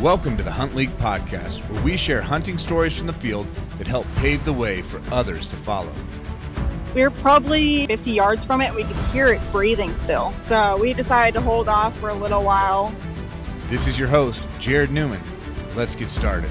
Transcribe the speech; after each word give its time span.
Welcome 0.00 0.38
to 0.38 0.42
the 0.42 0.50
Hunt 0.50 0.74
League 0.74 0.96
podcast, 0.96 1.58
where 1.68 1.82
we 1.82 1.94
share 1.98 2.22
hunting 2.22 2.56
stories 2.56 2.96
from 2.96 3.06
the 3.06 3.12
field 3.12 3.46
that 3.76 3.86
help 3.86 4.06
pave 4.16 4.42
the 4.46 4.52
way 4.52 4.80
for 4.80 5.02
others 5.12 5.46
to 5.48 5.56
follow. 5.56 5.92
We 6.94 7.02
were 7.02 7.10
probably 7.10 7.84
50 7.84 8.10
yards 8.10 8.42
from 8.42 8.62
it. 8.62 8.74
We 8.74 8.84
could 8.84 8.96
hear 9.12 9.26
it 9.26 9.42
breathing 9.52 9.94
still. 9.94 10.32
So 10.38 10.78
we 10.78 10.94
decided 10.94 11.34
to 11.34 11.42
hold 11.42 11.68
off 11.68 11.94
for 11.98 12.08
a 12.08 12.14
little 12.14 12.42
while. 12.42 12.94
This 13.68 13.86
is 13.86 13.98
your 13.98 14.08
host, 14.08 14.48
Jared 14.58 14.90
Newman. 14.90 15.20
Let's 15.76 15.94
get 15.94 16.10
started. 16.10 16.50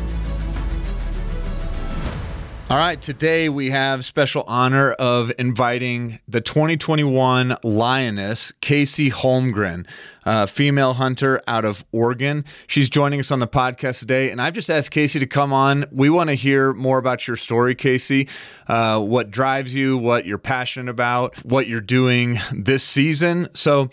All 2.69 2.77
right, 2.77 3.01
today 3.01 3.49
we 3.49 3.71
have 3.71 4.05
special 4.05 4.43
honor 4.45 4.91
of 4.91 5.31
inviting 5.39 6.19
the 6.27 6.39
2021 6.39 7.57
Lioness, 7.63 8.51
Kayce 8.61 9.11
Holmgren, 9.11 9.87
a 10.23 10.45
female 10.45 10.93
hunter 10.93 11.41
out 11.47 11.65
of 11.65 11.83
Oregon. 11.91 12.45
She's 12.67 12.87
joining 12.87 13.21
us 13.21 13.31
on 13.31 13.39
the 13.39 13.47
podcast 13.47 14.01
today, 14.01 14.29
and 14.29 14.39
I've 14.39 14.53
just 14.53 14.69
asked 14.69 14.91
Kayce 14.91 15.19
to 15.19 15.25
come 15.25 15.51
on. 15.51 15.87
We 15.91 16.11
want 16.11 16.29
to 16.29 16.35
hear 16.35 16.71
more 16.73 16.99
about 16.99 17.27
your 17.27 17.37
story, 17.37 17.73
Kayce, 17.75 18.29
uh, 18.67 18.99
what 18.99 19.31
drives 19.31 19.73
you, 19.73 19.97
what 19.97 20.27
you're 20.27 20.37
passionate 20.37 20.91
about, 20.91 21.43
what 21.43 21.65
you're 21.65 21.81
doing 21.81 22.37
this 22.53 22.83
season. 22.83 23.49
So, 23.55 23.89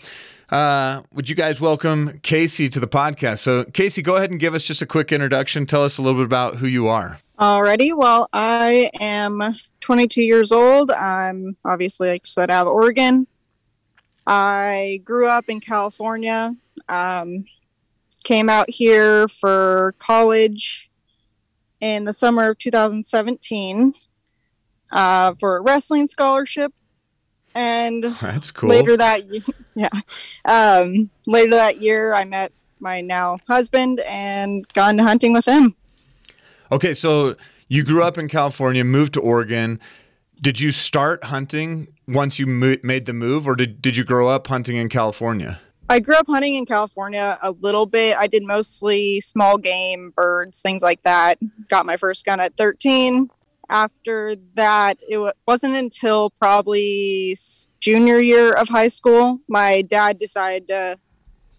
uh, 0.49 1.01
would 1.13 1.29
you 1.29 1.35
guys 1.35 1.59
welcome 1.59 2.19
Kayce 2.23 2.71
to 2.71 2.79
the 2.79 2.87
podcast? 2.87 3.39
So, 3.39 3.65
Kayce, 3.65 4.01
go 4.03 4.15
ahead 4.15 4.31
and 4.31 4.39
give 4.39 4.53
us 4.53 4.63
just 4.63 4.81
a 4.81 4.85
quick 4.85 5.11
introduction. 5.11 5.65
Tell 5.65 5.83
us 5.83 5.97
a 5.97 6.01
little 6.01 6.19
bit 6.19 6.25
about 6.25 6.55
who 6.57 6.67
you 6.67 6.87
are. 6.87 7.19
Alrighty. 7.37 7.95
Well, 7.95 8.29
I 8.33 8.89
am 8.99 9.55
22 9.81 10.23
years 10.23 10.51
old. 10.51 10.89
I'm 10.91 11.57
obviously, 11.65 12.09
like 12.09 12.21
I 12.23 12.27
said, 12.27 12.49
out 12.49 12.67
of 12.67 12.73
Oregon. 12.73 13.27
I 14.25 15.01
grew 15.03 15.27
up 15.27 15.45
in 15.47 15.59
California. 15.59 16.55
Um, 16.89 17.45
came 18.23 18.49
out 18.49 18.69
here 18.69 19.27
for 19.27 19.95
college 19.99 20.89
in 21.79 22.05
the 22.05 22.13
summer 22.13 22.49
of 22.49 22.57
2017 22.57 23.93
uh, 24.91 25.33
for 25.35 25.57
a 25.57 25.61
wrestling 25.61 26.07
scholarship. 26.07 26.73
And 27.57 28.03
That's 28.21 28.51
cool. 28.51 28.69
later 28.69 28.95
that 28.97 29.23
yeah, 29.75 29.89
um, 30.45 31.09
later 31.25 31.51
that 31.51 31.81
year, 31.81 32.13
I 32.13 32.23
met 32.23 32.51
my 32.79 33.01
now 33.01 33.39
husband 33.49 33.99
and 34.01 34.67
gone 34.73 34.99
hunting 34.99 35.33
with 35.33 35.45
him. 35.45 35.75
Okay, 36.71 36.93
so 36.93 37.33
you 37.67 37.83
grew 37.83 38.03
up 38.03 38.19
in 38.19 38.27
California, 38.27 38.83
moved 38.83 39.13
to 39.15 39.21
Oregon. 39.21 39.79
Did 40.39 40.59
you 40.59 40.71
start 40.71 41.23
hunting 41.23 41.87
once 42.07 42.37
you 42.37 42.45
mo- 42.45 42.75
made 42.83 43.07
the 43.07 43.13
move, 43.13 43.47
or 43.47 43.55
did, 43.55 43.81
did 43.81 43.97
you 43.97 44.03
grow 44.03 44.29
up 44.29 44.45
hunting 44.45 44.77
in 44.77 44.87
California? 44.87 45.59
I 45.89 45.99
grew 45.99 46.15
up 46.15 46.27
hunting 46.27 46.53
in 46.55 46.67
California 46.67 47.39
a 47.41 47.51
little 47.51 47.87
bit. 47.87 48.17
I 48.17 48.27
did 48.27 48.43
mostly 48.43 49.19
small 49.21 49.57
game, 49.57 50.11
birds, 50.15 50.61
things 50.61 50.83
like 50.83 51.01
that. 51.03 51.39
Got 51.69 51.87
my 51.87 51.97
first 51.97 52.23
gun 52.23 52.39
at 52.39 52.55
13. 52.55 53.29
After 53.69 54.35
that, 54.55 54.99
it 55.09 55.17
wa- 55.17 55.33
wasn't 55.45 55.75
until 55.75 56.29
probably 56.31 57.35
junior 57.79 58.19
year 58.19 58.53
of 58.53 58.69
high 58.69 58.87
school, 58.87 59.39
my 59.47 59.81
dad 59.81 60.19
decided 60.19 60.67
to 60.69 60.99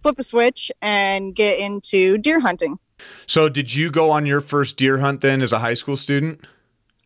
flip 0.02 0.18
a 0.18 0.22
switch 0.22 0.70
and 0.80 1.34
get 1.34 1.58
into 1.58 2.18
deer 2.18 2.40
hunting. 2.40 2.78
So, 3.26 3.48
did 3.48 3.74
you 3.74 3.90
go 3.90 4.10
on 4.10 4.26
your 4.26 4.40
first 4.40 4.76
deer 4.76 4.98
hunt 4.98 5.20
then 5.20 5.42
as 5.42 5.52
a 5.52 5.58
high 5.58 5.74
school 5.74 5.96
student? 5.96 6.44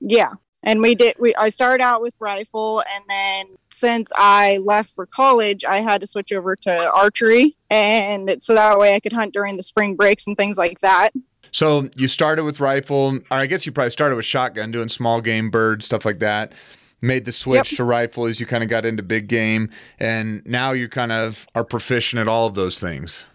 Yeah. 0.01 0.33
And 0.65 0.81
we 0.81 0.95
did 0.95 1.17
we 1.19 1.35
I 1.35 1.49
started 1.49 1.83
out 1.83 2.01
with 2.01 2.17
rifle 2.21 2.83
and 2.95 3.05
then 3.09 3.47
since 3.73 4.13
I 4.15 4.59
left 4.59 4.91
for 4.91 5.07
college, 5.07 5.65
I 5.65 5.79
had 5.79 6.01
to 6.03 6.07
switch 6.07 6.33
over 6.33 6.55
to 6.55 6.93
archery 6.93 7.57
and 7.69 8.41
so 8.41 8.55
that 8.55 8.79
way 8.79 8.95
I 8.95 9.01
could 9.01 9.13
hunt 9.13 9.33
during 9.33 9.57
the 9.57 9.63
spring 9.63 9.97
breaks 9.97 10.27
and 10.27 10.37
things 10.37 10.57
like 10.57 10.81
that. 10.81 11.11
So, 11.53 11.89
you 11.97 12.09
started 12.09 12.45
with 12.45 12.61
rifle, 12.61 13.17
or 13.17 13.37
I 13.37 13.47
guess 13.47 13.67
you 13.67 13.73
probably 13.73 13.91
started 13.91 14.17
with 14.17 14.25
shotgun, 14.25 14.73
doing 14.73 14.89
small 14.89 15.21
game, 15.21 15.51
bird, 15.51 15.85
stuff 15.85 16.05
like 16.05 16.19
that. 16.19 16.53
Made 17.03 17.25
the 17.25 17.33
switch 17.33 17.73
Yep. 17.73 17.77
to 17.79 17.85
rifle 17.85 18.27
as 18.27 18.41
you 18.41 18.47
kind 18.47 18.63
of 18.63 18.71
got 18.71 18.85
into 18.87 19.03
big 19.03 19.27
game, 19.29 19.71
and 19.99 20.41
now 20.47 20.73
you 20.73 20.89
kind 20.89 21.13
of 21.13 21.47
are 21.55 21.65
proficient 21.65 22.21
at 22.21 22.29
all 22.29 22.47
of 22.47 22.55
those 22.55 22.79
things. 22.81 23.27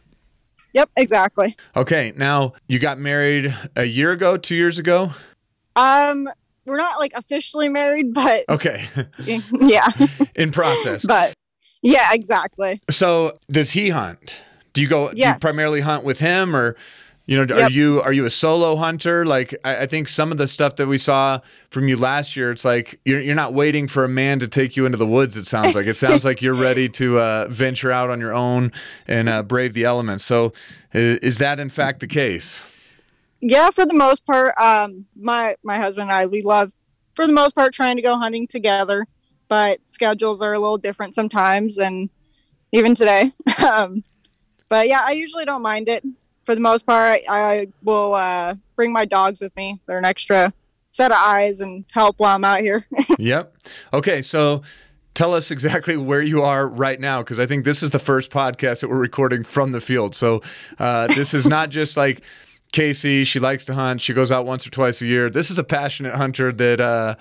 Yep, 0.74 0.90
exactly. 0.96 1.56
Okay, 1.76 2.14
now 2.16 2.54
you 2.68 2.80
got 2.80 2.98
married 3.00 3.54
a 3.76 3.86
year 3.86 4.12
ago, 4.12 4.38
two 4.38 4.56
years 4.56 4.78
ago. 4.80 5.12
Um 5.76 6.28
we're 6.66 6.78
not 6.78 7.00
like 7.00 7.12
officially 7.16 7.70
married, 7.70 8.14
but 8.14 8.46
Okay, 8.50 8.86
yeah. 9.52 9.88
in 10.36 10.52
process. 10.52 11.06
but 11.06 11.34
yeah, 11.82 12.10
exactly. 12.14 12.82
So 12.90 13.38
does 13.52 13.72
he 13.72 13.90
hunt? 13.90 14.42
Do 14.74 14.82
you 14.82 14.88
go 14.88 15.12
do 15.14 15.22
you 15.22 15.34
primarily 15.40 15.82
hunt 15.82 16.04
with 16.04 16.20
him 16.20 16.56
or 16.56 16.76
you 17.28 17.36
know 17.46 17.54
are 17.56 17.70
you 17.70 18.02
are 18.02 18.14
you 18.14 18.26
a 18.26 18.30
solo 18.30 18.76
hunter? 18.78 19.26
Like 19.26 19.54
I, 19.64 19.84
I 19.84 19.86
think 19.86 20.08
some 20.08 20.32
of 20.32 20.38
the 20.40 20.48
stuff 20.48 20.78
that 20.78 20.88
we 20.88 20.98
saw 20.98 21.40
from 21.70 21.88
you 21.88 21.98
last 21.98 22.36
year, 22.36 22.52
it's 22.52 22.66
like 22.66 23.00
you're 23.06 23.20
you're 23.20 23.36
not 23.36 23.54
waiting 23.54 23.88
for 23.88 24.04
a 24.04 24.10
man 24.10 24.40
to 24.40 24.48
take 24.48 24.76
you 24.76 24.86
into 24.86 24.98
the 24.98 25.06
woods, 25.06 25.38
it 25.38 25.46
sounds 25.46 25.76
like. 25.76 25.86
It 25.86 25.96
sounds 25.98 26.26
like 26.26 26.42
you're 26.42 26.56
ready 26.56 26.90
to 26.90 27.20
uh, 27.20 27.48
venture 27.50 27.92
out 27.92 28.10
on 28.10 28.20
your 28.20 28.34
own 28.34 28.72
and 29.08 29.30
uh, 29.30 29.44
brave 29.44 29.74
the 29.74 29.84
elements. 29.84 30.26
So 30.26 30.54
i- 30.94 31.20
is 31.22 31.38
that 31.38 31.60
in 31.60 31.70
fact 31.70 32.00
the 32.00 32.08
case? 32.08 32.62
Yeah, 33.42 33.70
for 33.70 33.86
the 33.86 33.94
most 33.94 34.26
part, 34.26 34.58
um 34.60 35.06
my 35.16 35.56
my 35.64 35.78
husband 35.78 36.04
and 36.10 36.12
I 36.12 36.26
we 36.26 36.42
love 36.42 36.72
for 37.14 37.28
the 37.28 37.34
most 37.34 37.56
part 37.56 37.74
trying 37.74 37.98
to 37.98 38.02
go 38.02 38.18
hunting 38.18 38.48
together, 38.48 39.06
but 39.48 39.80
schedules 39.86 40.42
are 40.42 40.54
a 40.54 40.60
little 40.60 40.78
different 40.78 41.14
sometimes 41.14 41.78
and 41.78 42.10
even 42.72 42.96
today. 42.96 43.32
um 43.72 44.04
but 44.70 44.88
yeah, 44.88 45.02
I 45.04 45.12
usually 45.12 45.46
don't 45.46 45.62
mind 45.62 45.88
it. 45.90 46.04
For 46.48 46.56
the 46.56 46.62
most 46.62 46.86
part, 46.86 47.20
I, 47.28 47.68
will 47.84 48.16
uh 48.16 48.56
bring 48.78 48.94
my 48.94 49.04
dogs 49.04 49.42
with 49.42 49.54
me. 49.58 49.82
They're 49.86 49.98
an 49.98 50.06
extra 50.06 50.54
set 50.92 51.12
of 51.12 51.18
eyes 51.20 51.60
and 51.60 51.84
help 51.92 52.20
while 52.20 52.34
I'm 52.34 52.46
out 52.46 52.62
here. 52.62 52.86
Yep. 53.20 53.54
Okay, 53.92 54.22
so 54.22 54.62
tell 55.14 55.34
us 55.34 55.52
exactly 55.52 55.98
where 55.98 56.22
you 56.22 56.44
are 56.44 56.66
right 56.66 57.02
now 57.02 57.22
because 57.22 57.38
I 57.38 57.48
think 57.48 57.66
this 57.66 57.84
is 57.84 57.90
the 57.90 58.00
first 58.00 58.32
podcast 58.32 58.80
that 58.80 58.90
we're 58.90 58.98
recording 58.98 59.44
from 59.44 59.74
the 59.74 59.82
field. 59.82 60.16
So 60.16 60.42
uh, 60.80 61.08
this 61.08 61.34
is 61.34 61.46
not 61.46 61.70
just 61.70 61.98
like 62.06 62.22
Kayce. 62.72 63.28
She 63.28 63.40
likes 63.42 63.66
to 63.66 63.74
hunt. 63.74 64.00
She 64.00 64.14
goes 64.14 64.32
out 64.32 64.46
once 64.46 64.66
or 64.66 64.70
twice 64.70 65.02
a 65.02 65.06
year. 65.06 65.30
This 65.30 65.52
is 65.52 65.58
a 65.58 65.66
passionate 65.66 66.16
hunter 66.16 66.54
that 66.54 66.80
uh, 66.80 67.16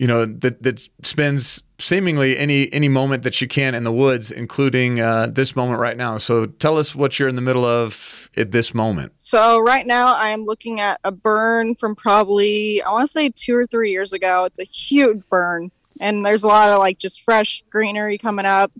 you 0.00 0.06
know 0.06 0.24
that 0.24 0.62
that 0.62 0.88
spends 1.02 1.62
seemingly 1.78 2.38
any 2.38 2.72
any 2.72 2.88
moment 2.88 3.22
that 3.22 3.42
you 3.42 3.46
can 3.46 3.74
in 3.74 3.84
the 3.84 3.92
woods, 3.92 4.30
including 4.30 4.98
uh, 4.98 5.26
this 5.26 5.54
moment 5.54 5.78
right 5.78 5.96
now. 5.96 6.16
So 6.16 6.46
tell 6.46 6.78
us 6.78 6.94
what 6.94 7.18
you're 7.18 7.28
in 7.28 7.34
the 7.34 7.42
middle 7.42 7.66
of 7.66 8.30
at 8.34 8.50
this 8.50 8.72
moment. 8.72 9.12
So 9.20 9.58
right 9.58 9.86
now 9.86 10.16
I 10.16 10.30
am 10.30 10.44
looking 10.44 10.80
at 10.80 10.98
a 11.04 11.12
burn 11.12 11.74
from 11.74 11.94
probably 11.94 12.82
I 12.82 12.90
want 12.90 13.06
to 13.06 13.12
say 13.12 13.28
2 13.28 13.54
or 13.54 13.66
3 13.66 13.90
years 13.90 14.14
ago. 14.14 14.44
It's 14.44 14.58
a 14.58 14.64
huge 14.64 15.20
burn 15.28 15.70
and 16.00 16.24
there's 16.24 16.44
a 16.44 16.48
lot 16.48 16.70
of 16.70 16.78
like 16.78 16.98
just 16.98 17.20
fresh 17.20 17.62
greenery 17.68 18.16
coming 18.16 18.46
up. 18.46 18.72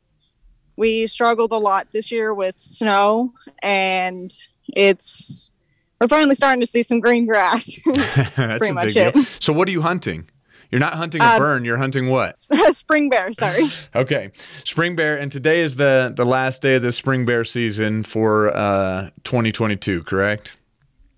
We 0.77 1.07
struggled 1.07 1.53
a 1.53 1.59
lot 1.59 1.89
this 1.93 2.11
year 2.11 2.33
with 2.33 2.57
snow 2.57 3.35
and 3.63 4.35
it's 4.69 5.53
we're 6.01 6.09
finally 6.09 6.35
starting 6.35 6.63
to 6.63 6.67
see 6.67 6.83
some 6.83 6.99
green 6.99 7.27
grass. 7.27 7.79
That's 7.95 8.59
Pretty 8.59 8.73
much 8.73 8.95
big 8.95 9.13
deal. 9.13 9.23
it. 9.23 9.29
So 9.39 9.53
what 9.53 9.69
are 9.69 9.73
you 9.73 9.83
hunting? 9.83 10.31
You're 10.71 10.79
not 10.81 10.95
hunting 10.95 11.21
a 11.21 11.25
Uh, 11.25 11.39
burn. 11.39 11.65
You're 11.65 11.79
hunting 11.79 12.09
what? 12.09 12.41
Spring 12.73 13.11
bear, 13.11 13.33
sorry. 13.33 13.69
Okay, 13.95 14.31
spring 14.65 14.95
bear, 14.95 15.19
and 15.19 15.31
today 15.33 15.61
is 15.63 15.77
the 15.77 16.13
the 16.15 16.25
last 16.25 16.63
day 16.63 16.77
of 16.77 16.83
the 16.83 16.93
spring 16.93 17.25
bear 17.25 17.45
season 17.45 18.03
for 18.05 18.55
uh, 18.57 19.11
2022. 19.25 20.05
Correct? 20.05 20.57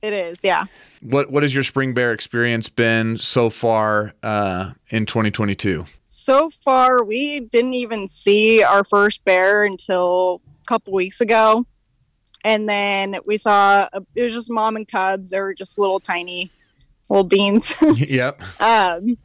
It 0.01 0.13
is, 0.13 0.43
yeah. 0.43 0.65
What 1.03 1.31
what 1.31 1.43
has 1.43 1.55
your 1.55 1.65
spring 1.65 1.93
bear 1.95 2.13
experience 2.13 2.69
been 2.69 3.19
so 3.19 3.51
far 3.51 4.15
uh, 4.23 4.73
in 4.89 5.05
2022? 5.07 5.85
So 6.09 6.51
far, 6.51 7.05
we 7.05 7.41
didn't 7.41 7.75
even 7.75 8.09
see 8.09 8.63
our 8.63 8.85
first 8.85 9.25
bear 9.25 9.65
until 9.65 10.41
a 10.63 10.67
couple 10.67 10.93
weeks 10.93 11.21
ago. 11.21 11.67
And 12.45 12.69
then 12.69 13.17
we 13.25 13.37
saw 13.37 13.89
a, 13.93 14.03
it 14.15 14.23
was 14.25 14.33
just 14.33 14.51
mom 14.51 14.77
and 14.77 14.87
cubs. 14.89 15.31
They 15.31 15.41
were 15.41 15.55
just 15.55 15.79
little 15.79 16.01
tiny 16.01 16.51
little 17.09 17.25
beans. 17.25 17.75
yep. 17.97 18.41
um, 18.61 19.17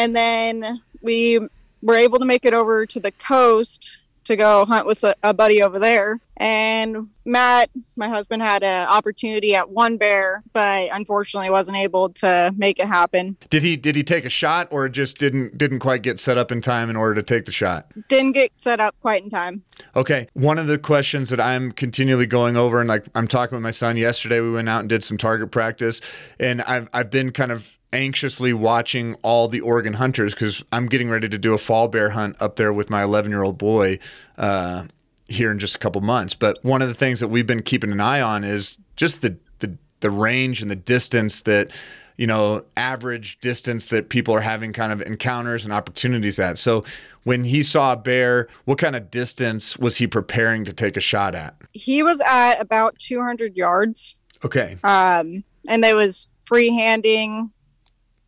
and 0.00 0.16
then 0.16 0.80
we 1.02 1.46
were 1.82 1.94
able 1.94 2.18
to 2.18 2.24
make 2.24 2.46
it 2.46 2.54
over 2.54 2.86
to 2.86 2.98
the 2.98 3.12
coast 3.12 3.98
to 4.24 4.34
go 4.34 4.64
hunt 4.64 4.86
with 4.86 5.04
a, 5.04 5.14
a 5.22 5.34
buddy 5.34 5.62
over 5.62 5.78
there. 5.78 6.18
And 6.40 7.06
Matt, 7.26 7.68
my 7.96 8.08
husband, 8.08 8.40
had 8.40 8.62
an 8.62 8.88
opportunity 8.88 9.54
at 9.54 9.68
one 9.68 9.98
bear, 9.98 10.42
but 10.54 10.88
unfortunately 10.90 11.50
wasn't 11.50 11.76
able 11.76 12.08
to 12.14 12.54
make 12.56 12.80
it 12.80 12.86
happen. 12.86 13.36
Did 13.50 13.62
he 13.62 13.76
did 13.76 13.94
he 13.94 14.02
take 14.02 14.24
a 14.24 14.30
shot 14.30 14.66
or 14.70 14.88
just 14.88 15.18
didn't 15.18 15.58
didn't 15.58 15.80
quite 15.80 16.00
get 16.00 16.18
set 16.18 16.38
up 16.38 16.50
in 16.50 16.62
time 16.62 16.88
in 16.88 16.96
order 16.96 17.14
to 17.16 17.22
take 17.22 17.44
the 17.44 17.52
shot? 17.52 17.92
Didn't 18.08 18.32
get 18.32 18.52
set 18.56 18.80
up 18.80 18.96
quite 19.02 19.22
in 19.22 19.28
time. 19.28 19.64
Okay. 19.94 20.28
One 20.32 20.58
of 20.58 20.66
the 20.66 20.78
questions 20.78 21.28
that 21.28 21.40
I'm 21.42 21.72
continually 21.72 22.26
going 22.26 22.56
over, 22.56 22.80
and 22.80 22.88
like 22.88 23.04
I'm 23.14 23.28
talking 23.28 23.56
with 23.56 23.62
my 23.62 23.70
son 23.70 23.98
yesterday, 23.98 24.40
we 24.40 24.50
went 24.50 24.70
out 24.70 24.80
and 24.80 24.88
did 24.88 25.04
some 25.04 25.18
target 25.18 25.50
practice, 25.50 26.00
and 26.38 26.62
I've 26.62 26.88
I've 26.94 27.10
been 27.10 27.32
kind 27.32 27.52
of 27.52 27.76
anxiously 27.92 28.54
watching 28.54 29.14
all 29.22 29.46
the 29.46 29.60
Oregon 29.60 29.94
hunters 29.94 30.32
because 30.32 30.64
I'm 30.72 30.86
getting 30.86 31.10
ready 31.10 31.28
to 31.28 31.36
do 31.36 31.52
a 31.52 31.58
fall 31.58 31.88
bear 31.88 32.10
hunt 32.10 32.40
up 32.40 32.56
there 32.56 32.72
with 32.72 32.88
my 32.88 33.02
11 33.02 33.30
year 33.30 33.42
old 33.42 33.58
boy 33.58 33.98
uh, 34.38 34.84
here 35.30 35.50
in 35.50 35.58
just 35.58 35.76
a 35.76 35.78
couple 35.78 36.00
months. 36.00 36.34
But 36.34 36.58
one 36.62 36.82
of 36.82 36.88
the 36.88 36.94
things 36.94 37.20
that 37.20 37.28
we've 37.28 37.46
been 37.46 37.62
keeping 37.62 37.92
an 37.92 38.00
eye 38.00 38.20
on 38.20 38.44
is 38.44 38.78
just 38.96 39.22
the 39.22 39.36
the 39.60 39.76
the 40.00 40.10
range 40.10 40.60
and 40.60 40.70
the 40.70 40.76
distance 40.76 41.42
that 41.42 41.70
you 42.16 42.26
know 42.26 42.64
average 42.76 43.38
distance 43.40 43.86
that 43.86 44.08
people 44.08 44.34
are 44.34 44.40
having 44.40 44.72
kind 44.72 44.92
of 44.92 45.00
encounters 45.02 45.64
and 45.64 45.72
opportunities 45.72 46.38
at. 46.38 46.58
So 46.58 46.84
when 47.24 47.44
he 47.44 47.62
saw 47.62 47.92
a 47.92 47.96
bear, 47.96 48.48
what 48.64 48.78
kind 48.78 48.96
of 48.96 49.10
distance 49.10 49.76
was 49.78 49.96
he 49.96 50.06
preparing 50.06 50.64
to 50.64 50.72
take 50.72 50.96
a 50.96 51.00
shot 51.00 51.34
at? 51.34 51.54
He 51.72 52.02
was 52.02 52.20
at 52.22 52.54
about 52.54 52.98
200 52.98 53.56
yards. 53.56 54.16
Okay. 54.44 54.78
Um, 54.82 55.44
and 55.68 55.84
there 55.84 55.94
was 55.94 56.28
free 56.42 56.70
handing, 56.74 57.50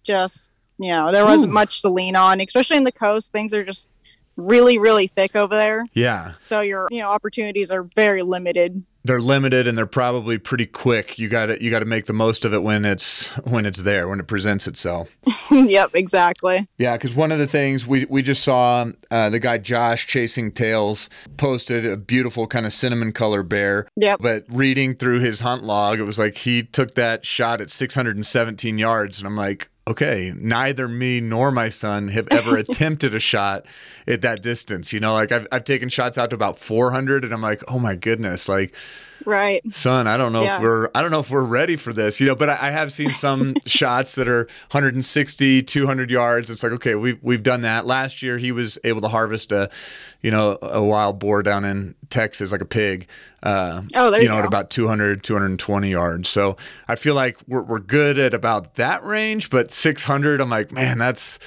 just 0.04 0.50
you 0.78 0.90
know, 0.90 1.12
there 1.12 1.24
wasn't 1.24 1.50
Ooh. 1.50 1.54
much 1.54 1.82
to 1.82 1.88
lean 1.88 2.16
on, 2.16 2.40
especially 2.40 2.76
in 2.76 2.84
the 2.84 2.92
coast. 2.92 3.30
Things 3.30 3.54
are 3.54 3.64
just 3.64 3.88
really, 4.36 4.78
really 4.78 5.06
thick 5.06 5.36
over 5.36 5.54
there. 5.54 5.84
Yeah. 5.94 6.32
So 6.38 6.60
your 6.60 6.88
you 6.90 7.00
know 7.00 7.10
opportunities 7.10 7.70
are 7.70 7.84
very 7.94 8.22
limited. 8.22 8.82
They're 9.04 9.20
limited 9.20 9.66
and 9.66 9.76
they're 9.76 9.86
probably 9.86 10.38
pretty 10.38 10.66
quick. 10.66 11.18
You 11.18 11.28
got 11.28 11.46
to 11.46 11.62
you 11.62 11.70
got 11.70 11.80
to 11.80 11.86
make 11.86 12.06
the 12.06 12.12
most 12.12 12.44
of 12.44 12.54
it 12.54 12.62
when 12.62 12.84
it's 12.84 13.28
when 13.38 13.66
it's 13.66 13.82
there, 13.82 14.08
when 14.08 14.20
it 14.20 14.26
presents 14.26 14.66
itself. 14.66 15.08
yep, 15.50 15.90
exactly. 15.94 16.68
Yeah, 16.78 16.96
because 16.96 17.14
one 17.14 17.32
of 17.32 17.38
the 17.38 17.46
things 17.46 17.86
we 17.86 18.06
we 18.08 18.22
just 18.22 18.44
saw 18.44 18.86
uh, 19.10 19.30
the 19.30 19.38
guy 19.38 19.58
Josh 19.58 20.06
chasing 20.06 20.52
tails 20.52 21.10
posted 21.36 21.84
a 21.84 21.96
beautiful 21.96 22.46
kind 22.46 22.66
of 22.66 22.72
cinnamon 22.72 23.12
color 23.12 23.42
bear. 23.42 23.86
Yep. 23.96 24.20
But 24.20 24.44
reading 24.48 24.94
through 24.94 25.20
his 25.20 25.40
hunt 25.40 25.64
log, 25.64 25.98
it 25.98 26.04
was 26.04 26.18
like 26.18 26.36
he 26.38 26.62
took 26.62 26.94
that 26.94 27.26
shot 27.26 27.60
at 27.60 27.70
617 27.70 28.78
yards, 28.78 29.18
and 29.18 29.26
I'm 29.26 29.36
like, 29.36 29.68
okay, 29.86 30.32
neither 30.36 30.88
me 30.88 31.20
nor 31.20 31.50
my 31.50 31.68
son 31.68 32.08
have 32.08 32.28
ever 32.30 32.56
attempted 32.58 33.14
a 33.14 33.20
shot 33.20 33.64
at 34.06 34.20
that 34.22 34.42
distance. 34.42 34.92
You 34.92 35.00
know, 35.00 35.14
like 35.14 35.32
I've 35.32 35.46
I've 35.52 35.64
taken 35.64 35.88
shots 35.88 36.18
out 36.18 36.30
to 36.30 36.36
about 36.36 36.58
400, 36.58 37.24
and 37.24 37.32
I'm 37.32 37.42
like, 37.42 37.62
oh 37.68 37.78
my 37.78 37.94
goodness, 37.94 38.48
like 38.48 38.74
Right. 39.26 39.60
son 39.72 40.06
i 40.06 40.16
don't 40.16 40.32
know 40.32 40.42
Yeah. 40.42 40.56
if 40.56 40.62
we're 40.62 40.88
i 40.94 41.02
don't 41.02 41.10
know 41.10 41.20
if 41.20 41.30
we're 41.30 41.42
ready 41.42 41.76
for 41.76 41.92
this 41.92 42.20
you 42.20 42.26
know 42.26 42.34
but 42.34 42.48
i, 42.50 42.68
I 42.68 42.70
have 42.70 42.92
seen 42.92 43.10
some 43.10 43.54
shots 43.66 44.14
that 44.16 44.28
are 44.28 44.44
160 44.70 45.62
200 45.62 46.10
yards 46.10 46.50
it's 46.50 46.62
like 46.62 46.72
okay 46.72 46.94
we've, 46.94 47.18
we've 47.22 47.42
done 47.42 47.62
that 47.62 47.86
last 47.86 48.22
year 48.22 48.38
he 48.38 48.52
was 48.52 48.78
able 48.84 49.00
to 49.02 49.08
harvest 49.08 49.52
a 49.52 49.70
you 50.22 50.30
know 50.30 50.58
a 50.62 50.82
wild 50.82 51.18
boar 51.18 51.42
down 51.42 51.64
in 51.64 51.94
texas 52.10 52.52
like 52.52 52.60
a 52.60 52.66
pig 52.66 53.06
uh, 53.42 53.82
Oh, 53.94 54.10
there 54.10 54.20
you 54.20 54.24
you 54.24 54.28
know 54.28 54.38
at 54.38 54.44
about 54.44 54.70
200 54.70 55.22
220 55.24 55.90
yards 55.90 56.28
so 56.28 56.56
i 56.88 56.94
feel 56.94 57.14
like 57.14 57.38
we're, 57.48 57.62
we're 57.62 57.78
good 57.80 58.18
at 58.18 58.34
about 58.34 58.74
that 58.76 59.02
range 59.04 59.50
but 59.50 59.70
600 59.70 60.40
i'm 60.40 60.48
like 60.50 60.70
man 60.72 60.98
that's 60.98 61.38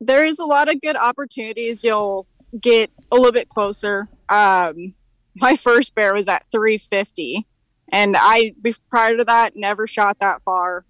there 0.00 0.24
is 0.26 0.38
a 0.38 0.44
lot 0.44 0.68
of 0.68 0.78
good 0.82 0.94
opportunities. 0.96 1.82
You'll 1.82 2.26
get 2.60 2.90
a 3.10 3.16
little 3.16 3.32
bit 3.32 3.48
closer. 3.48 4.06
Um, 4.28 4.94
my 5.36 5.56
first 5.56 5.94
bear 5.94 6.14
was 6.14 6.28
at 6.28 6.44
350, 6.50 7.46
and 7.90 8.16
I 8.18 8.54
prior 8.90 9.16
to 9.16 9.24
that 9.24 9.56
never 9.56 9.86
shot 9.86 10.18
that 10.20 10.42
far. 10.42 10.84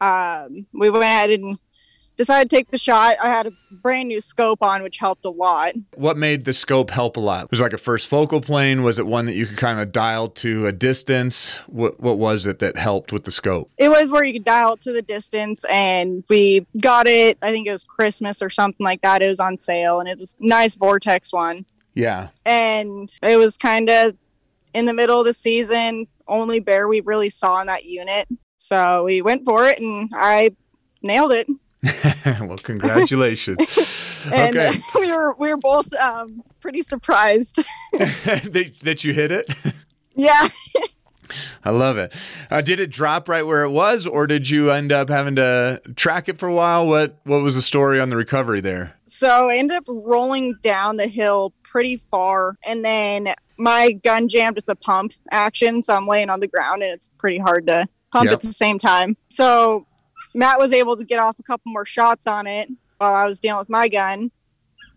Um, 0.00 0.66
we 0.72 0.90
went 0.90 1.04
ahead 1.04 1.30
and 1.30 1.58
decided 2.16 2.48
to 2.50 2.56
take 2.56 2.70
the 2.70 2.78
shot. 2.78 3.16
I 3.22 3.28
had 3.28 3.46
a 3.46 3.52
brand 3.70 4.08
new 4.08 4.20
scope 4.20 4.62
on, 4.62 4.82
which 4.82 4.98
helped 4.98 5.24
a 5.24 5.30
lot. 5.30 5.74
what 5.96 6.16
made 6.16 6.44
the 6.44 6.52
scope 6.52 6.90
help 6.90 7.16
a 7.16 7.20
lot 7.20 7.50
was 7.50 7.58
it 7.58 7.62
like 7.62 7.72
a 7.72 7.78
first 7.78 8.06
focal 8.06 8.40
plane 8.40 8.82
was 8.82 8.98
it 8.98 9.06
one 9.06 9.26
that 9.26 9.34
you 9.34 9.46
could 9.46 9.56
kind 9.56 9.80
of 9.80 9.90
dial 9.90 10.28
to 10.28 10.66
a 10.66 10.72
distance 10.72 11.56
what, 11.66 11.98
what 12.00 12.18
was 12.18 12.46
it 12.46 12.60
that 12.60 12.76
helped 12.76 13.12
with 13.12 13.24
the 13.24 13.30
scope 13.30 13.70
It 13.78 13.88
was 13.88 14.10
where 14.10 14.22
you 14.22 14.32
could 14.32 14.44
dial 14.44 14.76
to 14.78 14.92
the 14.92 15.02
distance, 15.02 15.64
and 15.70 16.24
we 16.28 16.66
got 16.80 17.06
it. 17.06 17.38
I 17.42 17.50
think 17.50 17.66
it 17.66 17.70
was 17.72 17.84
Christmas 17.84 18.40
or 18.40 18.50
something 18.50 18.84
like 18.84 19.00
that. 19.02 19.22
It 19.22 19.28
was 19.28 19.40
on 19.40 19.58
sale, 19.58 20.00
and 20.00 20.08
it 20.08 20.18
was 20.18 20.36
a 20.40 20.46
nice 20.46 20.74
Vortex 20.74 21.32
one. 21.32 21.66
Yeah 21.94 22.28
and 22.44 23.16
it 23.22 23.36
was 23.36 23.56
kind 23.56 23.88
of 23.88 24.16
in 24.72 24.86
the 24.86 24.94
middle 24.94 25.20
of 25.20 25.26
the 25.26 25.34
season 25.34 26.06
only 26.28 26.58
bear 26.58 26.88
we 26.88 27.00
really 27.00 27.30
saw 27.30 27.60
in 27.60 27.66
that 27.66 27.84
unit 27.84 28.26
so 28.56 29.04
we 29.04 29.22
went 29.22 29.44
for 29.44 29.66
it 29.66 29.78
and 29.80 30.10
i 30.14 30.50
nailed 31.02 31.32
it 31.32 31.46
well, 32.40 32.58
congratulations. 32.58 33.58
and 34.32 34.56
okay, 34.56 34.78
we 34.94 35.12
were 35.12 35.34
we 35.38 35.50
were 35.50 35.56
both 35.56 35.92
um, 35.94 36.42
pretty 36.60 36.80
surprised 36.80 37.62
that, 37.92 38.72
that 38.82 39.04
you 39.04 39.12
hit 39.12 39.30
it. 39.30 39.50
yeah 40.14 40.48
I 41.64 41.70
love 41.70 41.96
it. 41.96 42.12
Uh, 42.50 42.60
did 42.60 42.78
it 42.78 42.90
drop 42.90 43.28
right 43.28 43.44
where 43.44 43.64
it 43.64 43.70
was, 43.70 44.06
or 44.06 44.26
did 44.26 44.48
you 44.48 44.70
end 44.70 44.92
up 44.92 45.08
having 45.08 45.36
to 45.36 45.80
track 45.96 46.28
it 46.28 46.38
for 46.38 46.48
a 46.48 46.54
while? 46.54 46.86
What 46.86 47.18
What 47.24 47.42
was 47.42 47.54
the 47.54 47.62
story 47.62 48.00
on 48.00 48.10
the 48.10 48.16
recovery 48.16 48.60
there? 48.60 48.94
So 49.14 49.48
i 49.48 49.56
ended 49.56 49.76
up 49.76 49.84
rolling 49.86 50.54
down 50.62 50.96
the 50.96 51.06
hill 51.06 51.52
pretty 51.62 51.96
far 51.96 52.56
and 52.64 52.84
then 52.84 53.32
my 53.58 53.92
gun 53.92 54.28
jammed 54.28 54.56
with 54.56 54.66
the 54.66 54.76
pump 54.76 55.12
action 55.30 55.82
so 55.82 55.94
i'm 55.94 56.06
laying 56.06 56.30
on 56.30 56.40
the 56.40 56.48
ground 56.48 56.82
and 56.82 56.90
it's 56.92 57.08
pretty 57.18 57.38
hard 57.38 57.66
to 57.66 57.86
pump 58.12 58.24
Yep. 58.26 58.32
at 58.34 58.40
the 58.40 58.52
same 58.52 58.78
time 58.78 59.16
so 59.30 59.86
matt 60.34 60.58
was 60.58 60.72
able 60.72 60.96
to 60.96 61.04
get 61.04 61.18
off 61.18 61.38
a 61.38 61.42
couple 61.42 61.70
more 61.72 61.86
shots 61.86 62.26
on 62.26 62.46
it 62.46 62.68
while 62.98 63.14
i 63.14 63.24
was 63.24 63.38
dealing 63.40 63.58
with 63.58 63.70
my 63.70 63.88
gun 63.88 64.30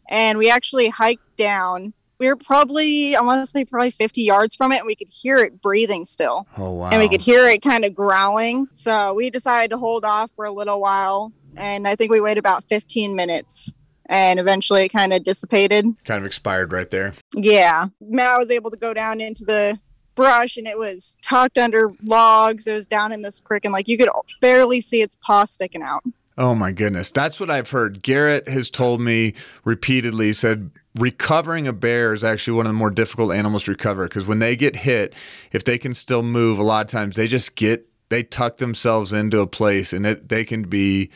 and 0.09 0.37
we 0.37 0.49
actually 0.49 0.89
hiked 0.89 1.35
down 1.37 1.93
we 2.19 2.27
were 2.27 2.35
probably 2.35 3.15
i 3.15 3.21
want 3.21 3.43
to 3.43 3.49
say 3.49 3.63
probably 3.65 3.91
50 3.91 4.21
yards 4.23 4.55
from 4.55 4.71
it 4.71 4.77
and 4.77 4.87
we 4.87 4.95
could 4.95 5.09
hear 5.11 5.37
it 5.37 5.61
breathing 5.61 6.05
still 6.05 6.47
Oh 6.57 6.71
wow! 6.73 6.89
and 6.89 6.99
we 7.01 7.09
could 7.09 7.21
hear 7.21 7.47
it 7.47 7.61
kind 7.61 7.85
of 7.85 7.93
growling. 7.93 8.67
So 8.73 9.13
we 9.13 9.29
decided 9.29 9.69
to 9.71 9.77
hold 9.77 10.03
off 10.05 10.31
for 10.35 10.45
a 10.45 10.51
little 10.51 10.79
while, 10.81 11.31
and 11.55 11.87
I 11.87 11.95
think 11.95 12.11
we 12.11 12.19
waited 12.21 12.39
about 12.39 12.63
15 12.69 13.15
minutes, 13.15 13.71
and 14.07 14.39
eventually 14.39 14.85
it 14.85 14.89
kind 14.89 15.13
of 15.13 15.23
dissipated. 15.23 15.85
kind 16.03 16.19
of 16.19 16.25
expired 16.25 16.71
right 16.71 16.89
there. 16.89 17.13
Yeah, 17.33 17.87
Matt 18.01 18.39
was 18.39 18.51
able 18.51 18.71
to 18.71 18.77
go 18.77 18.93
down 18.93 19.21
into 19.21 19.45
the 19.45 19.79
brush, 20.15 20.57
and 20.57 20.67
it 20.67 20.77
was 20.77 21.15
tucked 21.21 21.57
under 21.57 21.91
logs. 22.03 22.67
It 22.67 22.73
was 22.73 22.87
down 22.87 23.11
in 23.11 23.21
this 23.21 23.39
creek, 23.39 23.65
and 23.65 23.71
like 23.71 23.87
you 23.87 23.97
could 23.97 24.09
barely 24.41 24.81
see 24.81 25.01
its 25.01 25.15
paw 25.21 25.45
sticking 25.45 25.81
out. 25.81 26.03
Oh 26.37 26.53
my 26.53 26.71
goodness. 26.71 27.09
That's 27.11 27.39
what 27.39 27.49
I've 27.49 27.71
heard. 27.71 28.03
Garrett 28.03 28.47
has 28.47 28.69
told 28.69 29.01
me 29.01 29.33
repeatedly 29.63 30.33
said 30.33 30.69
recovering 30.93 31.67
a 31.67 31.73
bear 31.73 32.13
is 32.13 32.23
actually 32.23 32.57
one 32.57 32.67
of 32.67 32.69
the 32.69 32.77
more 32.77 32.91
difficult 32.91 33.33
animals 33.33 33.63
to 33.63 33.71
recover 33.71 34.07
because 34.07 34.27
when 34.27 34.39
they 34.39 34.55
get 34.55 34.75
hit, 34.75 35.13
if 35.51 35.63
they 35.63 35.79
can 35.79 35.95
still 35.95 36.21
move, 36.21 36.59
a 36.59 36.63
lot 36.63 36.85
of 36.85 36.91
times 36.91 37.15
they 37.15 37.27
just 37.27 37.55
get 37.55 37.87
they 38.09 38.21
tuck 38.21 38.57
themselves 38.57 39.11
into 39.11 39.39
a 39.39 39.47
place 39.47 39.93
and 39.93 40.05
it 40.05 40.29
they 40.29 40.45
can 40.45 40.63
be 40.63 41.09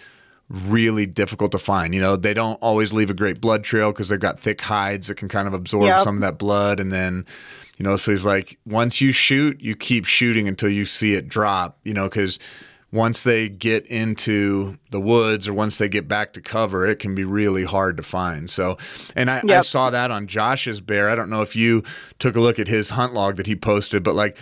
really 0.52 1.06
difficult 1.06 1.52
to 1.54 1.60
find. 1.60 1.96
You 1.96 2.02
know, 2.02 2.16
they 2.16 2.34
don't 2.34 2.56
always 2.62 2.94
leave 2.94 3.10
a 3.10 3.14
great 3.14 3.40
blood 3.42 3.64
trail 3.64 3.92
because 3.92 4.10
they've 4.10 4.20
got 4.20 4.40
thick 4.40 4.62
hides 4.62 5.08
that 5.08 5.16
can 5.16 5.30
kind 5.30 5.48
of 5.48 5.54
absorb 5.54 5.86
Yep. 5.86 6.04
some 6.04 6.16
of 6.16 6.22
that 6.22 6.38
blood 6.38 6.80
and 6.80 6.92
then 6.92 7.26
you 7.78 7.84
know, 7.84 7.96
so 7.96 8.12
he's 8.12 8.26
like, 8.26 8.60
once 8.64 9.02
you 9.02 9.12
shoot, 9.12 9.60
you 9.60 9.76
keep 9.76 10.06
shooting 10.06 10.48
until 10.48 10.70
you 10.70 10.86
see 10.86 11.16
it 11.16 11.28
drop, 11.28 11.80
you 11.84 11.96
know, 11.96 12.04
because 12.04 12.38
once 12.92 13.24
they 13.24 13.50
get 13.50 13.88
into 13.88 14.78
the 14.92 15.00
woods 15.00 15.48
or 15.48 15.54
once 15.54 15.80
they 15.80 15.90
get 15.90 16.08
back 16.08 16.34
to 16.34 16.42
cover, 16.42 16.86
it 16.86 17.00
can 17.00 17.16
be 17.16 17.24
really 17.24 17.64
hard 17.64 17.98
to 17.98 18.04
find. 18.04 18.52
So, 18.52 18.78
and 19.16 19.32
I, 19.32 19.42
I 19.50 19.62
saw 19.62 19.90
that 19.90 20.12
on 20.12 20.28
Josh's 20.28 20.80
bear. 20.80 21.10
I 21.10 21.16
don't 21.16 21.30
know 21.32 21.42
if 21.42 21.56
you 21.56 21.84
took 22.20 22.36
a 22.36 22.40
look 22.40 22.60
at 22.60 22.68
his 22.68 22.92
hunt 22.92 23.16
log 23.16 23.38
that 23.38 23.48
he 23.48 23.56
posted, 23.56 24.04
but 24.04 24.14
like 24.14 24.38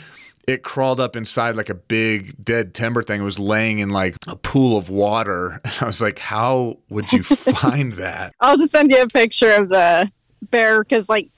it 0.50 0.64
crawled 0.64 1.00
up 1.00 1.16
inside 1.16 1.56
like 1.56 1.70
a 1.70 1.76
big 1.76 2.44
dead 2.44 2.74
timber 2.74 3.04
thing. 3.04 3.22
It 3.22 3.26
was 3.26 3.38
laying 3.38 3.80
in 3.80 3.90
like 3.90 4.16
a 4.28 4.36
pool 4.36 4.78
of 4.78 4.90
water. 4.90 5.62
And 5.70 5.76
I 5.82 5.86
was 5.86 6.02
like, 6.02 6.18
how 6.18 6.80
would 6.90 7.12
you 7.12 7.22
find 7.24 7.94
that? 7.94 8.34
I'll 8.42 8.58
just 8.58 8.72
send 8.72 8.92
you 8.92 9.02
a 9.02 9.08
picture 9.08 9.52
of 9.52 9.70
the 9.70 10.12
bear 10.50 10.84
because, 10.84 11.08
like, 11.08 11.30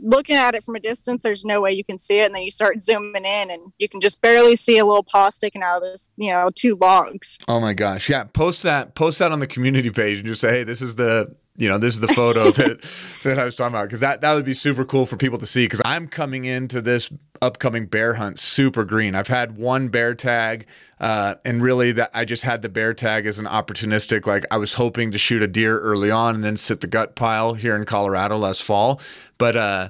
looking 0.00 0.36
at 0.36 0.54
it 0.54 0.64
from 0.64 0.74
a 0.74 0.80
distance, 0.80 1.22
there's 1.22 1.44
no 1.44 1.60
way 1.60 1.72
you 1.72 1.84
can 1.84 1.98
see 1.98 2.20
it, 2.20 2.26
and 2.26 2.34
then 2.34 2.42
you 2.42 2.50
start 2.50 2.80
zooming 2.80 3.24
in, 3.24 3.50
and 3.50 3.72
you 3.78 3.88
can 3.88 4.00
just 4.00 4.22
barely 4.22 4.56
see 4.56 4.78
a 4.78 4.86
little 4.86 5.02
paw 5.02 5.28
sticking 5.28 5.62
out 5.62 5.76
of 5.76 5.82
this, 5.82 6.10
you 6.16 6.30
know, 6.30 6.50
two 6.54 6.76
logs. 6.76 7.38
Oh 7.46 7.60
my 7.60 7.74
gosh. 7.74 8.08
Yeah. 8.08 8.24
Post 8.24 8.62
that, 8.62 8.94
post 8.94 9.18
that 9.18 9.32
on 9.32 9.40
the 9.40 9.46
community 9.46 9.90
page 9.90 10.18
and 10.18 10.26
just 10.26 10.40
say, 10.40 10.50
hey, 10.50 10.64
this 10.64 10.80
is 10.80 10.96
the, 10.96 11.34
you 11.56 11.68
know, 11.68 11.78
this 11.78 11.94
is 11.94 12.00
the 12.00 12.08
photo 12.08 12.50
that, 12.50 12.80
that 13.22 13.38
I 13.38 13.44
was 13.44 13.54
talking 13.54 13.74
about. 13.74 13.88
Cause 13.88 14.00
that, 14.00 14.20
that 14.22 14.34
would 14.34 14.44
be 14.44 14.54
super 14.54 14.84
cool 14.84 15.06
for 15.06 15.16
people 15.16 15.38
to 15.38 15.46
see. 15.46 15.66
Cause 15.68 15.80
I'm 15.84 16.08
coming 16.08 16.44
into 16.44 16.80
this 16.80 17.10
upcoming 17.40 17.86
bear 17.86 18.14
hunt 18.14 18.38
super 18.38 18.84
green. 18.84 19.14
I've 19.14 19.28
had 19.28 19.56
one 19.56 19.88
bear 19.88 20.14
tag, 20.14 20.66
uh, 21.00 21.34
and 21.44 21.62
really 21.62 21.92
that 21.92 22.10
I 22.14 22.24
just 22.24 22.42
had 22.42 22.62
the 22.62 22.68
bear 22.68 22.94
tag 22.94 23.26
as 23.26 23.38
an 23.38 23.46
opportunistic, 23.46 24.26
like 24.26 24.44
I 24.50 24.56
was 24.56 24.74
hoping 24.74 25.12
to 25.12 25.18
shoot 25.18 25.42
a 25.42 25.46
deer 25.46 25.78
early 25.78 26.10
on 26.10 26.34
and 26.34 26.44
then 26.44 26.56
sit 26.56 26.80
the 26.80 26.86
gut 26.86 27.14
pile 27.14 27.54
here 27.54 27.76
in 27.76 27.84
Colorado 27.84 28.36
last 28.36 28.62
fall. 28.62 29.00
But, 29.38 29.56
uh, 29.56 29.88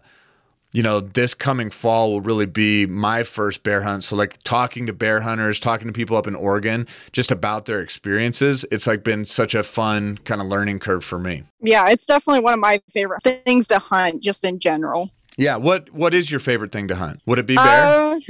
you 0.74 0.82
know, 0.82 0.98
this 0.98 1.34
coming 1.34 1.70
fall 1.70 2.10
will 2.10 2.20
really 2.20 2.46
be 2.46 2.84
my 2.84 3.22
first 3.22 3.62
bear 3.62 3.82
hunt. 3.82 4.02
So, 4.02 4.16
like 4.16 4.42
talking 4.42 4.88
to 4.88 4.92
bear 4.92 5.20
hunters, 5.20 5.60
talking 5.60 5.86
to 5.86 5.92
people 5.92 6.16
up 6.16 6.26
in 6.26 6.34
Oregon 6.34 6.88
just 7.12 7.30
about 7.30 7.66
their 7.66 7.80
experiences, 7.80 8.66
it's 8.72 8.86
like 8.86 9.04
been 9.04 9.24
such 9.24 9.54
a 9.54 9.62
fun 9.62 10.18
kind 10.24 10.40
of 10.40 10.48
learning 10.48 10.80
curve 10.80 11.04
for 11.04 11.18
me. 11.18 11.44
Yeah, 11.60 11.88
it's 11.90 12.06
definitely 12.06 12.40
one 12.40 12.54
of 12.54 12.58
my 12.58 12.82
favorite 12.90 13.22
things 13.22 13.68
to 13.68 13.78
hunt, 13.78 14.20
just 14.20 14.42
in 14.42 14.58
general. 14.58 15.10
Yeah. 15.36 15.56
What 15.56 15.94
What 15.94 16.12
is 16.12 16.28
your 16.28 16.40
favorite 16.40 16.72
thing 16.72 16.88
to 16.88 16.96
hunt? 16.96 17.20
Would 17.26 17.38
it 17.38 17.46
be 17.46 17.54
bear? 17.54 18.16
Uh, 18.16 18.20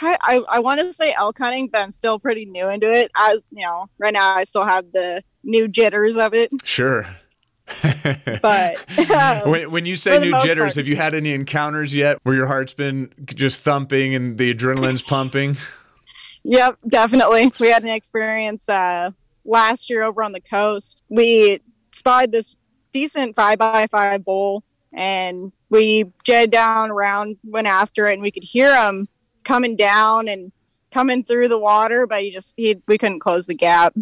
I, 0.00 0.16
I, 0.20 0.42
I 0.48 0.58
want 0.58 0.80
to 0.80 0.92
say 0.92 1.14
elk 1.16 1.38
hunting, 1.38 1.68
but 1.68 1.80
I'm 1.80 1.92
still 1.92 2.18
pretty 2.18 2.44
new 2.44 2.68
into 2.68 2.90
it. 2.90 3.12
As 3.16 3.44
you 3.50 3.62
know, 3.62 3.86
right 3.98 4.12
now 4.12 4.34
I 4.34 4.42
still 4.42 4.66
have 4.66 4.90
the 4.92 5.22
new 5.44 5.68
jitters 5.68 6.16
of 6.16 6.34
it. 6.34 6.50
sure. 6.64 7.06
But 8.42 8.76
um, 9.10 9.50
when, 9.50 9.70
when 9.70 9.86
you 9.86 9.96
say 9.96 10.18
new 10.18 10.38
jitters, 10.40 10.74
part. 10.74 10.74
have 10.76 10.88
you 10.88 10.96
had 10.96 11.14
any 11.14 11.32
encounters 11.32 11.92
yet 11.92 12.18
where 12.22 12.34
your 12.34 12.46
heart's 12.46 12.74
been 12.74 13.12
just 13.24 13.60
thumping 13.60 14.14
and 14.14 14.38
the 14.38 14.54
adrenaline's 14.54 15.02
pumping? 15.02 15.56
Yep, 16.44 16.78
definitely. 16.88 17.52
We 17.58 17.70
had 17.70 17.82
an 17.82 17.90
experience 17.90 18.68
uh, 18.68 19.10
last 19.44 19.90
year 19.90 20.02
over 20.02 20.22
on 20.22 20.32
the 20.32 20.40
coast. 20.40 21.02
We 21.08 21.60
spotted 21.92 22.32
this 22.32 22.56
decent 22.92 23.36
five 23.36 23.58
by 23.58 23.86
five 23.88 24.24
bull, 24.24 24.64
and 24.92 25.52
we 25.70 26.10
jetted 26.24 26.50
down 26.50 26.90
around, 26.90 27.36
went 27.44 27.66
after 27.66 28.06
it, 28.06 28.14
and 28.14 28.22
we 28.22 28.30
could 28.30 28.44
hear 28.44 28.74
him 28.74 29.08
coming 29.44 29.76
down 29.76 30.28
and 30.28 30.52
coming 30.90 31.22
through 31.22 31.48
the 31.48 31.58
water, 31.58 32.06
but 32.06 32.22
he 32.22 32.30
just 32.30 32.54
he 32.56 32.80
we 32.86 32.98
couldn't 32.98 33.20
close 33.20 33.46
the 33.46 33.54
gap. 33.54 33.94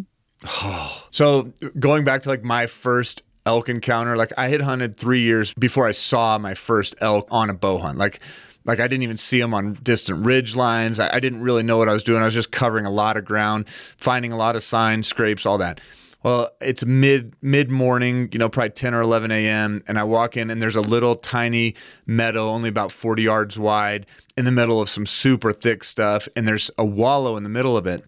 So 1.10 1.50
going 1.78 2.04
back 2.04 2.24
to 2.24 2.28
like 2.28 2.44
my 2.44 2.66
first 2.66 3.22
elk 3.46 3.68
encounter, 3.68 4.16
like 4.16 4.32
I 4.36 4.48
had 4.48 4.60
hunted 4.60 4.96
three 4.96 5.20
years 5.20 5.54
before 5.54 5.86
I 5.86 5.92
saw 5.92 6.36
my 6.38 6.54
first 6.54 6.94
elk 7.00 7.26
on 7.30 7.48
a 7.48 7.54
bow 7.54 7.78
hunt. 7.78 7.98
Like 7.98 8.20
like 8.64 8.80
I 8.80 8.88
didn't 8.88 9.04
even 9.04 9.16
see 9.16 9.40
them 9.40 9.54
on 9.54 9.78
distant 9.82 10.26
ridge 10.26 10.56
lines. 10.56 10.98
I, 10.98 11.14
I 11.14 11.20
didn't 11.20 11.40
really 11.40 11.62
know 11.62 11.78
what 11.78 11.88
I 11.88 11.92
was 11.92 12.02
doing. 12.02 12.20
I 12.20 12.24
was 12.24 12.34
just 12.34 12.50
covering 12.50 12.84
a 12.84 12.90
lot 12.90 13.16
of 13.16 13.24
ground, 13.24 13.66
finding 13.96 14.32
a 14.32 14.36
lot 14.36 14.56
of 14.56 14.62
signs, 14.62 15.06
scrapes, 15.06 15.46
all 15.46 15.58
that. 15.58 15.80
Well, 16.24 16.50
it's 16.60 16.84
mid 16.84 17.36
mid 17.40 17.70
morning, 17.70 18.28
you 18.32 18.40
know, 18.40 18.48
probably 18.48 18.70
10 18.70 18.94
or 18.94 19.00
11 19.02 19.30
a.m. 19.30 19.82
And 19.86 19.98
I 19.98 20.02
walk 20.02 20.36
in 20.36 20.50
and 20.50 20.60
there's 20.60 20.74
a 20.74 20.80
little 20.80 21.14
tiny 21.14 21.76
meadow, 22.06 22.48
only 22.48 22.68
about 22.68 22.90
40 22.90 23.22
yards 23.22 23.58
wide, 23.58 24.06
in 24.36 24.44
the 24.44 24.50
middle 24.50 24.82
of 24.82 24.90
some 24.90 25.06
super 25.06 25.52
thick 25.52 25.84
stuff. 25.84 26.26
And 26.34 26.48
there's 26.48 26.70
a 26.76 26.84
wallow 26.84 27.36
in 27.36 27.44
the 27.44 27.48
middle 27.48 27.76
of 27.76 27.86
it 27.86 28.04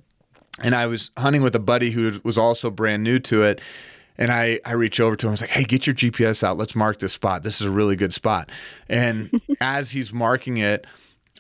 and 0.63 0.75
I 0.75 0.87
was 0.87 1.11
hunting 1.17 1.43
with 1.43 1.55
a 1.55 1.61
buddy 1.61 1.91
who 1.91 2.21
was 2.25 2.37
also 2.37 2.71
brand 2.71 3.05
new 3.05 3.19
to 3.21 3.43
it. 3.43 3.61
And 4.19 4.33
I, 4.33 4.61
I 4.65 4.73
reach 4.73 5.01
over 5.01 5.17
to 5.17 5.27
him. 5.27 5.31
I 5.31 5.33
was 5.33 5.41
like, 5.41 5.51
hey, 5.51 5.65
get 5.65 5.87
your 5.87 5.95
GPS 5.95 6.43
out. 6.43 6.57
Let's 6.57 6.75
mark 6.75 6.99
this 6.99 7.13
spot. 7.13 7.43
This 7.43 7.61
is 7.61 7.67
a 7.67 7.71
really 7.71 7.97
good 7.97 8.13
spot. 8.13 8.51
And 8.89 9.41
as 9.61 9.93
he's 9.93 10.13
marking 10.13 10.57
it, 10.57 10.87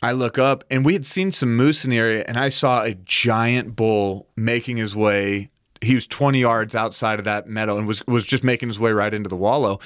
I 0.00 0.12
look 0.12 0.38
up 0.38 0.64
and 0.70 0.84
we 0.84 0.92
had 0.92 1.04
seen 1.04 1.32
some 1.32 1.56
moose 1.56 1.84
in 1.84 1.90
the 1.90 1.98
area 1.98 2.24
and 2.26 2.38
I 2.38 2.48
saw 2.48 2.82
a 2.82 2.94
giant 2.94 3.74
bull 3.74 4.28
making 4.36 4.76
his 4.76 4.94
way. 4.94 5.48
He 5.80 5.94
was 5.94 6.06
20 6.06 6.40
yards 6.40 6.74
outside 6.74 7.18
of 7.18 7.24
that 7.24 7.48
meadow 7.48 7.78
and 7.78 7.86
was, 7.86 8.06
was 8.06 8.24
just 8.24 8.44
making 8.44 8.68
his 8.68 8.78
way 8.78 8.92
right 8.92 9.12
into 9.12 9.28
the 9.28 9.36
wallow, 9.36 9.80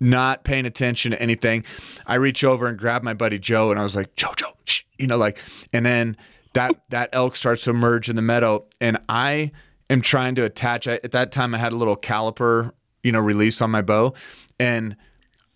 not 0.00 0.44
paying 0.44 0.64
attention 0.64 1.10
to 1.10 1.20
anything. 1.20 1.64
I 2.06 2.14
reach 2.14 2.42
over 2.42 2.66
and 2.68 2.78
grab 2.78 3.02
my 3.02 3.12
buddy 3.12 3.38
Joe 3.38 3.70
and 3.70 3.78
I 3.78 3.82
was 3.82 3.94
like, 3.94 4.16
Joe, 4.16 4.32
Joe, 4.34 4.52
shh, 4.64 4.84
you 4.98 5.06
know, 5.06 5.18
like, 5.18 5.38
and 5.74 5.84
then 5.84 6.16
that 6.52 6.80
that 6.88 7.10
elk 7.12 7.36
starts 7.36 7.64
to 7.64 7.70
emerge 7.70 8.08
in 8.08 8.16
the 8.16 8.22
meadow 8.22 8.64
and 8.80 8.98
i 9.08 9.52
am 9.92 10.00
trying 10.00 10.34
to 10.36 10.44
attach 10.44 10.86
I, 10.86 10.94
at 11.04 11.12
that 11.12 11.32
time 11.32 11.54
i 11.54 11.58
had 11.58 11.72
a 11.72 11.76
little 11.76 11.96
caliper 11.96 12.72
you 13.02 13.12
know 13.12 13.20
release 13.20 13.60
on 13.60 13.70
my 13.70 13.82
bow 13.82 14.14
and 14.58 14.96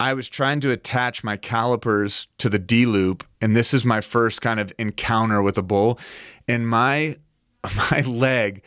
i 0.01 0.13
was 0.15 0.29
trying 0.29 0.61
to 0.61 0.71
attach 0.71 1.25
my 1.25 1.37
calipers 1.37 2.27
to 2.39 2.49
the 2.49 2.59
d 2.59 2.87
loop 2.87 3.25
and 3.41 3.55
this 3.57 3.73
is 3.73 3.85
my 3.85 4.01
first 4.01 4.43
kind 4.43 4.61
of 4.61 4.73
encounter 4.79 5.43
with 5.43 5.59
a 5.59 5.63
bull 5.63 5.99
and 6.49 6.69
my 6.69 7.17
my 7.91 8.01
leg 8.01 8.63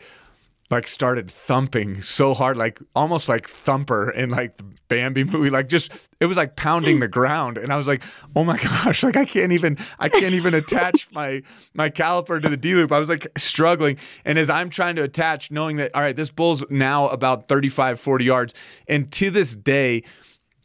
like 0.70 0.86
started 0.86 1.30
thumping 1.30 2.02
so 2.02 2.34
hard, 2.34 2.56
like 2.56 2.78
almost 2.94 3.28
like 3.28 3.48
Thumper 3.48 4.10
in 4.10 4.30
like 4.30 4.56
the 4.58 4.64
Bambi 4.88 5.24
movie, 5.24 5.50
like 5.50 5.68
just 5.68 5.92
it 6.20 6.26
was 6.26 6.36
like 6.36 6.56
pounding 6.56 7.00
the 7.00 7.08
ground, 7.08 7.58
and 7.58 7.72
I 7.72 7.76
was 7.76 7.86
like, 7.86 8.02
oh 8.36 8.44
my 8.44 8.58
gosh, 8.62 9.02
like 9.02 9.16
I 9.16 9.24
can't 9.24 9.52
even 9.52 9.78
I 9.98 10.08
can't 10.08 10.34
even 10.34 10.54
attach 10.54 11.08
my 11.14 11.42
my 11.74 11.90
caliper 11.90 12.40
to 12.40 12.48
the 12.48 12.56
D 12.56 12.74
loop. 12.74 12.92
I 12.92 12.98
was 12.98 13.08
like 13.08 13.26
struggling, 13.38 13.96
and 14.24 14.38
as 14.38 14.50
I'm 14.50 14.70
trying 14.70 14.96
to 14.96 15.02
attach, 15.02 15.50
knowing 15.50 15.76
that 15.76 15.94
all 15.94 16.02
right, 16.02 16.16
this 16.16 16.30
bull's 16.30 16.64
now 16.70 17.08
about 17.08 17.48
35, 17.48 18.00
40 18.00 18.24
yards, 18.24 18.54
and 18.86 19.10
to 19.12 19.30
this 19.30 19.56
day. 19.56 20.02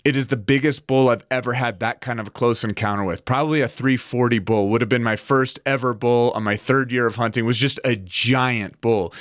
It 0.05 0.17
is 0.17 0.27
the 0.27 0.37
biggest 0.37 0.85
bull 0.85 1.07
I've 1.09 1.25
ever 1.31 1.53
had 1.53 1.79
that 1.79 2.01
kind 2.01 2.19
of 2.19 2.27
a 2.27 2.31
close 2.31 2.63
encounter 2.65 3.05
with. 3.05 3.23
Probably 3.23 3.61
a 3.61 3.69
340 3.69 4.39
bull 4.39 4.69
would 4.69 4.81
have 4.81 4.89
been 4.89 5.03
my 5.03 5.15
first 5.15 5.59
ever 5.65 5.93
bull 5.93 6.31
on 6.31 6.43
my 6.43 6.57
third 6.57 6.91
year 6.91 7.07
of 7.07 7.15
hunting. 7.15 7.45
Was 7.45 7.57
just 7.57 7.79
a 7.85 7.95
giant 7.95 8.81
bull, 8.81 9.13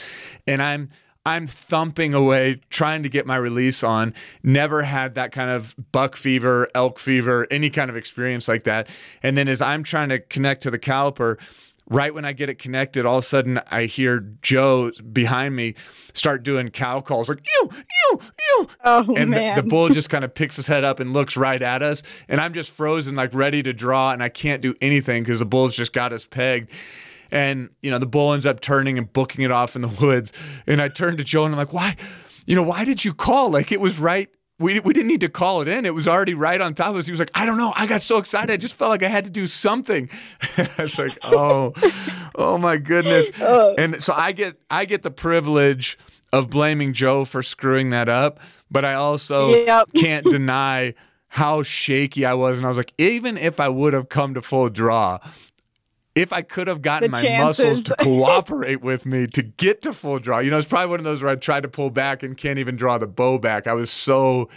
and 0.46 0.60
I'm 0.60 0.90
I'm 1.24 1.46
thumping 1.46 2.14
away 2.14 2.60
trying 2.68 3.04
to 3.04 3.08
get 3.08 3.26
my 3.26 3.36
release 3.36 3.84
on. 3.84 4.12
Never 4.42 4.82
had 4.82 5.14
that 5.14 5.30
kind 5.30 5.50
of 5.50 5.74
buck 5.92 6.16
fever, 6.16 6.68
elk 6.74 6.98
fever, 6.98 7.46
any 7.48 7.70
kind 7.70 7.88
of 7.88 7.96
experience 7.96 8.48
like 8.48 8.64
that. 8.64 8.88
And 9.22 9.38
then 9.38 9.46
as 9.46 9.62
I'm 9.62 9.84
trying 9.84 10.08
to 10.08 10.18
connect 10.18 10.64
to 10.64 10.70
the 10.70 10.80
caliper, 10.80 11.38
right 11.92 12.14
when 12.14 12.24
I 12.24 12.32
get 12.32 12.48
it 12.48 12.58
connected, 12.58 13.06
all 13.06 13.18
of 13.18 13.24
a 13.24 13.26
sudden 13.26 13.60
I 13.70 13.84
hear 13.84 14.20
Joe 14.40 14.90
behind 15.12 15.54
me 15.54 15.74
start 16.14 16.42
doing 16.42 16.70
cow 16.70 17.00
calls 17.00 17.28
like 17.28 17.46
ew, 17.60 17.68
ew, 17.70 18.20
ew. 18.20 18.68
Oh 18.84 19.14
And 19.16 19.32
the, 19.32 19.36
man, 19.36 19.56
the 19.56 19.62
bull 19.62 19.88
just 19.90 20.10
kind 20.10 20.24
of 20.24 20.34
picks 20.34 20.56
his 20.56 20.66
head 20.66 20.84
up 20.84 21.00
and 21.00 21.12
looks 21.12 21.36
right 21.36 21.60
at 21.60 21.82
us. 21.82 22.02
And 22.28 22.40
I'm 22.40 22.52
just 22.52 22.70
frozen, 22.70 23.14
like 23.16 23.34
ready 23.34 23.62
to 23.62 23.72
draw, 23.72 24.12
and 24.12 24.22
I 24.22 24.28
can't 24.28 24.62
do 24.62 24.74
anything 24.80 25.22
because 25.22 25.38
the 25.38 25.46
bull's 25.46 25.76
just 25.76 25.92
got 25.92 26.12
us 26.12 26.24
pegged. 26.24 26.70
And, 27.30 27.70
you 27.80 27.90
know, 27.90 27.98
the 27.98 28.06
bull 28.06 28.34
ends 28.34 28.44
up 28.44 28.60
turning 28.60 28.98
and 28.98 29.10
booking 29.10 29.42
it 29.44 29.50
off 29.50 29.74
in 29.74 29.82
the 29.82 29.88
woods. 30.00 30.32
And 30.66 30.80
I 30.80 30.88
turn 30.88 31.16
to 31.16 31.24
Joe 31.24 31.44
and 31.44 31.54
I'm 31.54 31.58
like, 31.58 31.72
why, 31.72 31.96
you 32.46 32.54
know, 32.54 32.62
why 32.62 32.84
did 32.84 33.04
you 33.04 33.14
call? 33.14 33.50
Like 33.50 33.72
it 33.72 33.80
was 33.80 33.98
right. 33.98 34.28
We, 34.62 34.80
we 34.80 34.92
didn't 34.92 35.08
need 35.08 35.20
to 35.20 35.28
call 35.28 35.60
it 35.60 35.68
in. 35.68 35.84
It 35.84 35.94
was 35.94 36.08
already 36.08 36.34
right 36.34 36.60
on 36.60 36.74
top 36.74 36.90
of 36.90 36.96
us. 36.96 37.06
He 37.06 37.12
was 37.12 37.18
like, 37.20 37.30
I 37.34 37.44
don't 37.44 37.58
know. 37.58 37.72
I 37.76 37.86
got 37.86 38.00
so 38.00 38.18
excited. 38.18 38.50
I 38.52 38.56
just 38.56 38.74
felt 38.76 38.90
like 38.90 39.02
I 39.02 39.08
had 39.08 39.24
to 39.24 39.30
do 39.30 39.46
something. 39.46 40.08
I 40.56 40.68
was 40.78 40.98
like, 40.98 41.18
oh, 41.24 41.72
oh 42.34 42.56
my 42.58 42.76
goodness. 42.76 43.30
Oh. 43.40 43.74
And 43.76 44.02
so 44.02 44.14
I 44.16 44.32
get 44.32 44.56
I 44.70 44.84
get 44.84 45.02
the 45.02 45.10
privilege 45.10 45.98
of 46.32 46.48
blaming 46.48 46.92
Joe 46.94 47.24
for 47.24 47.42
screwing 47.42 47.90
that 47.90 48.08
up, 48.08 48.40
but 48.70 48.84
I 48.84 48.94
also 48.94 49.50
Yep. 49.50 49.90
can't 49.96 50.24
deny 50.24 50.94
how 51.28 51.62
shaky 51.62 52.24
I 52.26 52.34
was. 52.34 52.58
And 52.58 52.66
I 52.66 52.68
was 52.68 52.78
like, 52.78 52.92
even 52.98 53.36
if 53.38 53.58
I 53.58 53.68
would 53.68 53.92
have 53.94 54.08
come 54.08 54.34
to 54.34 54.42
full 54.42 54.68
draw, 54.68 55.18
if 56.14 56.32
I 56.32 56.42
could 56.42 56.68
have 56.68 56.82
gotten 56.82 57.10
The 57.10 57.22
my 57.22 57.38
muscles 57.38 57.84
to 57.84 57.96
cooperate 58.00 58.82
with 58.82 59.06
me 59.06 59.26
to 59.28 59.42
get 59.42 59.82
to 59.82 59.92
full 59.92 60.18
draw, 60.18 60.38
you 60.40 60.50
know, 60.50 60.58
it's 60.58 60.68
probably 60.68 60.90
one 60.90 61.00
of 61.00 61.04
those 61.04 61.22
where 61.22 61.30
I 61.30 61.36
tried 61.36 61.62
to 61.62 61.68
pull 61.68 61.90
back 61.90 62.22
and 62.22 62.36
can't 62.36 62.58
even 62.58 62.76
draw 62.76 62.98
the 62.98 63.06
bow 63.06 63.38
back. 63.38 63.66
I 63.66 63.72
was 63.74 63.90
so 63.90 64.48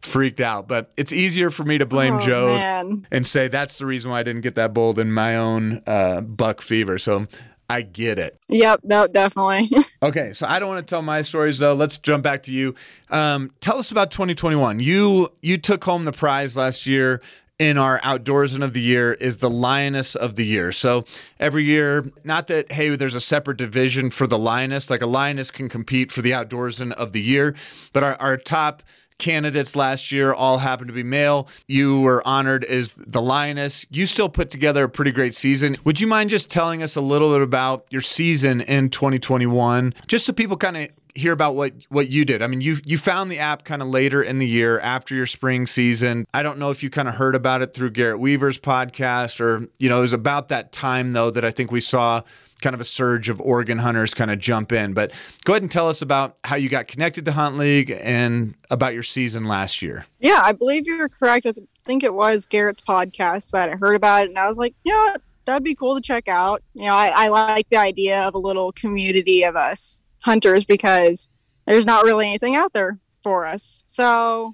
freaked 0.00 0.40
out. 0.40 0.68
But 0.68 0.92
it's 0.96 1.12
easier 1.12 1.50
for 1.50 1.64
me 1.64 1.78
to 1.78 1.86
blame 1.86 2.14
Oh, 2.14 2.20
Joe 2.20 2.46
man. 2.48 3.06
and 3.10 3.26
say 3.26 3.48
that's 3.48 3.78
the 3.78 3.86
reason 3.86 4.10
why 4.10 4.20
I 4.20 4.22
didn't 4.22 4.42
get 4.42 4.54
that 4.54 4.72
bull 4.72 4.92
than 4.92 5.12
my 5.12 5.36
own 5.36 5.82
uh, 5.86 6.20
buck 6.20 6.62
fever. 6.62 6.98
So 6.98 7.26
I 7.68 7.82
get 7.82 8.18
it. 8.18 8.38
Yep, 8.48 8.80
no, 8.84 9.06
definitely. 9.06 9.70
Okay, 10.02 10.34
so 10.34 10.46
I 10.46 10.58
don't 10.58 10.68
want 10.68 10.86
to 10.86 10.88
tell 10.88 11.00
my 11.00 11.22
stories 11.22 11.58
though. 11.58 11.72
Let's 11.72 11.96
jump 11.96 12.22
back 12.22 12.42
to 12.44 12.52
you. 12.52 12.74
Um, 13.10 13.50
tell 13.60 13.78
us 13.78 13.90
about 13.90 14.10
2021. 14.10 14.78
You 14.78 15.32
you 15.40 15.56
took 15.56 15.82
home 15.82 16.04
the 16.04 16.12
prize 16.12 16.54
last 16.56 16.86
year 16.86 17.22
in 17.58 17.78
our 17.78 18.00
outdoorsman 18.00 18.62
of 18.62 18.72
the 18.74 18.80
year 18.80 19.14
is 19.14 19.38
the 19.38 19.48
lioness 19.48 20.14
of 20.14 20.36
the 20.36 20.44
year. 20.44 20.72
So 20.72 21.04
every 21.40 21.64
year, 21.64 22.10
not 22.22 22.48
that 22.48 22.72
hey, 22.72 22.94
there's 22.94 23.14
a 23.14 23.20
separate 23.20 23.56
division 23.56 24.10
for 24.10 24.26
the 24.26 24.38
lioness. 24.38 24.90
Like 24.90 25.02
a 25.02 25.06
lioness 25.06 25.50
can 25.50 25.68
compete 25.68 26.12
for 26.12 26.22
the 26.22 26.32
outdoorsman 26.32 26.92
of 26.92 27.12
the 27.12 27.20
year, 27.20 27.54
but 27.92 28.02
our, 28.02 28.16
our 28.16 28.36
top 28.36 28.82
candidates 29.18 29.74
last 29.76 30.12
year 30.12 30.32
all 30.32 30.58
happened 30.58 30.88
to 30.88 30.94
be 30.94 31.02
male. 31.02 31.48
You 31.66 32.00
were 32.00 32.26
honored 32.26 32.64
as 32.64 32.92
the 32.96 33.22
lioness. 33.22 33.86
You 33.90 34.06
still 34.06 34.28
put 34.28 34.50
together 34.50 34.84
a 34.84 34.88
pretty 34.88 35.10
great 35.10 35.34
season. 35.34 35.76
Would 35.84 36.00
you 36.00 36.06
mind 36.06 36.30
just 36.30 36.50
telling 36.50 36.82
us 36.82 36.96
a 36.96 37.00
little 37.00 37.32
bit 37.32 37.42
about 37.42 37.86
your 37.90 38.02
season 38.02 38.60
in 38.60 38.90
2021, 38.90 39.94
just 40.06 40.26
so 40.26 40.32
people 40.32 40.56
kind 40.56 40.76
of 40.76 40.88
hear 41.14 41.32
about 41.32 41.54
what 41.54 41.72
what 41.88 42.08
you 42.08 42.24
did? 42.24 42.42
I 42.42 42.46
mean, 42.46 42.60
you 42.60 42.78
you 42.84 42.98
found 42.98 43.30
the 43.30 43.38
app 43.38 43.64
kind 43.64 43.82
of 43.82 43.88
later 43.88 44.22
in 44.22 44.38
the 44.38 44.46
year 44.46 44.78
after 44.80 45.14
your 45.14 45.26
spring 45.26 45.66
season. 45.66 46.26
I 46.34 46.42
don't 46.42 46.58
know 46.58 46.70
if 46.70 46.82
you 46.82 46.90
kind 46.90 47.08
of 47.08 47.14
heard 47.14 47.34
about 47.34 47.62
it 47.62 47.74
through 47.74 47.90
Garrett 47.90 48.20
Weaver's 48.20 48.58
podcast 48.58 49.40
or 49.40 49.68
you 49.78 49.88
know 49.88 49.98
it 49.98 50.02
was 50.02 50.12
about 50.12 50.48
that 50.48 50.72
time 50.72 51.12
though 51.12 51.30
that 51.30 51.44
I 51.44 51.50
think 51.50 51.70
we 51.72 51.80
saw 51.80 52.22
kind 52.62 52.74
of 52.74 52.80
a 52.80 52.84
surge 52.84 53.28
of 53.28 53.40
Oregon 53.40 53.78
hunters 53.78 54.14
kind 54.14 54.30
of 54.30 54.38
jump 54.38 54.72
in. 54.72 54.92
But 54.94 55.12
go 55.44 55.52
ahead 55.52 55.62
and 55.62 55.70
tell 55.70 55.88
us 55.88 56.02
about 56.02 56.38
how 56.44 56.56
you 56.56 56.68
got 56.68 56.88
connected 56.88 57.24
to 57.26 57.32
Hunt 57.32 57.56
League 57.56 57.90
and 57.90 58.54
about 58.70 58.94
your 58.94 59.02
season 59.02 59.44
last 59.44 59.82
year. 59.82 60.06
yeah, 60.20 60.40
I 60.42 60.52
believe 60.52 60.86
you're 60.86 61.08
correct. 61.08 61.46
I 61.46 61.52
think 61.84 62.02
it 62.02 62.14
was 62.14 62.46
Garrett's 62.46 62.82
podcast 62.82 63.50
that 63.50 63.70
I 63.70 63.76
heard 63.76 63.96
about 63.96 64.24
it, 64.24 64.30
and 64.30 64.38
I 64.38 64.46
was 64.46 64.58
like, 64.58 64.74
what? 64.82 65.20
that'd 65.46 65.64
be 65.64 65.74
cool 65.74 65.94
to 65.94 66.00
check 66.00 66.28
out. 66.28 66.62
You 66.74 66.86
know, 66.86 66.94
I, 66.94 67.12
I 67.14 67.28
like 67.28 67.68
the 67.70 67.76
idea 67.76 68.20
of 68.22 68.34
a 68.34 68.38
little 68.38 68.72
community 68.72 69.44
of 69.44 69.56
us 69.56 70.02
hunters 70.20 70.64
because 70.64 71.30
there's 71.66 71.86
not 71.86 72.04
really 72.04 72.26
anything 72.26 72.56
out 72.56 72.72
there 72.72 72.98
for 73.22 73.46
us. 73.46 73.84
So, 73.86 74.52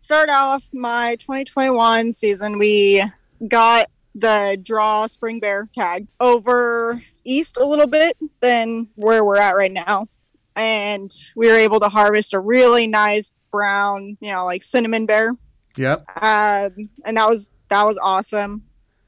start 0.00 0.28
off 0.28 0.68
my 0.72 1.16
2021 1.16 2.12
season, 2.12 2.58
we 2.58 3.02
got 3.48 3.86
the 4.14 4.58
draw 4.62 5.06
spring 5.06 5.40
bear 5.40 5.68
tag 5.72 6.06
over 6.20 7.02
east 7.26 7.56
a 7.56 7.64
little 7.64 7.86
bit 7.86 8.16
than 8.40 8.88
where 8.94 9.24
we're 9.24 9.36
at 9.38 9.56
right 9.56 9.72
now. 9.72 10.08
And 10.54 11.10
we 11.34 11.48
were 11.48 11.56
able 11.56 11.80
to 11.80 11.88
harvest 11.88 12.32
a 12.32 12.40
really 12.40 12.86
nice 12.86 13.30
brown, 13.50 14.16
you 14.20 14.30
know, 14.30 14.44
like 14.44 14.62
cinnamon 14.62 15.04
bear. 15.06 15.32
Yep. 15.76 16.04
Um, 16.22 16.88
and 17.04 17.16
that 17.16 17.28
was 17.28 17.50
that 17.68 17.84
was 17.84 17.98
awesome. 18.02 18.62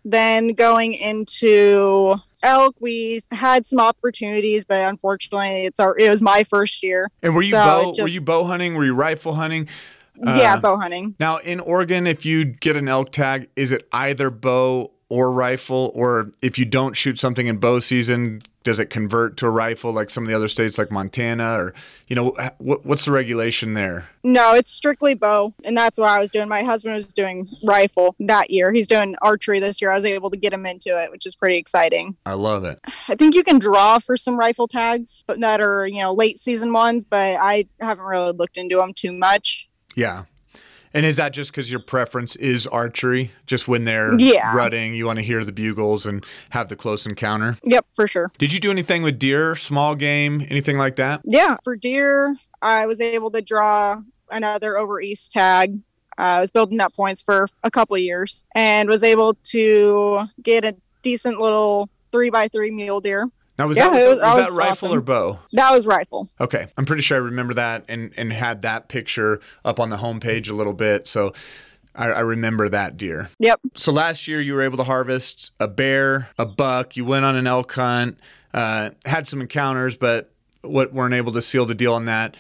Then 0.05 0.49
going 0.49 0.95
into 0.95 2.17
elk, 2.43 2.77
we 2.81 3.21
had 3.31 3.67
some 3.67 3.81
opportunities, 3.81 4.65
but 4.65 4.89
unfortunately, 4.89 5.65
it's 5.65 5.81
our 5.81 5.97
it 5.99 6.09
was 6.11 6.21
my 6.21 6.45
first 6.45 6.83
year. 6.83 7.09
And 7.23 7.35
were 7.35 7.43
you 7.43 7.53
So 7.53 7.57
bow? 7.57 7.93
it 7.97 8.03
were 8.03 8.09
you 8.09 8.21
bow 8.21 8.45
hunting? 8.45 8.75
Were 8.75 8.85
you 8.85 8.95
rifle 8.95 9.35
hunting? 9.35 9.69
yeah, 10.17 10.55
Uh, 10.55 10.61
bow 10.61 10.77
hunting. 10.79 11.15
Now, 11.21 11.39
in 11.39 11.61
Oregon, 11.61 12.07
if 12.07 12.27
you 12.27 12.45
get 12.45 12.77
an 12.77 12.89
elk 12.89 13.13
tag, 13.13 13.49
is 13.57 13.71
it 13.73 13.87
either 13.93 14.31
bow 14.31 14.91
or 15.09 15.33
rifle? 15.33 15.91
Or 15.95 16.33
if 16.43 16.59
you 16.59 16.65
don't 16.65 16.95
shoot 16.95 17.19
something 17.19 17.47
in 17.47 17.59
bow 17.59 17.81
season, 17.81 18.43
does 18.63 18.79
it 18.79 18.91
convert 18.91 19.39
to 19.39 19.47
a 19.47 19.51
rifle 19.51 19.93
like 19.93 20.11
some 20.11 20.25
of 20.25 20.29
the 20.29 20.37
other 20.37 20.49
states 20.49 20.77
like 20.77 20.91
Montana? 20.91 21.59
Or, 21.59 21.75
you 22.07 22.17
know, 22.17 22.35
what, 22.59 22.85
what's 22.85 23.07
the 23.07 23.13
regulation 23.13 23.75
there? 23.75 24.09
No, 24.23 24.55
it's 24.55 24.71
strictly 24.71 25.15
bow, 25.15 25.55
and 25.65 25.75
that's 25.75 25.97
what 25.97 26.11
I 26.11 26.19
was 26.19 26.29
doing. 26.29 26.49
My 26.49 26.63
husband 26.63 26.95
was 26.95 27.07
doing 27.07 27.49
rifle 27.65 28.15
that 28.21 28.51
year. 28.51 28.71
He's 28.73 28.87
doing 28.87 29.17
archery 29.23 29.59
this 29.59 29.81
year. 29.81 29.91
I 29.91 29.95
was 29.95 30.05
able 30.05 30.29
to 30.31 30.37
get 30.37 30.53
him 30.53 30.67
into 30.67 31.03
it, 31.03 31.11
which 31.11 31.25
is 31.25 31.35
pretty 31.35 31.57
exciting. 31.57 32.17
I 32.27 32.35
love 32.35 32.65
it. 32.65 32.79
I 33.09 33.15
think 33.15 33.35
you 33.35 33.43
can 33.43 33.59
draw 33.59 33.99
for 33.99 34.17
some 34.17 34.39
rifle 34.39 34.69
tags 34.69 35.25
but 35.27 35.41
that 35.41 35.61
are, 35.63 35.87
you 35.87 36.01
know, 36.01 36.13
late 36.13 36.39
season 36.39 36.73
ones, 36.73 37.05
but 37.05 37.39
I 37.41 37.65
haven't 37.81 38.05
really 38.05 38.33
looked 38.33 38.59
into 38.59 38.77
them 38.77 38.93
too 38.93 39.13
much. 39.13 39.71
Yeah. 39.95 40.25
And 40.95 41.05
is 41.07 41.17
that 41.17 41.33
just 41.33 41.51
because 41.51 41.71
your 41.71 41.81
preference 41.81 42.37
is 42.37 42.67
archery? 42.67 43.33
Just 43.47 43.69
when 43.69 43.85
they're 43.85 44.19
Yeah. 44.19 44.55
rutting, 44.57 44.95
you 44.95 45.07
want 45.07 45.19
to 45.19 45.23
hear 45.25 45.45
the 45.45 45.53
bugles 45.53 46.07
and 46.07 46.25
have 46.51 46.69
the 46.69 46.77
close 46.77 47.07
encounter? 47.07 47.57
Yep, 47.65 47.87
for 47.95 48.07
sure. 48.09 48.31
Did 48.39 48.53
you 48.53 48.61
do 48.61 48.71
anything 48.71 49.03
with 49.03 49.19
deer, 49.19 49.55
small 49.57 49.95
game, 49.95 50.47
anything 50.49 50.79
like 50.79 50.97
that? 50.97 51.21
Yeah, 51.25 51.57
for 51.63 51.77
deer, 51.77 52.35
I 52.63 52.87
was 52.87 53.01
able 53.01 53.31
to 53.33 53.43
draw 53.43 53.97
another 54.31 54.79
over 54.79 55.01
east 55.01 55.33
tag. 55.33 55.79
Uh, 56.19 56.23
I 56.23 56.41
was 56.41 56.51
building 56.51 56.81
up 56.81 56.95
points 56.95 57.23
for 57.23 57.47
a 57.63 57.71
couple 57.71 57.95
of 57.97 58.03
years 58.03 58.43
and 58.55 58.89
was 58.89 59.03
able 59.05 59.35
to 59.45 60.27
get 60.43 60.65
a 60.65 60.75
decent 61.03 61.41
little 61.41 61.89
three 62.11 62.29
by 62.31 62.49
three 62.49 62.71
mule 62.71 63.01
deer. 63.01 63.29
Now, 63.59 63.67
was 63.67 63.77
Yeah, 63.77 63.91
that, 63.91 63.93
was 63.93 64.09
was- 64.09 64.19
that 64.21 64.37
was 64.37 64.55
rifle 64.57 64.71
awesome. 64.89 64.93
or 64.99 65.01
bow? 65.01 65.39
That 65.53 65.73
was 65.73 65.87
rifle. 65.87 66.29
Okay, 66.41 66.69
I'm 66.77 66.85
pretty 66.87 67.03
sure 67.03 67.17
I 67.17 67.21
remember 67.21 67.55
that 67.55 67.85
and 67.89 68.13
and 68.17 68.33
had 68.33 68.63
that 68.63 68.89
picture 68.89 69.41
up 69.65 69.81
on 69.81 69.91
the 69.91 69.97
homepage 69.97 70.49
a 70.51 70.55
little 70.55 70.73
bit. 70.73 71.07
So 71.09 71.33
I, 71.95 72.07
I 72.09 72.21
remember 72.21 72.69
that 72.69 72.97
deer. 72.97 73.31
Yep. 73.41 73.61
So 73.75 73.91
last 73.93 74.29
year 74.29 74.41
you 74.41 74.55
were 74.55 74.63
able 74.63 74.77
to 74.77 74.85
harvest 74.85 75.51
a 75.59 75.67
bear, 75.67 76.29
a 76.39 76.47
buck. 76.47 76.97
You 76.97 77.05
went 77.05 77.25
on 77.25 77.35
an 77.35 77.47
elk 77.49 77.73
hunt, 77.73 78.19
uh, 78.55 78.91
had 79.05 79.27
some 79.27 79.41
encounters, 79.41 79.97
but 79.97 80.31
what 80.63 80.93
weren't 80.93 81.15
able 81.15 81.33
to 81.33 81.43
seal 81.43 81.67
the 81.67 81.75
deal 81.75 81.95
on 81.95 82.05
that. 82.05 82.37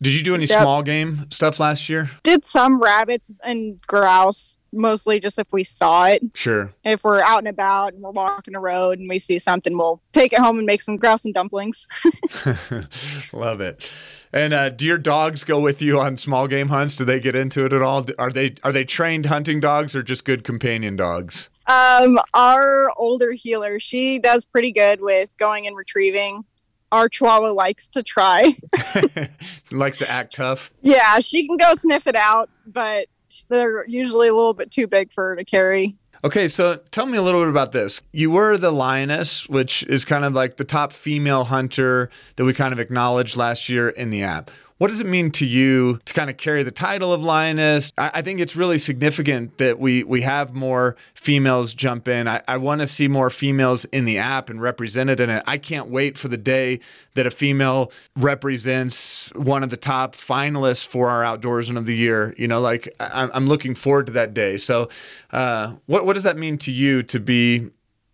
Did 0.00 0.14
you 0.14 0.22
do 0.22 0.34
any 0.34 0.44
Yep. 0.44 0.60
small 0.62 0.82
game 0.82 1.26
stuff 1.30 1.58
last 1.58 1.88
year? 1.88 2.10
Did 2.22 2.46
some 2.46 2.80
rabbits 2.80 3.38
and 3.42 3.80
grouse, 3.86 4.56
mostly 4.72 5.18
just 5.18 5.38
if 5.40 5.46
we 5.50 5.64
saw 5.64 6.06
it. 6.06 6.22
Sure. 6.34 6.72
If 6.84 7.02
we're 7.02 7.20
out 7.20 7.38
and 7.38 7.48
about 7.48 7.94
and 7.94 8.02
we're 8.02 8.12
walking 8.12 8.54
a 8.54 8.60
road 8.60 9.00
and 9.00 9.08
we 9.08 9.18
see 9.18 9.38
something, 9.40 9.76
we'll 9.76 10.00
take 10.12 10.32
it 10.32 10.38
home 10.38 10.56
and 10.58 10.66
make 10.66 10.82
some 10.82 10.96
grouse 10.98 11.24
and 11.24 11.34
dumplings. 11.34 11.88
Love 13.32 13.60
it. 13.60 13.90
And 14.32 14.52
uh, 14.52 14.68
do 14.68 14.86
your 14.86 14.98
dogs 14.98 15.42
go 15.44 15.58
with 15.58 15.80
you 15.82 15.98
on 15.98 16.16
small 16.16 16.46
game 16.46 16.68
hunts? 16.68 16.96
Do 16.96 17.04
they 17.04 17.18
get 17.18 17.34
into 17.34 17.64
it 17.64 17.72
at 17.72 17.82
all? 17.82 18.04
Are 18.18 18.30
they 18.30 18.54
are 18.62 18.72
they 18.72 18.84
trained 18.84 19.26
hunting 19.26 19.58
dogs 19.60 19.96
or 19.96 20.02
just 20.02 20.24
good 20.24 20.44
companion 20.44 20.96
dogs? 20.96 21.48
Um, 21.66 22.18
our 22.34 22.92
older 22.96 23.32
heeler, 23.32 23.78
she 23.78 24.18
does 24.18 24.44
pretty 24.44 24.70
good 24.72 25.00
with 25.00 25.36
going 25.38 25.66
and 25.66 25.76
retrieving. 25.76 26.44
Our 26.92 27.08
Chihuahua 27.08 27.52
likes 27.52 27.88
to 27.88 28.02
try. 28.02 28.56
Likes 29.70 29.98
to 29.98 30.10
act 30.10 30.34
tough. 30.34 30.70
yeah, 30.82 31.18
she 31.20 31.46
can 31.46 31.56
go 31.56 31.74
sniff 31.74 32.06
it 32.06 32.16
out, 32.16 32.48
but 32.66 33.06
they're 33.48 33.86
usually 33.86 34.28
a 34.28 34.34
little 34.34 34.54
bit 34.54 34.70
too 34.70 34.86
big 34.86 35.12
for 35.12 35.28
her 35.28 35.36
to 35.36 35.44
carry. 35.44 35.96
Okay, 36.24 36.48
so 36.48 36.80
tell 36.90 37.06
me 37.06 37.16
a 37.16 37.22
little 37.22 37.42
bit 37.42 37.50
about 37.50 37.72
this. 37.72 38.00
You 38.12 38.30
were 38.30 38.56
the 38.56 38.72
lioness, 38.72 39.48
which 39.48 39.84
is 39.84 40.04
kind 40.04 40.24
of 40.24 40.34
like 40.34 40.56
the 40.56 40.64
top 40.64 40.92
female 40.92 41.44
hunter 41.44 42.10
that 42.36 42.44
we 42.44 42.52
kind 42.52 42.72
of 42.72 42.80
acknowledged 42.80 43.36
last 43.36 43.68
year 43.68 43.88
in 43.90 44.10
the 44.10 44.22
app. 44.22 44.50
What 44.78 44.90
does 44.90 45.00
it 45.00 45.06
mean 45.06 45.32
to 45.32 45.44
you 45.44 45.98
to 46.04 46.14
kind 46.14 46.30
of 46.30 46.36
carry 46.36 46.62
the 46.62 46.70
title 46.70 47.12
of 47.12 47.20
lioness? 47.20 47.92
I, 47.98 48.12
I 48.14 48.22
think 48.22 48.38
it's 48.38 48.54
really 48.54 48.78
significant 48.78 49.58
that 49.58 49.80
we 49.80 50.04
we 50.04 50.22
have 50.22 50.54
more 50.54 50.96
females 51.14 51.74
jump 51.74 52.06
in. 52.06 52.28
I, 52.28 52.42
I 52.46 52.58
want 52.58 52.80
to 52.80 52.86
see 52.86 53.08
more 53.08 53.28
females 53.28 53.86
in 53.86 54.04
the 54.04 54.18
app 54.18 54.48
and 54.48 54.62
represented 54.62 55.18
in 55.18 55.30
it. 55.30 55.42
I 55.48 55.58
can't 55.58 55.88
wait 55.88 56.16
for 56.16 56.28
the 56.28 56.36
day 56.36 56.78
that 57.14 57.26
a 57.26 57.30
female 57.30 57.90
represents 58.14 59.32
one 59.34 59.64
of 59.64 59.70
the 59.70 59.76
top 59.76 60.14
finalists 60.14 60.86
for 60.86 61.08
our 61.08 61.24
outdoorsman 61.24 61.76
of 61.76 61.86
the 61.86 61.96
year. 61.96 62.32
You 62.38 62.46
know, 62.46 62.60
like 62.60 62.88
I, 63.00 63.28
I'm 63.34 63.48
looking 63.48 63.74
forward 63.74 64.06
to 64.06 64.12
that 64.12 64.32
day. 64.32 64.58
So, 64.58 64.88
uh, 65.32 65.74
what 65.86 66.06
what 66.06 66.12
does 66.12 66.22
that 66.22 66.36
mean 66.36 66.56
to 66.58 66.70
you 66.70 67.02
to 67.02 67.18
be 67.18 67.70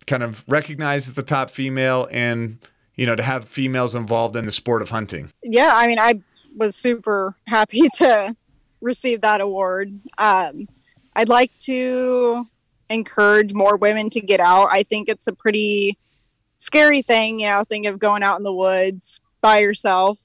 kind 0.07 0.23
of 0.23 0.43
recognized 0.47 1.09
as 1.09 1.13
the 1.13 1.23
top 1.23 1.51
female 1.51 2.07
and 2.09 2.57
you 2.95 3.05
know 3.05 3.15
to 3.15 3.23
have 3.23 3.45
females 3.45 3.93
involved 3.93 4.35
in 4.35 4.47
the 4.47 4.51
sport 4.51 4.81
of 4.81 4.89
hunting? 4.89 5.31
Yeah, 5.43 5.71
I 5.75 5.85
mean, 5.85 5.99
I 5.99 6.23
was 6.55 6.75
super 6.75 7.35
happy 7.47 7.87
to 7.95 8.35
receive 8.81 9.21
that 9.21 9.41
award. 9.41 9.99
Um, 10.17 10.67
I'd 11.15 11.29
like 11.29 11.51
to 11.61 12.45
encourage 12.89 13.53
more 13.53 13.77
women 13.77 14.09
to 14.11 14.21
get 14.21 14.39
out. 14.39 14.67
I 14.71 14.83
think 14.83 15.09
it's 15.09 15.27
a 15.27 15.33
pretty 15.33 15.97
scary 16.57 17.01
thing, 17.01 17.39
you 17.39 17.47
know, 17.47 17.63
think 17.63 17.85
of 17.85 17.99
going 17.99 18.23
out 18.23 18.37
in 18.37 18.43
the 18.43 18.53
woods 18.53 19.21
by 19.41 19.59
yourself. 19.59 20.19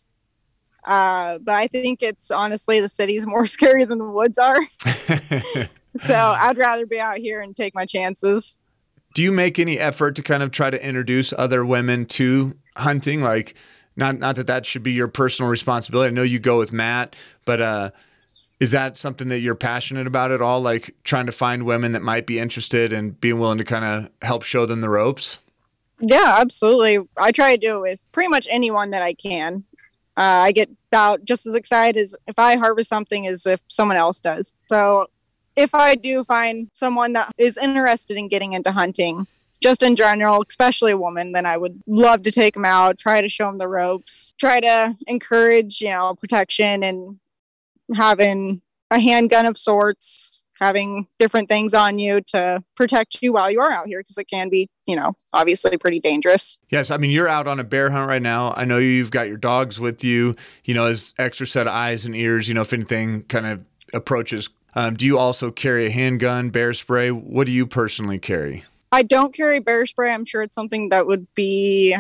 Uh, 0.85 1.39
but 1.39 1.55
I 1.55 1.67
think 1.67 2.03
it's 2.03 2.31
honestly 2.31 2.81
the 2.81 2.89
city's 2.89 3.27
more 3.27 3.47
scary 3.47 3.85
than 3.85 3.99
the 3.99 4.05
woods 4.05 4.39
are. 4.39 4.61
So 5.95 6.15
I'd 6.15 6.57
rather 6.57 6.87
be 6.87 7.01
out 7.01 7.19
here 7.19 7.41
and 7.41 7.55
take 7.55 7.75
my 7.75 7.85
chances. 7.85 8.57
Do 9.15 9.23
you 9.23 9.33
make 9.33 9.59
any 9.59 9.79
effort 9.79 10.15
to 10.17 10.23
kind 10.23 10.43
of 10.43 10.53
try 10.53 10.71
to 10.71 10.85
introduce 10.85 11.33
other 11.37 11.65
women 11.65 12.07
to 12.07 12.57
hunting? 12.77 13.21
Like, 13.21 13.55
not 14.01 14.19
not 14.19 14.37
that 14.37 14.49
that 14.49 14.67
should 14.67 14.83
be 14.83 14.93
your 14.93 15.09
personal 15.09 15.51
responsibility. 15.51 16.09
I 16.09 16.13
know 16.13 16.23
you 16.23 16.41
go 16.41 16.59
with 16.59 16.73
Matt, 16.73 17.15
but 17.45 17.61
uh, 17.61 17.91
is 18.59 18.73
that 18.73 18.97
something 18.97 19.29
that 19.29 19.41
you're 19.41 19.55
passionate 19.55 20.07
about 20.07 20.33
at 20.33 20.43
all? 20.43 20.61
Like 20.61 20.95
trying 21.05 21.27
to 21.27 21.33
find 21.33 21.65
women 21.65 21.93
that 21.93 22.03
might 22.03 22.27
be 22.27 22.39
interested 22.39 22.93
and 22.93 23.21
being 23.21 23.39
willing 23.39 23.59
to 23.59 23.65
kind 23.65 23.85
of 23.85 24.11
help 24.27 24.43
show 24.43 24.67
them 24.67 24.81
the 24.81 24.89
ropes. 24.89 25.39
Yeah, 26.01 26.37
absolutely. 26.39 26.99
I 27.17 27.31
try 27.31 27.55
to 27.55 27.61
do 27.61 27.77
it 27.77 27.81
with 27.81 28.05
pretty 28.13 28.29
much 28.29 28.49
anyone 28.51 28.91
that 28.91 29.03
I 29.03 29.13
can. 29.13 29.65
Uh, 30.17 30.45
I 30.49 30.53
get 30.53 30.71
about 30.91 31.25
just 31.25 31.47
as 31.47 31.55
excited 31.55 32.01
as 32.01 32.17
if 32.27 32.39
I 32.39 32.57
harvest 32.57 32.89
something 32.89 33.27
as 33.27 33.47
if 33.47 33.61
someone 33.67 33.97
else 33.97 34.21
does. 34.21 34.55
So 34.69 35.07
if 35.57 35.75
I 35.75 35.95
do 35.95 36.25
find 36.25 36.69
someone 36.73 37.13
that 37.13 37.33
is 37.39 37.59
interested 37.59 38.17
in 38.17 38.29
getting 38.29 38.55
into 38.55 38.73
hunting, 38.73 39.27
just 39.61 39.83
in 39.83 39.97
general, 39.97 40.43
especially 40.49 40.93
a 40.93 40.97
woman, 40.99 41.33
then 41.33 41.47
I 41.47 41.57
would 41.57 41.81
love 41.87 42.23
to 42.23 42.31
take 42.31 42.55
them 42.55 42.65
out, 42.65 42.99
try 42.99 43.21
to 43.21 43.29
show 43.29 43.47
them 43.47 43.59
the 43.59 43.69
ropes, 43.69 44.35
try 44.39 44.61
to 44.61 44.97
encourage, 45.07 45.81
you 45.81 45.91
know, 45.91 46.15
protection 46.15 46.83
and 46.83 47.19
having 47.95 48.63
a 48.91 48.99
handgun 48.99 49.47
of 49.47 49.57
sorts, 49.57 50.43
having 50.61 51.07
different 51.19 51.49
things 51.49 51.75
on 51.75 51.99
you 51.99 52.21
to 52.21 52.63
protect 52.77 53.23
you 53.23 53.33
while 53.33 53.51
you 53.51 53.61
are 53.61 53.71
out 53.71 53.87
here 53.87 54.01
because 54.01 54.19
it 54.19 54.25
can 54.25 54.49
be, 54.49 54.69
you 54.87 54.95
know, 54.95 55.13
obviously 55.33 55.77
pretty 55.77 56.01
dangerous. 56.01 56.59
Yes, 56.71 56.91
I 56.91 56.97
mean 56.97 57.11
you're 57.11 57.29
out 57.29 57.47
on 57.47 57.59
a 57.59 57.65
bear 57.65 57.91
hunt 57.91 58.09
right 58.09 58.23
now. 58.23 58.53
I 58.57 58.65
know 58.65 58.79
you've 58.79 59.11
got 59.11 59.29
your 59.29 59.39
dogs 59.39 59.81
with 59.81 60.05
you. 60.05 60.37
You 60.65 60.75
know, 60.75 60.87
as 60.87 61.15
extra 61.19 61.47
set 61.47 61.67
of 61.67 61.73
eyes 61.73 62.05
and 62.05 62.15
ears. 62.15 62.49
You 62.49 62.55
know, 62.55 62.61
if 62.61 62.73
anything 62.73 63.23
kind 63.25 63.47
of 63.47 63.61
approaches. 63.93 64.49
Um, 64.75 64.95
do 64.95 65.05
you 65.05 65.19
also 65.19 65.51
carry 65.51 65.87
a 65.87 65.91
handgun, 65.91 66.51
bear 66.51 66.73
spray? 66.73 67.11
What 67.11 67.47
do 67.47 67.53
you 67.53 67.67
personally 67.67 68.21
carry? 68.21 68.65
I 68.93 69.03
don't 69.03 69.35
carry 69.35 69.61
bear 69.61 69.87
spray. 69.87 70.13
I'm 70.13 70.25
sure 70.25 70.43
it's 70.43 70.55
something 70.55 70.89
that 70.89 71.07
would 71.07 71.27
be 71.35 71.97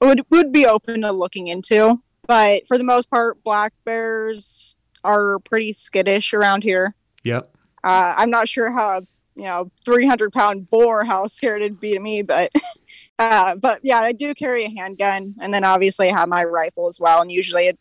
would 0.00 0.22
would 0.30 0.52
be 0.52 0.66
open 0.66 1.02
to 1.02 1.12
looking 1.12 1.48
into. 1.48 2.02
But 2.26 2.66
for 2.66 2.76
the 2.76 2.84
most 2.84 3.08
part, 3.08 3.42
black 3.44 3.72
bears 3.84 4.76
are 5.04 5.38
pretty 5.40 5.72
skittish 5.72 6.34
around 6.34 6.64
here. 6.64 6.94
Yep. 7.22 7.50
Uh, 7.84 8.14
I'm 8.16 8.30
not 8.30 8.48
sure 8.48 8.72
how 8.72 9.02
you 9.36 9.44
know 9.44 9.70
300 9.84 10.32
pound 10.32 10.68
boar 10.68 11.04
how 11.04 11.26
scared 11.28 11.62
it'd 11.62 11.78
be 11.78 11.92
to 11.92 12.00
me, 12.00 12.22
but 12.22 12.50
uh, 13.18 13.54
but 13.56 13.80
yeah, 13.82 14.00
I 14.00 14.12
do 14.12 14.34
carry 14.34 14.64
a 14.64 14.70
handgun, 14.70 15.34
and 15.40 15.54
then 15.54 15.64
obviously 15.64 16.10
I 16.10 16.16
have 16.16 16.28
my 16.28 16.44
rifle 16.44 16.88
as 16.88 16.98
well, 16.98 17.22
and 17.22 17.30
usually 17.30 17.68
a 17.68 17.74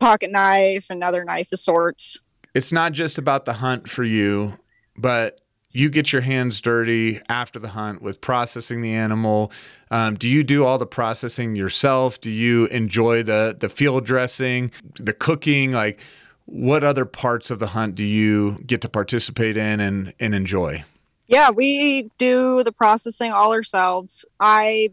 pocket 0.00 0.32
knife, 0.32 0.86
another 0.90 1.22
knife 1.24 1.52
of 1.52 1.60
sorts. 1.60 2.18
It's 2.54 2.72
not 2.72 2.92
just 2.92 3.18
about 3.18 3.44
the 3.44 3.54
hunt 3.54 3.88
for 3.88 4.04
you, 4.04 4.58
but 4.96 5.40
you 5.72 5.88
get 5.88 6.12
your 6.12 6.22
hands 6.22 6.60
dirty 6.60 7.20
after 7.28 7.58
the 7.58 7.68
hunt 7.68 8.02
with 8.02 8.20
processing 8.20 8.82
the 8.82 8.92
animal. 8.92 9.50
Um, 9.90 10.16
do 10.16 10.28
you 10.28 10.42
do 10.44 10.64
all 10.64 10.78
the 10.78 10.86
processing 10.86 11.56
yourself? 11.56 12.20
Do 12.20 12.30
you 12.30 12.66
enjoy 12.66 13.22
the 13.22 13.56
the 13.58 13.68
field 13.68 14.04
dressing, 14.04 14.70
the 14.94 15.12
cooking? 15.12 15.72
Like, 15.72 16.00
what 16.46 16.84
other 16.84 17.04
parts 17.04 17.50
of 17.50 17.58
the 17.58 17.68
hunt 17.68 17.94
do 17.94 18.04
you 18.04 18.58
get 18.66 18.80
to 18.82 18.88
participate 18.88 19.56
in 19.56 19.80
and 19.80 20.12
and 20.20 20.34
enjoy? 20.34 20.84
Yeah, 21.26 21.50
we 21.50 22.10
do 22.18 22.62
the 22.62 22.72
processing 22.72 23.32
all 23.32 23.52
ourselves. 23.52 24.24
I 24.38 24.90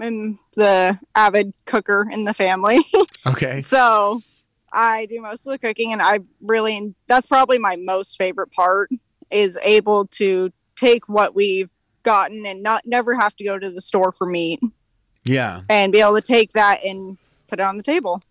am 0.00 0.38
the 0.54 0.98
avid 1.14 1.52
cooker 1.64 2.06
in 2.10 2.24
the 2.24 2.34
family. 2.34 2.78
Okay. 3.26 3.60
so 3.60 4.22
I 4.72 5.04
do 5.04 5.20
most 5.20 5.46
of 5.46 5.52
the 5.52 5.58
cooking 5.58 5.92
and 5.92 6.00
I 6.00 6.20
really 6.40 6.94
that's 7.06 7.26
probably 7.26 7.58
my 7.58 7.76
most 7.76 8.16
favorite 8.16 8.50
part 8.50 8.90
is 9.30 9.58
able 9.62 10.06
to 10.06 10.52
take 10.76 11.08
what 11.08 11.34
we've 11.34 11.72
gotten 12.02 12.46
and 12.46 12.62
not 12.62 12.86
never 12.86 13.14
have 13.14 13.34
to 13.36 13.44
go 13.44 13.58
to 13.58 13.70
the 13.70 13.80
store 13.80 14.12
for 14.12 14.26
meat 14.26 14.60
Yeah. 15.24 15.62
and 15.68 15.92
be 15.92 16.00
able 16.00 16.14
to 16.14 16.22
take 16.22 16.52
that 16.52 16.82
and 16.84 17.18
put 17.48 17.60
it 17.60 17.62
on 17.64 17.76
the 17.76 17.82
table. 17.82 18.22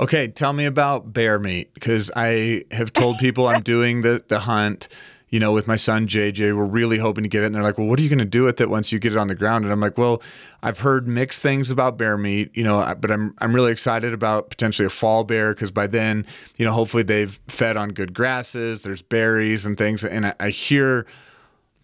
Okay, 0.00 0.28
tell 0.28 0.52
me 0.52 0.64
about 0.64 1.12
bear 1.12 1.40
meat 1.40 1.74
because 1.74 2.10
I 2.14 2.64
have 2.70 2.92
told 2.92 3.18
people 3.18 3.48
I'm 3.48 3.62
doing 3.62 4.02
the 4.02 4.22
the 4.28 4.38
hunt. 4.40 4.86
You 5.30 5.40
know, 5.40 5.52
with 5.52 5.66
my 5.66 5.76
son 5.76 6.06
JJ, 6.06 6.56
we're 6.56 6.64
really 6.64 6.98
hoping 6.98 7.24
to 7.24 7.28
get 7.28 7.42
it. 7.42 7.46
And 7.46 7.54
they're 7.54 7.62
like, 7.62 7.78
"Well, 7.78 7.86
what 7.86 7.98
are 7.98 8.02
you 8.02 8.08
going 8.08 8.18
to 8.18 8.24
do 8.24 8.44
with 8.44 8.60
it 8.60 8.70
once 8.70 8.92
you 8.92 8.98
get 8.98 9.12
it 9.12 9.18
on 9.18 9.28
the 9.28 9.34
ground?" 9.34 9.64
And 9.64 9.72
I'm 9.72 9.80
like, 9.80 9.98
"Well, 9.98 10.22
I've 10.62 10.80
heard 10.80 11.06
mixed 11.06 11.42
things 11.42 11.70
about 11.70 11.98
bear 11.98 12.16
meat, 12.16 12.50
you 12.54 12.64
know, 12.64 12.94
but 13.00 13.10
I'm 13.10 13.34
I'm 13.38 13.54
really 13.54 13.72
excited 13.72 14.12
about 14.12 14.50
potentially 14.50 14.86
a 14.86 14.90
fall 14.90 15.24
bear 15.24 15.54
because 15.54 15.70
by 15.70 15.86
then, 15.86 16.26
you 16.56 16.64
know, 16.64 16.72
hopefully 16.72 17.02
they've 17.02 17.38
fed 17.48 17.76
on 17.76 17.90
good 17.90 18.14
grasses. 18.14 18.82
There's 18.82 19.02
berries 19.02 19.66
and 19.66 19.76
things, 19.76 20.04
and 20.04 20.26
I, 20.26 20.34
I 20.40 20.50
hear 20.50 21.06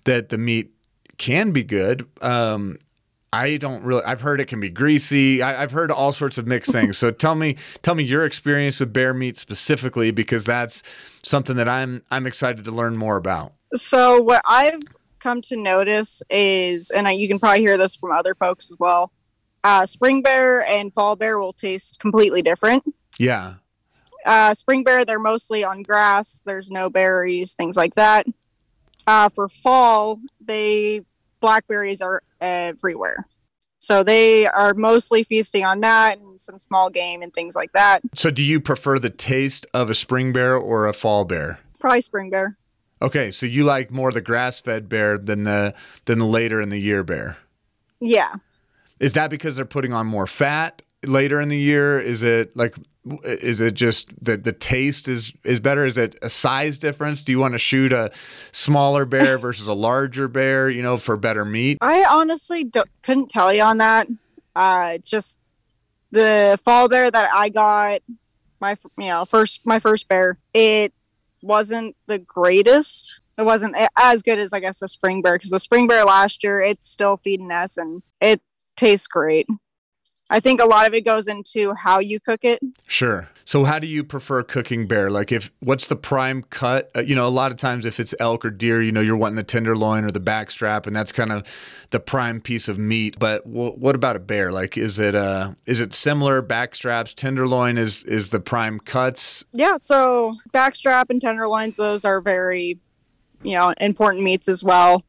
that 0.04 0.28
the 0.28 0.38
meat 0.38 0.72
can 1.18 1.52
be 1.52 1.62
good. 1.62 2.07
Um, 2.20 2.78
I 3.35 3.57
don't 3.57 3.83
really. 3.83 4.05
I've 4.05 4.20
heard 4.20 4.40
it 4.40 4.47
can 4.47 4.61
be 4.61 4.70
greasy. 4.70 5.42
I, 5.42 5.61
have 5.61 5.73
heard 5.73 5.90
all 5.90 6.12
sorts 6.12 6.38
of 6.38 6.47
mixed 6.47 6.70
things. 6.70 6.97
So 6.99 7.11
tell 7.11 7.35
me, 7.35 7.57
tell 7.83 7.97
me 7.97 8.05
your 8.05 8.25
experience 8.25 8.79
with 8.79 8.92
bear 8.92 9.12
meat 9.12 9.37
specifically, 9.37 10.12
because 10.12 10.44
that's 10.44 10.85
something 11.25 11.57
that 11.57 11.68
I'm 11.68 12.03
I'm 12.12 12.29
excited 12.29 12.64
to 12.64 12.70
learn 12.70 12.97
more 12.97 13.16
about. 13.16 13.53
So 13.75 14.20
what 14.20 14.40
I've 14.49 14.81
come 15.18 15.42
to 15.42 15.57
notice 15.57 16.23
is, 16.31 16.90
and 16.90 17.09
I, 17.09 17.12
you 17.12 17.27
can 17.27 17.40
probably 17.40 17.61
hear 17.61 17.77
this 17.77 17.97
from 17.97 18.12
other 18.12 18.37
folks 18.37 18.70
as 18.70 18.77
well. 18.79 19.11
Uh, 19.64 19.85
spring 19.85 20.23
bear 20.23 20.64
and 20.66 20.94
fall 20.94 21.16
bear 21.16 21.40
will 21.40 21.53
taste 21.53 21.99
completely 21.99 22.40
different. 22.40 22.85
Yeah. 23.18 23.55
Uh, 24.25 24.55
spring 24.55 24.85
bear, 24.85 25.05
they're 25.05 25.18
mostly 25.18 25.64
on 25.64 25.83
grass. 25.83 26.40
There's 26.47 26.70
no 26.70 26.88
berries, 26.88 27.55
things 27.55 27.77
like 27.77 27.94
that. 27.94 28.27
Uh, 29.07 29.29
for 29.29 29.49
fall, 29.49 30.20
they 30.40 31.01
blackberries 31.44 32.00
are 32.00 32.22
everywhere. 32.40 33.26
So 33.78 34.02
they 34.02 34.46
are 34.46 34.72
mostly 34.72 35.24
feasting 35.24 35.62
on 35.62 35.80
that 35.80 36.16
and 36.16 36.40
some 36.40 36.59
small 36.59 36.88
game 36.88 37.20
and 37.20 37.35
things 37.35 37.54
like 37.54 37.72
that. 37.72 38.00
So 38.14 38.30
do 38.30 38.42
you 38.42 38.61
prefer 38.61 38.98
the 38.98 39.11
taste 39.11 39.66
of 39.74 39.90
a 39.90 39.94
spring 39.94 40.33
bear 40.33 40.57
or 40.57 40.87
a 40.87 40.94
fall 40.94 41.26
bear? 41.26 41.61
Probably 41.78 42.00
spring 42.00 42.30
bear. 42.30 42.57
Okay, 43.02 43.30
so 43.30 43.44
you 43.44 43.64
like 43.64 43.90
more 43.90 44.11
the 44.11 44.22
grass-fed 44.22 44.88
bear 44.88 45.18
than 45.18 45.44
the 45.44 45.74
than 46.07 46.18
the 46.18 46.24
later 46.24 46.62
in 46.62 46.70
the 46.70 46.80
year 46.80 47.04
bear. 47.04 47.37
Yeah. 48.00 48.33
Is 48.98 49.12
that 49.12 49.28
because 49.28 49.57
they're 49.57 49.66
putting 49.66 49.92
on 49.92 50.07
more 50.07 50.26
fat 50.26 50.80
later 51.07 51.40
in 51.40 51.49
the 51.49 51.59
year? 51.59 52.01
Is 52.01 52.23
it 52.23 52.57
like 52.57 52.77
is 53.23 53.61
it 53.61 53.75
just 53.75 54.25
that 54.25 54.45
the 54.45 54.53
taste 54.53 55.09
is 55.09 55.33
is 55.45 55.61
better? 55.61 55.87
Is 55.87 55.99
it 55.99 56.19
a 56.23 56.31
size 56.31 56.79
difference? 56.79 57.23
Do 57.23 57.33
you 57.33 57.38
want 57.38 57.53
to 57.53 57.59
shoot 57.59 57.93
a 57.93 58.11
smaller 58.53 59.05
bear 59.05 59.38
versus 59.47 59.69
a 59.69 59.75
larger 59.75 60.29
bear 60.29 60.71
you 60.71 60.83
know 60.83 60.97
for 60.97 61.17
better 61.17 61.45
meat? 61.45 61.79
I 61.81 62.05
honestly 62.05 62.71
couldn't 63.03 63.31
tell 63.31 63.53
you 63.53 63.62
on 63.62 63.79
that. 63.79 64.09
Uh 64.57 64.99
just 65.05 65.38
the 66.14 66.59
fall 66.64 66.88
bear 66.88 67.11
that 67.11 67.29
i 67.35 67.49
got 67.49 68.01
my 68.61 68.77
you 68.97 69.09
know 69.09 69.25
first 69.25 69.67
my 69.67 69.81
first 69.81 70.09
bear 70.09 70.38
it 70.55 70.95
wasn't 71.43 71.95
the 72.07 72.19
greatest. 72.19 73.21
It 73.37 73.43
wasn't 73.43 73.77
as 73.97 74.23
good 74.23 74.38
as 74.38 74.53
i 74.53 74.61
guess 74.61 74.79
the 74.79 74.88
spring 74.88 75.21
bear 75.21 75.35
because 75.35 75.51
the 75.51 75.59
spring 75.59 75.88
bear 75.88 76.05
last 76.05 76.45
year 76.45 76.61
it's 76.61 76.88
still 76.88 77.17
feeding 77.17 77.51
us 77.51 77.77
and 77.77 78.03
it 78.21 78.40
tastes 78.77 79.09
great 79.09 79.47
I 80.35 80.40
think 80.40 80.61
a 80.61 80.64
lot 80.64 80.88
of 80.88 80.94
it 80.94 81.05
goes 81.05 81.29
into 81.29 81.75
how 81.75 82.01
you 82.01 82.18
cook 82.18 82.44
it. 82.44 82.61
Sure. 82.88 83.29
So 83.44 83.62
how 83.62 83.79
do 83.79 83.87
you 83.87 84.03
prefer 84.03 84.42
cooking 84.42 84.88
bear? 84.88 85.09
Like 85.09 85.31
if 85.31 85.53
what's 85.61 85.87
the 85.87 85.94
prime 85.94 86.42
cut? 86.42 86.90
Uh, 86.97 87.01
you 87.03 87.14
know, 87.14 87.29
a 87.29 87.31
lot 87.31 87.53
of 87.53 87.57
times 87.57 87.85
if 87.85 88.01
it's 88.01 88.16
elk 88.18 88.44
or 88.44 88.51
deer, 88.51 88.83
you 88.83 88.90
know, 88.90 89.01
you're 89.01 89.16
wanting 89.16 89.37
the 89.37 89.44
tenderloin 89.44 90.05
or 90.05 90.11
the 90.11 90.20
backstrap 90.20 90.88
and 90.88 90.97
that's 90.97 91.12
kind 91.12 91.31
of 91.31 91.44
the 91.90 92.01
prime 92.01 92.40
piece 92.40 92.66
of 92.66 92.79
meat. 92.79 93.16
But 93.16 93.44
w- 93.44 93.75
what 93.75 93.94
about 93.94 94.16
a 94.16 94.18
bear? 94.18 94.51
Like 94.51 94.77
is 94.77 94.99
it 94.99 95.14
uh 95.14 95.53
is 95.66 95.79
it 95.79 95.94
similar 95.94 96.42
backstraps, 96.42 97.14
tenderloin 97.14 97.79
is 97.79 98.03
is 98.03 98.31
the 98.31 98.40
prime 98.40 98.81
cuts? 98.81 99.44
Yeah, 99.53 99.77
so 99.77 100.35
backstrap 100.53 101.11
and 101.11 101.20
tenderloins 101.20 101.77
those 101.77 102.05
are 102.05 102.20
very 102.20 102.81
you 103.44 103.53
know, 103.53 103.73
important 103.81 104.25
meats 104.25 104.49
as 104.49 104.64
well 104.64 105.05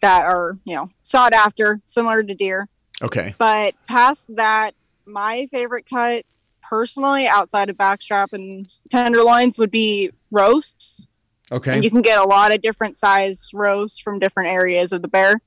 that 0.00 0.24
are, 0.24 0.58
you 0.64 0.76
know, 0.76 0.88
sought 1.02 1.32
after, 1.32 1.80
similar 1.86 2.22
to 2.22 2.34
deer. 2.34 2.68
Okay. 3.02 3.34
But 3.38 3.74
past 3.86 4.34
that, 4.36 4.74
my 5.06 5.48
favorite 5.50 5.86
cut 5.88 6.24
personally 6.62 7.26
outside 7.26 7.70
of 7.70 7.76
backstrap 7.76 8.32
and 8.32 8.68
tenderloins 8.90 9.58
would 9.58 9.70
be 9.70 10.10
roasts. 10.30 11.08
Okay. 11.52 11.74
And 11.74 11.84
you 11.84 11.90
can 11.90 12.02
get 12.02 12.18
a 12.18 12.24
lot 12.24 12.52
of 12.52 12.60
different 12.60 12.96
sized 12.96 13.50
roasts 13.52 13.98
from 13.98 14.18
different 14.18 14.50
areas 14.50 14.92
of 14.92 15.02
the 15.02 15.08
bear. 15.08 15.40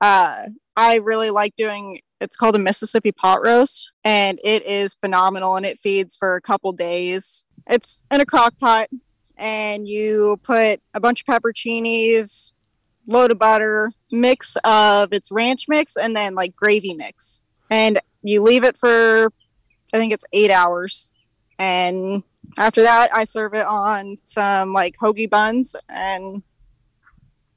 Uh, 0.00 0.46
I 0.76 0.96
really 0.96 1.30
like 1.30 1.54
doing 1.56 2.00
it's 2.20 2.36
called 2.36 2.54
a 2.54 2.58
Mississippi 2.58 3.10
pot 3.10 3.44
roast 3.44 3.92
and 4.04 4.38
it 4.44 4.64
is 4.64 4.94
phenomenal 4.94 5.56
and 5.56 5.66
it 5.66 5.78
feeds 5.78 6.14
for 6.14 6.36
a 6.36 6.40
couple 6.40 6.72
days. 6.72 7.44
It's 7.68 8.02
in 8.12 8.20
a 8.20 8.26
crock 8.26 8.56
pot 8.58 8.88
and 9.36 9.88
you 9.88 10.38
put 10.44 10.80
a 10.94 11.00
bunch 11.00 11.22
of 11.22 11.26
pepperoncinis, 11.26 12.52
load 13.06 13.30
of 13.30 13.38
butter, 13.38 13.92
mix 14.10 14.56
of 14.64 15.12
its 15.12 15.30
ranch 15.30 15.66
mix, 15.68 15.96
and 15.96 16.16
then 16.16 16.34
like 16.34 16.54
gravy 16.54 16.94
mix. 16.94 17.42
And 17.70 18.00
you 18.22 18.42
leave 18.42 18.64
it 18.64 18.76
for, 18.76 19.32
I 19.92 19.98
think 19.98 20.12
it's 20.12 20.24
eight 20.32 20.50
hours. 20.50 21.08
And 21.58 22.22
after 22.58 22.82
that, 22.82 23.14
I 23.14 23.24
serve 23.24 23.54
it 23.54 23.66
on 23.66 24.16
some 24.24 24.72
like 24.72 24.96
hoagie 24.98 25.30
buns 25.30 25.74
and 25.88 26.42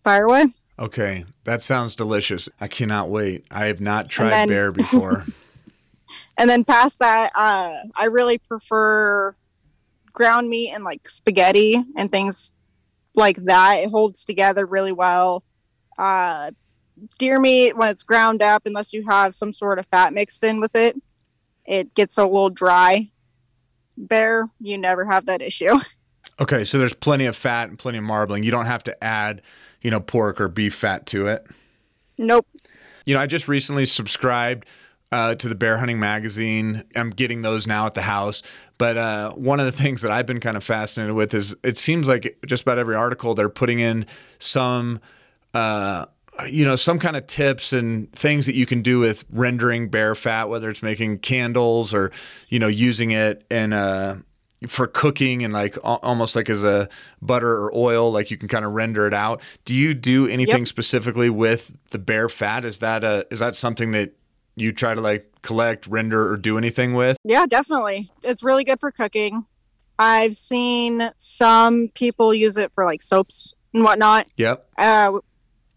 fire 0.03 0.25
away. 0.25 0.45
Okay, 0.77 1.25
that 1.45 1.61
sounds 1.61 1.95
delicious. 1.95 2.49
I 2.59 2.67
cannot 2.67 3.09
wait. 3.09 3.45
I 3.49 3.65
have 3.65 3.81
not 3.81 4.09
tried 4.09 4.31
then, 4.31 4.47
bear 4.49 4.71
before. 4.73 5.25
and 6.37 6.49
then 6.49 6.63
past 6.63 6.99
that, 6.99 7.31
uh, 7.35 7.77
I 7.95 8.05
really 8.05 8.37
prefer 8.37 9.35
ground 10.11 10.49
meat 10.49 10.71
and 10.73 10.83
like 10.83 11.07
spaghetti 11.07 11.83
and 11.97 12.09
things 12.11 12.51
like 13.17 13.37
that. 13.45 13.75
It 13.75 13.89
holds 13.89 14.25
together 14.25 14.65
really 14.65 14.91
well. 14.91 15.43
Uh, 15.97 16.51
deer 17.17 17.39
meat, 17.39 17.75
when 17.75 17.89
it's 17.89 18.03
ground 18.03 18.41
up, 18.41 18.63
unless 18.65 18.93
you 18.93 19.05
have 19.09 19.35
some 19.35 19.53
sort 19.53 19.79
of 19.79 19.85
fat 19.87 20.13
mixed 20.13 20.43
in 20.43 20.59
with 20.59 20.75
it, 20.75 20.95
it 21.65 21.93
gets 21.93 22.17
a 22.17 22.23
little 22.23 22.49
dry. 22.49 23.09
Bear, 23.97 24.45
you 24.59 24.77
never 24.77 25.05
have 25.05 25.25
that 25.27 25.41
issue. 25.41 25.77
Okay, 26.39 26.65
so 26.65 26.77
there's 26.77 26.93
plenty 26.93 27.27
of 27.27 27.35
fat 27.35 27.69
and 27.69 27.79
plenty 27.79 27.97
of 27.97 28.03
marbling. 28.03 28.43
You 28.43 28.51
don't 28.51 28.65
have 28.65 28.83
to 28.85 29.03
add, 29.03 29.41
you 29.81 29.89
know, 29.89 30.01
pork 30.01 30.41
or 30.41 30.49
beef 30.49 30.75
fat 30.75 31.05
to 31.07 31.27
it. 31.27 31.45
Nope. 32.17 32.45
You 33.05 33.13
know, 33.13 33.21
I 33.21 33.27
just 33.27 33.47
recently 33.47 33.85
subscribed 33.85 34.65
uh, 35.11 35.35
to 35.35 35.47
the 35.47 35.55
Bear 35.55 35.77
Hunting 35.77 35.99
Magazine. 35.99 36.83
I'm 36.95 37.11
getting 37.11 37.41
those 37.41 37.67
now 37.67 37.85
at 37.85 37.93
the 37.93 38.01
house. 38.01 38.41
But 38.77 38.97
uh, 38.97 39.31
one 39.31 39.59
of 39.59 39.65
the 39.65 39.71
things 39.83 40.01
that 40.01 40.11
I've 40.11 40.25
been 40.25 40.39
kind 40.39 40.57
of 40.57 40.63
fascinated 40.63 41.15
with 41.15 41.33
is 41.33 41.55
it 41.63 41.77
seems 41.77 42.07
like 42.07 42.37
just 42.45 42.63
about 42.63 42.77
every 42.77 42.95
article 42.95 43.33
they're 43.35 43.49
putting 43.49 43.79
in 43.79 44.05
some. 44.39 44.99
Uh, 45.53 46.05
you 46.49 46.65
know 46.65 46.75
some 46.75 46.99
kind 46.99 47.15
of 47.15 47.25
tips 47.27 47.71
and 47.71 48.11
things 48.11 48.45
that 48.45 48.55
you 48.55 48.65
can 48.65 48.81
do 48.81 48.99
with 48.99 49.23
rendering 49.31 49.87
bear 49.87 50.15
fat 50.15 50.49
whether 50.49 50.69
it's 50.69 50.83
making 50.83 51.17
candles 51.17 51.93
or 51.93 52.11
you 52.49 52.59
know 52.59 52.67
using 52.67 53.11
it 53.11 53.45
in 53.49 53.71
uh 53.71 54.17
for 54.67 54.87
cooking 54.87 55.43
and 55.43 55.53
like 55.53 55.77
almost 55.83 56.35
like 56.35 56.49
as 56.49 56.63
a 56.63 56.89
butter 57.21 57.51
or 57.51 57.71
oil 57.75 58.11
like 58.11 58.31
you 58.31 58.37
can 58.37 58.47
kind 58.47 58.65
of 58.65 58.71
render 58.71 59.07
it 59.07 59.13
out 59.13 59.41
do 59.63 59.73
you 59.73 59.93
do 59.93 60.27
anything 60.27 60.59
yep. 60.59 60.67
specifically 60.67 61.29
with 61.29 61.73
the 61.91 61.99
bear 61.99 62.27
fat 62.29 62.65
is 62.65 62.79
that 62.79 63.03
a 63.03 63.25
is 63.31 63.39
that 63.39 63.55
something 63.55 63.91
that 63.91 64.13
you 64.55 64.71
try 64.71 64.93
to 64.93 65.01
like 65.01 65.41
collect, 65.41 65.87
render, 65.87 66.31
or 66.31 66.37
do 66.37 66.57
anything 66.57 66.93
with? 66.93 67.17
Yeah, 67.23 67.45
definitely. 67.45 68.11
It's 68.23 68.43
really 68.43 68.63
good 68.63 68.79
for 68.79 68.91
cooking. 68.91 69.45
I've 69.97 70.35
seen 70.35 71.11
some 71.17 71.89
people 71.93 72.33
use 72.33 72.57
it 72.57 72.71
for 72.73 72.85
like 72.85 73.01
soaps 73.01 73.53
and 73.73 73.83
whatnot. 73.83 74.27
Yep. 74.37 74.67
Uh, 74.77 75.19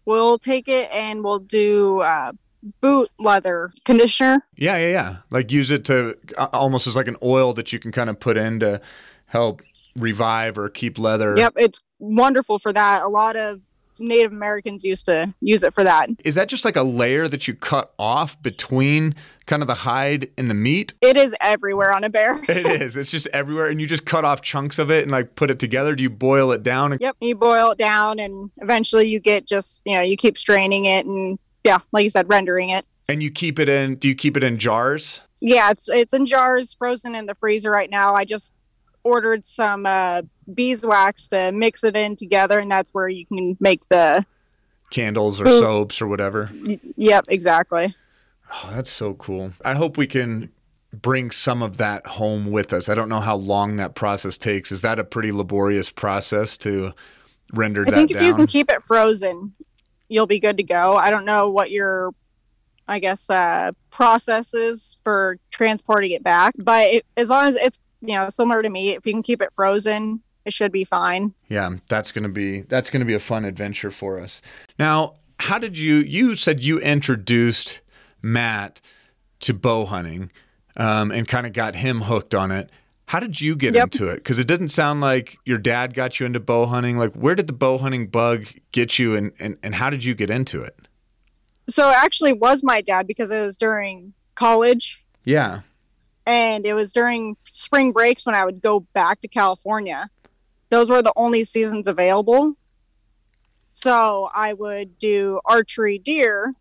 we'll 0.05 0.37
take 0.37 0.67
it 0.67 0.89
and 0.91 1.23
we'll 1.23 1.39
do 1.39 2.01
uh, 2.01 2.33
boot 2.81 3.09
leather 3.19 3.71
conditioner. 3.85 4.45
Yeah, 4.57 4.77
yeah, 4.77 4.91
yeah. 4.91 5.15
Like 5.29 5.51
use 5.51 5.71
it 5.71 5.85
to 5.85 6.17
uh, 6.37 6.47
almost 6.51 6.87
as 6.87 6.95
like 6.95 7.07
an 7.07 7.17
oil 7.23 7.53
that 7.53 7.71
you 7.71 7.79
can 7.79 7.91
kind 7.91 8.09
of 8.09 8.19
put 8.19 8.37
in 8.37 8.59
to 8.59 8.81
help 9.27 9.61
revive 9.95 10.57
or 10.57 10.69
keep 10.69 10.97
leather. 10.97 11.37
Yep, 11.37 11.53
it's 11.57 11.79
wonderful 11.99 12.59
for 12.59 12.73
that. 12.73 13.01
A 13.03 13.07
lot 13.07 13.35
of 13.35 13.61
Native 13.99 14.31
Americans 14.31 14.83
used 14.83 15.05
to 15.05 15.33
use 15.41 15.63
it 15.63 15.73
for 15.73 15.83
that. 15.83 16.09
Is 16.23 16.35
that 16.35 16.47
just 16.49 16.65
like 16.65 16.75
a 16.75 16.83
layer 16.83 17.27
that 17.27 17.47
you 17.47 17.53
cut 17.53 17.93
off 17.99 18.41
between 18.41 19.15
kind 19.45 19.61
of 19.61 19.67
the 19.67 19.73
hide 19.73 20.29
and 20.37 20.49
the 20.49 20.53
meat? 20.53 20.93
It 21.01 21.17
is 21.17 21.35
everywhere 21.41 21.91
on 21.91 22.03
a 22.03 22.09
bear. 22.09 22.39
it 22.49 22.81
is. 22.81 22.95
It's 22.95 23.11
just 23.11 23.27
everywhere. 23.27 23.67
And 23.67 23.79
you 23.81 23.87
just 23.87 24.05
cut 24.05 24.25
off 24.25 24.41
chunks 24.41 24.79
of 24.79 24.91
it 24.91 25.03
and 25.03 25.11
like 25.11 25.35
put 25.35 25.49
it 25.51 25.59
together. 25.59 25.95
Do 25.95 26.03
you 26.03 26.09
boil 26.09 26.51
it 26.51 26.63
down? 26.63 26.97
Yep. 26.99 27.17
You 27.21 27.35
boil 27.35 27.71
it 27.71 27.77
down 27.77 28.19
and 28.19 28.51
eventually 28.57 29.07
you 29.07 29.19
get 29.19 29.45
just, 29.45 29.81
you 29.85 29.95
know, 29.95 30.01
you 30.01 30.17
keep 30.17 30.37
straining 30.37 30.85
it 30.85 31.05
and 31.05 31.39
yeah, 31.63 31.79
like 31.91 32.03
you 32.03 32.09
said, 32.09 32.29
rendering 32.29 32.69
it. 32.69 32.85
And 33.07 33.23
you 33.23 33.31
keep 33.31 33.59
it 33.59 33.67
in, 33.67 33.95
do 33.95 34.07
you 34.07 34.15
keep 34.15 34.37
it 34.37 34.43
in 34.43 34.57
jars? 34.59 35.21
Yeah, 35.41 35.71
it's 35.71 35.87
it's 35.87 36.13
in 36.13 36.25
jars, 36.25 36.73
frozen 36.73 37.15
in 37.15 37.25
the 37.25 37.35
freezer 37.35 37.71
right 37.71 37.89
now. 37.89 38.13
I 38.13 38.25
just 38.25 38.53
ordered 39.03 39.45
some 39.45 39.85
uh, 39.85 40.23
beeswax 40.53 41.27
to 41.29 41.51
mix 41.51 41.83
it 41.83 41.95
in 41.95 42.15
together, 42.15 42.59
and 42.59 42.69
that's 42.69 42.91
where 42.91 43.07
you 43.07 43.25
can 43.25 43.57
make 43.59 43.87
the 43.89 44.25
candles 44.89 45.39
or 45.39 45.47
Ooh. 45.47 45.59
soaps 45.59 46.01
or 46.01 46.07
whatever. 46.07 46.49
Y- 46.65 46.79
yep, 46.95 47.25
exactly. 47.27 47.95
Oh, 48.51 48.71
that's 48.73 48.91
so 48.91 49.13
cool. 49.13 49.51
I 49.63 49.75
hope 49.75 49.97
we 49.97 50.07
can 50.07 50.51
bring 50.91 51.31
some 51.31 51.61
of 51.61 51.77
that 51.77 52.05
home 52.07 52.51
with 52.51 52.73
us. 52.73 52.89
I 52.89 52.95
don't 52.95 53.09
know 53.09 53.19
how 53.19 53.35
long 53.35 53.77
that 53.77 53.93
process 53.93 54.37
takes. 54.37 54.71
Is 54.71 54.81
that 54.81 54.97
a 54.99 55.03
pretty 55.03 55.31
laborious 55.31 55.91
process 55.91 56.57
to 56.57 56.93
render 57.53 57.85
that? 57.85 57.93
I 57.93 57.97
think 57.97 58.11
if 58.11 58.17
down? 58.17 58.25
you 58.25 58.35
can 58.35 58.47
keep 58.47 58.71
it 58.71 58.83
frozen, 58.83 59.53
you'll 60.07 60.27
be 60.27 60.39
good 60.39 60.57
to 60.57 60.63
go. 60.63 60.95
I 60.95 61.11
don't 61.11 61.25
know 61.25 61.49
what 61.49 61.69
your, 61.69 62.11
I 62.87 62.99
guess, 62.99 63.29
uh, 63.29 63.71
process 63.91 64.53
is 64.55 64.97
for 65.03 65.37
transporting 65.51 66.11
it 66.11 66.23
back, 66.23 66.55
but 66.57 66.87
it, 66.87 67.05
as 67.15 67.29
long 67.29 67.45
as 67.45 67.55
it's 67.55 67.88
you 68.01 68.15
know 68.15 68.29
similar 68.29 68.61
to 68.61 68.69
me, 68.69 68.89
if 68.91 69.05
you 69.05 69.13
can 69.13 69.23
keep 69.23 69.41
it 69.41 69.49
frozen, 69.53 70.21
it 70.45 70.53
should 70.53 70.71
be 70.71 70.83
fine. 70.83 71.33
Yeah, 71.49 71.69
that's 71.87 72.11
gonna 72.11 72.29
be 72.29 72.61
that's 72.61 72.89
gonna 72.89 73.05
be 73.05 73.13
a 73.15 73.19
fun 73.19 73.45
adventure 73.45 73.91
for 73.91 74.19
us. 74.19 74.41
Now, 74.77 75.15
how 75.39 75.57
did 75.59 75.77
you? 75.77 75.95
You 75.95 76.35
said 76.35 76.63
you 76.63 76.79
introduced 76.79 77.81
Matt 78.21 78.81
to 79.41 79.53
bow 79.53 79.85
hunting, 79.85 80.31
um, 80.75 81.11
and 81.11 81.27
kind 81.27 81.45
of 81.47 81.53
got 81.53 81.75
him 81.75 82.01
hooked 82.01 82.35
on 82.35 82.51
it. 82.51 82.69
How 83.05 83.19
did 83.19 83.41
you 83.41 83.55
get 83.55 83.73
Yep. 83.73 83.83
into 83.85 84.07
it? 84.09 84.15
Because 84.17 84.37
it 84.37 84.45
didn't 84.47 84.69
sound 84.69 85.01
like 85.01 85.37
your 85.43 85.57
dad 85.57 85.95
got 85.95 86.19
you 86.19 86.25
into 86.27 86.39
bow 86.39 86.67
hunting. 86.67 86.95
Like, 86.97 87.13
where 87.13 87.33
did 87.33 87.47
the 87.47 87.53
bow 87.53 87.77
hunting 87.79 88.07
bug 88.07 88.45
get 88.71 88.99
you, 88.99 89.15
and 89.15 89.31
and, 89.39 89.57
and 89.63 89.75
how 89.75 89.89
did 89.89 90.03
you 90.03 90.13
get 90.13 90.29
into 90.29 90.61
it? 90.61 90.75
So 91.69 91.89
it 91.89 91.95
actually 91.95 92.33
was 92.33 92.63
my 92.63 92.81
dad 92.81 93.07
because 93.07 93.29
it 93.31 93.41
was 93.41 93.55
during 93.57 94.13
college 94.35 95.03
Yeah, 95.23 95.61
and 96.25 96.65
it 96.65 96.73
was 96.73 96.93
during 96.93 97.37
spring 97.51 97.91
breaks 97.91 98.25
when 98.25 98.35
I 98.35 98.45
would 98.45 98.61
go 98.61 98.81
back 98.93 99.21
to 99.21 99.27
California. 99.27 100.09
Those 100.69 100.89
were 100.89 101.01
the 101.01 101.13
only 101.15 101.43
seasons 101.43 101.87
available. 101.87 102.53
So 103.71 104.29
I 104.35 104.53
would 104.53 104.97
do 104.97 105.39
archery 105.45 105.97
deer. 105.97 106.53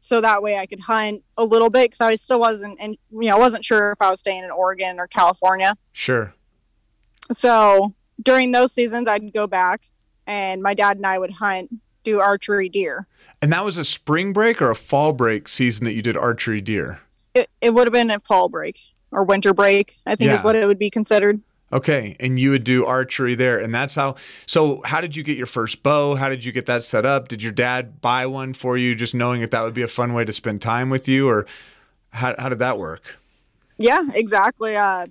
So 0.00 0.20
that 0.20 0.42
way 0.42 0.56
I 0.56 0.66
could 0.66 0.80
hunt 0.80 1.22
a 1.36 1.44
little 1.44 1.68
bit 1.68 1.90
because 1.90 2.00
I 2.00 2.14
still 2.14 2.40
wasn't, 2.40 2.78
and 2.80 2.96
you 3.10 3.28
know, 3.28 3.36
I 3.36 3.38
wasn't 3.38 3.64
sure 3.64 3.92
if 3.92 4.00
I 4.00 4.10
was 4.10 4.20
staying 4.20 4.44
in 4.44 4.50
Oregon 4.50 4.98
or 4.98 5.06
California. 5.06 5.76
sure. 5.92 6.34
So 7.30 7.94
during 8.22 8.52
those 8.52 8.72
seasons, 8.72 9.06
I'd 9.06 9.34
go 9.34 9.46
back, 9.46 9.82
and 10.26 10.62
my 10.62 10.72
dad 10.72 10.96
and 10.96 11.04
I 11.06 11.18
would 11.18 11.32
hunt, 11.32 11.70
do 12.02 12.20
archery 12.20 12.70
deer. 12.70 13.06
And 13.42 13.52
that 13.52 13.64
was 13.64 13.76
a 13.76 13.84
spring 13.84 14.32
break 14.32 14.62
or 14.62 14.70
a 14.70 14.74
fall 14.74 15.12
break 15.12 15.46
season 15.46 15.84
that 15.84 15.92
you 15.92 16.00
did 16.00 16.16
archery 16.16 16.62
deer. 16.62 17.00
It, 17.38 17.50
it 17.60 17.70
would 17.70 17.86
have 17.86 17.92
been 17.92 18.10
a 18.10 18.20
fall 18.20 18.48
break 18.48 18.80
or 19.10 19.24
winter 19.24 19.54
break, 19.54 19.96
I 20.06 20.16
think 20.16 20.30
is 20.30 20.42
what 20.42 20.56
it 20.56 20.66
would 20.66 20.78
be 20.78 20.90
considered. 20.90 21.40
Okay, 21.70 22.16
and 22.18 22.40
you 22.40 22.50
would 22.50 22.64
do 22.64 22.86
archery 22.86 23.34
there, 23.34 23.58
and 23.58 23.74
that's 23.74 23.94
how. 23.94 24.16
So, 24.46 24.80
how 24.84 25.02
did 25.02 25.14
you 25.14 25.22
get 25.22 25.36
your 25.36 25.46
first 25.46 25.82
bow? 25.82 26.14
How 26.14 26.30
did 26.30 26.42
you 26.42 26.50
get 26.50 26.64
that 26.66 26.82
set 26.82 27.04
up? 27.04 27.28
Did 27.28 27.42
your 27.42 27.52
dad 27.52 28.00
buy 28.00 28.24
one 28.24 28.54
for 28.54 28.78
you, 28.78 28.94
just 28.94 29.14
knowing 29.14 29.42
that 29.42 29.50
that 29.50 29.62
would 29.62 29.74
be 29.74 29.82
a 29.82 29.88
fun 29.88 30.14
way 30.14 30.24
to 30.24 30.32
spend 30.32 30.62
time 30.62 30.88
with 30.88 31.06
you, 31.08 31.28
or 31.28 31.46
how 32.10 32.34
how 32.38 32.48
did 32.48 32.58
that 32.60 32.78
work? 32.78 33.18
Yeah, 33.76 34.02
exactly. 34.14 34.76
Uh, 34.76 35.08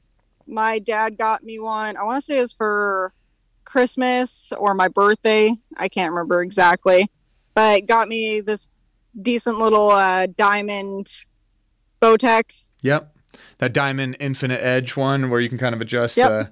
my 0.47 0.79
dad 0.79 1.17
got 1.17 1.43
me 1.43 1.59
one. 1.59 1.95
I 1.95 2.03
want 2.03 2.21
to 2.21 2.25
say 2.25 2.37
it 2.37 2.41
was 2.41 2.53
for 2.53 3.13
Christmas 3.63 4.51
or 4.57 4.73
my 4.73 4.87
birthday. 4.87 5.53
I 5.77 5.89
can't 5.89 6.11
remember 6.11 6.41
exactly, 6.41 7.07
but 7.53 7.85
got 7.85 8.07
me 8.07 8.41
this 8.41 8.67
decent 9.21 9.59
little 9.59 9.89
uh, 9.89 10.25
diamond 10.35 11.25
Bowtech. 12.01 12.51
Yep, 12.81 13.15
that 13.57 13.73
diamond 13.73 14.17
infinite 14.19 14.62
edge 14.63 14.95
one 14.95 15.29
where 15.29 15.39
you 15.39 15.49
can 15.49 15.57
kind 15.57 15.73
of 15.75 15.81
adjust 15.81 16.15
Yep. 16.17 16.29
the 16.29 16.51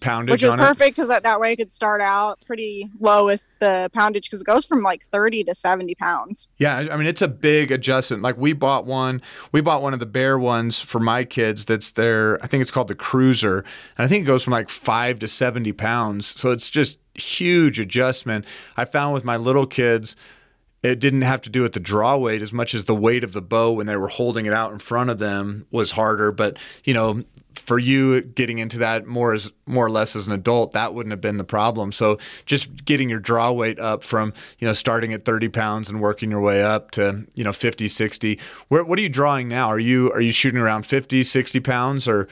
poundage 0.00 0.30
which 0.32 0.42
is 0.42 0.54
perfect 0.54 0.94
because 0.94 1.08
that, 1.08 1.22
that 1.22 1.40
way 1.40 1.52
I 1.52 1.56
could 1.56 1.72
start 1.72 2.02
out 2.02 2.38
pretty 2.44 2.90
low 3.00 3.24
with 3.24 3.46
the 3.58 3.90
poundage 3.94 4.24
because 4.24 4.42
it 4.42 4.44
goes 4.46 4.66
from 4.66 4.82
like 4.82 5.02
30 5.02 5.44
to 5.44 5.54
70 5.54 5.94
pounds. 5.94 6.50
Yeah, 6.58 6.76
I 6.90 6.96
mean 6.98 7.06
it's 7.06 7.22
a 7.22 7.28
big 7.28 7.70
adjustment. 7.72 8.22
Like 8.22 8.36
we 8.36 8.52
bought 8.52 8.84
one, 8.84 9.22
we 9.50 9.62
bought 9.62 9.80
one 9.80 9.94
of 9.94 10.00
the 10.00 10.04
bear 10.04 10.38
ones 10.38 10.78
for 10.78 11.00
my 11.00 11.24
kids. 11.24 11.64
That's 11.64 11.92
their, 11.92 12.38
I 12.44 12.48
think 12.48 12.60
it's 12.60 12.70
called 12.70 12.88
the 12.88 12.94
Cruiser, 12.94 13.60
and 13.96 14.04
I 14.04 14.08
think 14.08 14.24
it 14.24 14.26
goes 14.26 14.42
from 14.42 14.52
like 14.52 14.68
five 14.68 15.18
to 15.20 15.26
seventy 15.28 15.72
pounds. 15.72 16.38
So 16.38 16.50
it's 16.50 16.68
just 16.68 16.98
huge 17.14 17.80
adjustment. 17.80 18.44
I 18.76 18.84
found 18.84 19.14
with 19.14 19.24
my 19.24 19.38
little 19.38 19.66
kids, 19.66 20.16
it 20.82 20.98
didn't 20.98 21.22
have 21.22 21.40
to 21.42 21.50
do 21.50 21.62
with 21.62 21.74
the 21.74 21.80
draw 21.80 22.16
weight 22.16 22.42
as 22.42 22.52
much 22.52 22.74
as 22.74 22.86
the 22.86 22.94
weight 22.94 23.22
of 23.22 23.32
the 23.32 23.42
bow 23.42 23.72
when 23.72 23.86
they 23.86 23.96
were 23.96 24.08
holding 24.08 24.46
it 24.46 24.52
out 24.52 24.72
in 24.72 24.78
front 24.78 25.10
of 25.10 25.18
them 25.18 25.66
was 25.70 25.92
harder. 25.92 26.32
But 26.32 26.58
you 26.84 26.92
know, 26.92 27.20
for 27.54 27.78
you 27.78 28.20
getting 28.20 28.58
into 28.58 28.78
that 28.78 29.06
more 29.06 29.32
as 29.32 29.52
more 29.66 29.86
or 29.86 29.90
less 29.90 30.16
as 30.16 30.26
an 30.26 30.32
adult, 30.32 30.72
that 30.72 30.92
wouldn't 30.92 31.12
have 31.12 31.20
been 31.20 31.36
the 31.36 31.44
problem. 31.44 31.92
So 31.92 32.18
just 32.46 32.84
getting 32.84 33.08
your 33.08 33.20
draw 33.20 33.52
weight 33.52 33.78
up 33.78 34.02
from 34.02 34.32
you 34.58 34.66
know 34.66 34.72
starting 34.72 35.12
at 35.12 35.24
30 35.24 35.48
pounds 35.48 35.88
and 35.88 36.00
working 36.00 36.30
your 36.30 36.40
way 36.40 36.62
up 36.62 36.90
to 36.92 37.26
you 37.34 37.44
know 37.44 37.52
50, 37.52 37.86
60. 37.86 38.40
Where, 38.68 38.84
what 38.84 38.98
are 38.98 39.02
you 39.02 39.08
drawing 39.08 39.48
now? 39.48 39.68
Are 39.68 39.78
you 39.78 40.10
are 40.12 40.20
you 40.20 40.32
shooting 40.32 40.60
around 40.60 40.84
50, 40.84 41.22
60 41.22 41.60
pounds 41.60 42.08
or 42.08 42.26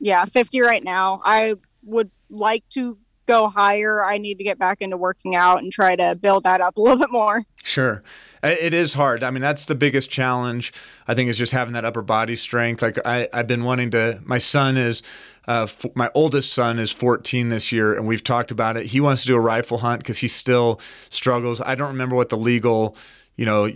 Yeah, 0.00 0.24
50 0.26 0.60
right 0.60 0.84
now. 0.84 1.22
I 1.24 1.54
would 1.82 2.10
like 2.28 2.68
to 2.70 2.98
go 3.26 3.48
higher. 3.48 4.02
I 4.02 4.18
need 4.18 4.38
to 4.38 4.44
get 4.44 4.58
back 4.58 4.80
into 4.80 4.96
working 4.96 5.34
out 5.34 5.62
and 5.62 5.72
try 5.72 5.96
to 5.96 6.16
build 6.20 6.44
that 6.44 6.60
up 6.60 6.76
a 6.76 6.80
little 6.80 6.98
bit 7.00 7.10
more. 7.12 7.44
Sure. 7.62 8.02
It 8.42 8.72
is 8.74 8.94
hard. 8.94 9.22
I 9.24 9.30
mean, 9.30 9.42
that's 9.42 9.64
the 9.64 9.74
biggest 9.74 10.08
challenge, 10.08 10.72
I 11.08 11.14
think, 11.14 11.28
is 11.28 11.36
just 11.38 11.52
having 11.52 11.74
that 11.74 11.84
upper 11.84 12.02
body 12.02 12.36
strength. 12.36 12.80
Like, 12.80 12.98
I, 13.04 13.28
I've 13.32 13.48
been 13.48 13.64
wanting 13.64 13.90
to, 13.90 14.20
my 14.24 14.38
son 14.38 14.76
is, 14.76 15.02
uh, 15.48 15.62
f- 15.62 15.86
my 15.94 16.10
oldest 16.14 16.52
son 16.52 16.78
is 16.78 16.92
14 16.92 17.48
this 17.48 17.72
year, 17.72 17.94
and 17.94 18.06
we've 18.06 18.22
talked 18.22 18.50
about 18.52 18.76
it. 18.76 18.86
He 18.86 19.00
wants 19.00 19.22
to 19.22 19.28
do 19.28 19.36
a 19.36 19.40
rifle 19.40 19.78
hunt 19.78 20.00
because 20.00 20.18
he 20.18 20.28
still 20.28 20.80
struggles. 21.10 21.60
I 21.60 21.74
don't 21.74 21.88
remember 21.88 22.14
what 22.14 22.28
the 22.28 22.36
legal, 22.36 22.96
you 23.36 23.46
know, 23.46 23.68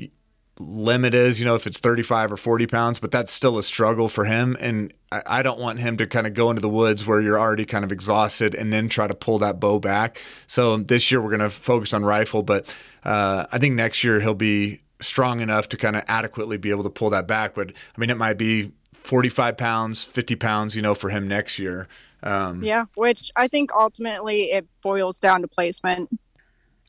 limit 0.60 1.14
is, 1.14 1.40
you 1.40 1.46
know, 1.46 1.54
if 1.54 1.66
it's 1.66 1.80
35 1.80 2.32
or 2.32 2.36
40 2.36 2.66
pounds, 2.66 2.98
but 2.98 3.10
that's 3.10 3.32
still 3.32 3.58
a 3.58 3.62
struggle 3.62 4.08
for 4.08 4.24
him. 4.24 4.56
And 4.60 4.92
I, 5.10 5.22
I 5.26 5.42
don't 5.42 5.58
want 5.58 5.80
him 5.80 5.96
to 5.96 6.06
kind 6.06 6.26
of 6.26 6.34
go 6.34 6.50
into 6.50 6.60
the 6.60 6.68
woods 6.68 7.06
where 7.06 7.20
you're 7.20 7.38
already 7.38 7.64
kind 7.64 7.84
of 7.84 7.90
exhausted 7.90 8.54
and 8.54 8.72
then 8.72 8.88
try 8.88 9.06
to 9.06 9.14
pull 9.14 9.38
that 9.40 9.58
bow 9.58 9.78
back. 9.78 10.20
So 10.46 10.76
this 10.76 11.10
year 11.10 11.20
we're 11.20 11.30
going 11.30 11.40
to 11.40 11.50
focus 11.50 11.92
on 11.94 12.04
rifle, 12.04 12.42
but 12.42 12.74
uh, 13.04 13.46
I 13.50 13.58
think 13.58 13.74
next 13.74 14.04
year 14.04 14.20
he'll 14.20 14.34
be 14.34 14.82
strong 15.00 15.40
enough 15.40 15.68
to 15.70 15.76
kind 15.76 15.96
of 15.96 16.04
adequately 16.08 16.58
be 16.58 16.70
able 16.70 16.84
to 16.84 16.90
pull 16.90 17.10
that 17.10 17.26
back. 17.26 17.54
But 17.54 17.70
I 17.70 18.00
mean, 18.00 18.10
it 18.10 18.16
might 18.16 18.38
be 18.38 18.72
45 18.94 19.56
pounds, 19.56 20.04
50 20.04 20.36
pounds, 20.36 20.76
you 20.76 20.82
know, 20.82 20.94
for 20.94 21.08
him 21.10 21.26
next 21.26 21.58
year. 21.58 21.88
Um, 22.22 22.62
Yeah, 22.62 22.84
which 22.94 23.30
I 23.34 23.48
think 23.48 23.70
ultimately 23.74 24.52
it 24.52 24.66
boils 24.82 25.18
down 25.18 25.40
to 25.40 25.48
placement. 25.48 26.10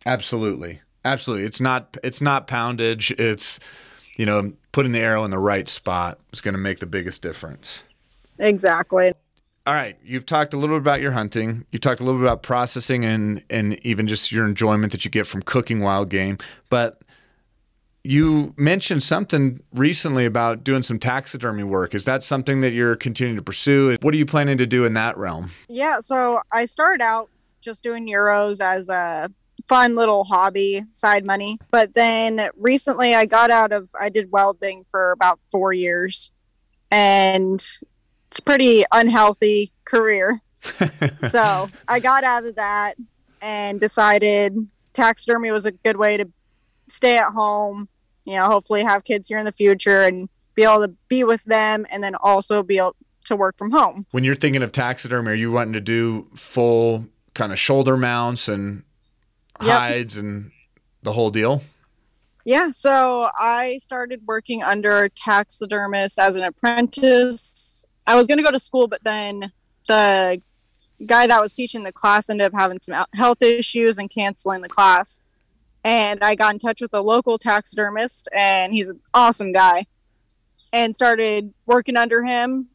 Absolutely. 0.06 0.82
Absolutely. 1.04 1.46
It's 1.46 1.62
not 1.62 1.98
it's 2.04 2.22
not 2.22 2.48
poundage. 2.48 3.12
It's 3.20 3.60
you 4.18 4.26
know, 4.26 4.54
putting 4.72 4.92
the 4.92 5.00
arrow 5.00 5.24
in 5.24 5.32
the 5.32 5.40
right 5.40 5.68
spot 5.70 6.20
is 6.32 6.42
going 6.42 6.54
to 6.54 6.60
make 6.60 6.80
the 6.80 6.86
biggest 6.86 7.22
difference. 7.22 7.82
Exactly. 8.38 9.14
All 9.68 9.74
right, 9.74 9.98
you've 10.04 10.26
talked 10.26 10.54
a 10.54 10.58
little 10.58 10.76
bit 10.76 10.82
about 10.82 11.02
your 11.02 11.12
hunting. 11.12 11.66
You 11.72 11.80
talked 11.80 12.02
a 12.02 12.04
little 12.04 12.20
bit 12.20 12.26
about 12.26 12.42
processing 12.44 13.06
and 13.06 13.44
and 13.50 13.84
even 13.86 14.08
just 14.08 14.32
your 14.32 14.48
enjoyment 14.48 14.92
that 14.92 15.06
you 15.06 15.12
get 15.12 15.28
from 15.28 15.44
cooking 15.44 15.82
wild 15.82 16.10
game, 16.10 16.40
but 16.70 17.02
you 18.04 18.56
mentioned 18.58 19.04
something 19.04 19.62
recently 19.74 20.26
about 20.26 20.64
doing 20.64 20.82
some 20.82 20.98
taxidermy 20.98 21.64
work. 21.64 21.94
Is 21.94 22.06
that 22.06 22.24
something 22.24 22.62
that 22.62 22.72
you're 22.72 22.96
continuing 22.96 23.38
to 23.38 23.44
pursue? 23.44 23.96
What 24.02 24.16
are 24.16 24.18
you 24.18 24.26
planning 24.26 24.58
to 24.58 24.66
do 24.66 24.86
in 24.86 24.94
that 24.96 25.16
realm? 25.18 25.52
Yeah, 25.70 26.00
so 26.00 26.42
I 26.52 26.66
started 26.66 27.04
out 27.04 27.30
just 27.60 27.84
doing 27.84 28.08
euros 28.08 28.60
as 28.60 28.90
a 28.90 29.30
fun 29.72 29.96
little 29.96 30.26
hobby, 30.26 30.84
side 30.92 31.24
money. 31.24 31.58
But 31.72 31.94
then 31.94 32.50
recently 32.58 33.16
I 33.16 33.26
got 33.26 33.50
out 33.50 33.72
of 33.72 33.90
I 33.98 34.10
did 34.10 34.30
welding 34.30 34.84
for 34.92 35.14
about 35.14 35.40
4 35.50 35.72
years 35.72 36.34
and 36.92 37.66
it's 38.28 38.40
a 38.40 38.42
pretty 38.42 38.84
unhealthy 38.92 39.72
career. 39.86 40.42
so, 41.30 41.70
I 41.88 42.00
got 42.02 42.26
out 42.26 42.46
of 42.46 42.56
that 42.56 42.98
and 43.42 43.80
decided 43.80 44.68
taxidermy 44.92 45.52
was 45.52 45.66
a 45.66 45.72
good 45.72 45.96
way 45.96 46.18
to 46.18 46.30
stay 46.90 47.18
at 47.18 47.32
home, 47.32 47.88
you 48.26 48.34
know, 48.34 48.48
hopefully 48.48 48.84
have 48.84 49.06
kids 49.06 49.30
here 49.30 49.40
in 49.40 49.46
the 49.46 49.54
future 49.54 50.02
and 50.02 50.28
be 50.54 50.64
able 50.64 50.86
to 50.86 50.94
be 51.08 51.24
with 51.24 51.46
them 51.46 51.88
and 51.90 52.04
then 52.04 52.14
also 52.16 52.62
be 52.62 52.78
able 52.78 52.98
to 53.24 53.38
work 53.38 53.58
from 53.58 53.72
home. 53.72 54.06
When 54.12 54.26
you're 54.26 54.36
thinking 54.36 54.64
of 54.64 54.74
taxidermy, 54.74 55.32
are 55.32 55.36
you 55.36 55.50
wanting 55.50 55.74
to 55.74 55.82
do 55.82 56.28
full 56.36 57.06
kind 57.34 57.54
of 57.54 57.58
shoulder 57.58 57.96
mounts 57.96 58.50
and 58.50 58.84
Yep. 59.66 59.80
hides 59.80 60.18
and 60.18 60.52
the 61.04 61.14
whole 61.14 61.30
deal? 61.32 61.64
Yeah, 62.44 62.72
so 62.72 63.30
I 63.38 63.78
started 63.82 64.22
working 64.26 64.64
under 64.64 65.04
a 65.04 65.10
taxidermist 65.10 66.18
as 66.18 66.36
an 66.36 66.44
apprentice. 66.44 67.86
I 68.08 68.16
was 68.16 68.26
going 68.28 68.40
to 68.40 68.44
go 68.44 68.52
to 68.52 68.60
school, 68.60 68.88
but 68.88 69.04
then 69.04 69.52
the 69.88 70.42
guy 71.06 71.28
that 71.28 71.40
was 71.40 71.54
teaching 71.54 71.84
the 71.84 71.92
class 71.92 72.30
ended 72.30 72.48
up 72.48 72.54
having 72.56 72.80
some 72.82 73.06
health 73.14 73.42
issues 73.44 73.98
and 74.00 74.10
canceling 74.10 74.62
the 74.62 74.70
class. 74.70 75.22
And 75.84 76.24
I 76.24 76.36
got 76.36 76.54
in 76.54 76.60
touch 76.60 76.82
with 76.82 76.94
a 76.94 77.02
local 77.02 77.38
taxidermist, 77.38 78.28
and 78.32 78.74
he's 78.74 78.90
an 78.90 79.00
awesome 79.14 79.52
guy, 79.52 79.86
and 80.74 80.96
started 80.96 81.54
working 81.66 81.98
under 81.98 82.24
him 82.24 82.68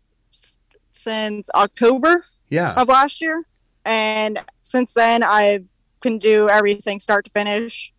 since 0.92 1.49
October 1.55 2.25
Yeah. 2.51 2.75
of 2.75 2.88
last 2.88 3.20
year. 3.20 3.44
And 3.85 4.40
since 4.61 4.92
then, 4.94 5.22
I 5.22 5.61
can 6.06 6.18
do 6.18 6.48
everything 6.48 7.00
start 7.00 7.24
to 7.24 7.30
finish. 7.32 7.92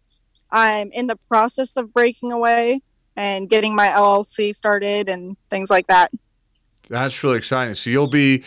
I'm 0.49 0.91
in 0.93 1.07
the 1.07 1.17
process 1.27 1.75
of 1.75 1.93
breaking 1.93 2.31
away 2.31 2.79
and 3.17 3.49
getting 3.49 3.75
my 3.75 3.87
LLC 3.87 4.55
started 4.55 5.09
and 5.09 5.35
things 5.49 5.69
like 5.69 5.87
that. 5.87 6.11
That's 6.87 7.21
really 7.21 7.37
exciting. 7.37 7.73
So 7.73 7.89
you'll 7.89 8.07
be, 8.07 8.45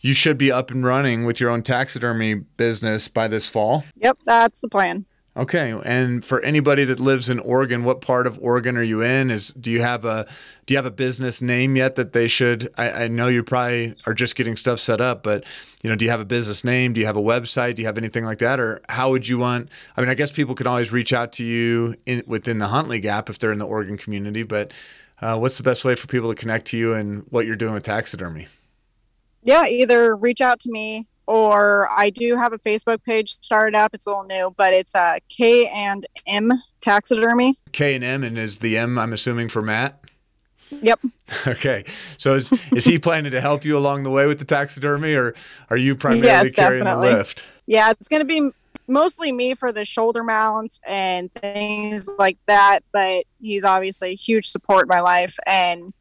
you 0.00 0.14
should 0.14 0.38
be 0.38 0.50
up 0.50 0.70
and 0.70 0.82
running 0.82 1.26
with 1.26 1.40
your 1.40 1.50
own 1.50 1.62
taxidermy 1.62 2.34
business 2.34 3.06
by 3.06 3.28
this 3.28 3.50
fall. 3.50 3.84
Yep, 3.96 4.20
that's 4.24 4.62
the 4.62 4.68
plan. 4.68 5.04
Okay, 5.34 5.74
and 5.86 6.22
for 6.22 6.42
anybody 6.42 6.84
that 6.84 7.00
lives 7.00 7.30
in 7.30 7.38
Oregon, 7.38 7.84
what 7.84 8.02
part 8.02 8.26
of 8.26 8.38
Oregon 8.42 8.76
are 8.76 8.82
you 8.82 9.00
in? 9.00 9.30
Is 9.30 9.48
do 9.58 9.70
you 9.70 9.80
have 9.80 10.04
a 10.04 10.26
do 10.66 10.74
you 10.74 10.76
have 10.76 10.84
a 10.84 10.90
business 10.90 11.40
name 11.40 11.74
yet 11.74 11.94
that 11.94 12.12
they 12.12 12.28
should? 12.28 12.70
I, 12.76 13.04
I, 13.04 13.08
know 13.08 13.28
you 13.28 13.42
probably 13.42 13.94
are 14.04 14.12
just 14.12 14.34
getting 14.34 14.56
stuff 14.56 14.78
set 14.78 15.00
up, 15.00 15.22
but 15.22 15.44
you 15.82 15.88
know, 15.88 15.96
do 15.96 16.04
you 16.04 16.10
have 16.10 16.20
a 16.20 16.26
business 16.26 16.64
name? 16.64 16.92
Do 16.92 17.00
you 17.00 17.06
have 17.06 17.16
a 17.16 17.22
website? 17.22 17.76
Do 17.76 17.82
you 17.82 17.86
have 17.86 17.96
anything 17.96 18.26
like 18.26 18.40
that, 18.40 18.60
or 18.60 18.82
how 18.90 19.10
would 19.10 19.26
you 19.26 19.38
want? 19.38 19.70
I 19.96 20.02
mean, 20.02 20.10
I 20.10 20.14
guess 20.14 20.30
people 20.30 20.54
can 20.54 20.66
always 20.66 20.92
reach 20.92 21.14
out 21.14 21.32
to 21.34 21.44
you 21.44 21.96
in, 22.04 22.22
within 22.26 22.58
the 22.58 22.68
Hunt 22.68 22.88
League 22.88 23.06
app 23.06 23.30
if 23.30 23.38
they're 23.38 23.52
in 23.52 23.58
the 23.58 23.66
Oregon 23.66 23.96
community, 23.96 24.42
but 24.42 24.70
uh, 25.22 25.38
what's 25.38 25.56
the 25.56 25.62
best 25.62 25.82
way 25.82 25.94
for 25.94 26.08
people 26.08 26.28
to 26.28 26.34
connect 26.34 26.66
to 26.66 26.76
you 26.76 26.92
and 26.92 27.24
what 27.30 27.46
you're 27.46 27.56
doing 27.56 27.72
with 27.72 27.84
taxidermy? 27.84 28.48
Yeah, 29.42 29.66
either 29.66 30.14
reach 30.14 30.42
out 30.42 30.60
to 30.60 30.70
me 30.70 31.06
or 31.26 31.88
I 31.90 32.10
do 32.10 32.36
have 32.36 32.52
a 32.52 32.58
Facebook 32.58 33.02
page 33.04 33.38
started 33.40 33.76
up. 33.76 33.94
It's 33.94 34.06
a 34.06 34.10
little 34.10 34.24
new, 34.24 34.54
but 34.56 34.72
it's 34.72 34.94
uh, 34.94 35.18
K 35.28 35.66
and 35.68 36.06
M 36.26 36.52
Taxidermy. 36.80 37.58
K 37.72 37.94
and 37.94 38.04
M, 38.04 38.24
and 38.24 38.38
is 38.38 38.58
the 38.58 38.76
M 38.76 38.98
I'm 38.98 39.12
assuming 39.12 39.48
for 39.48 39.62
Matt? 39.62 40.02
Yep. 40.80 41.00
Okay. 41.46 41.84
So 42.18 42.34
is 42.34 42.52
is 42.72 42.84
he 42.84 42.98
planning 42.98 43.32
to 43.32 43.40
help 43.40 43.64
you 43.64 43.78
along 43.78 44.02
the 44.02 44.10
way 44.10 44.26
with 44.26 44.38
the 44.38 44.44
taxidermy, 44.44 45.14
or 45.14 45.34
are 45.70 45.78
you 45.78 45.96
primarily 45.96 46.26
yes, 46.26 46.54
carrying 46.54 46.84
definitely. 46.84 47.08
the 47.08 47.16
lift? 47.16 47.44
Yeah, 47.66 47.90
it's 47.90 48.06
going 48.06 48.20
to 48.20 48.26
be 48.26 48.50
mostly 48.86 49.32
me 49.32 49.54
for 49.54 49.72
the 49.72 49.86
shoulder 49.86 50.22
mounts 50.22 50.78
and 50.86 51.32
things 51.32 52.08
like 52.18 52.36
that. 52.48 52.80
But 52.92 53.24
he's 53.40 53.64
obviously 53.64 54.10
a 54.10 54.14
huge 54.14 54.50
support 54.50 54.84
in 54.84 54.88
my 54.88 55.00
life, 55.00 55.38
and 55.46 55.94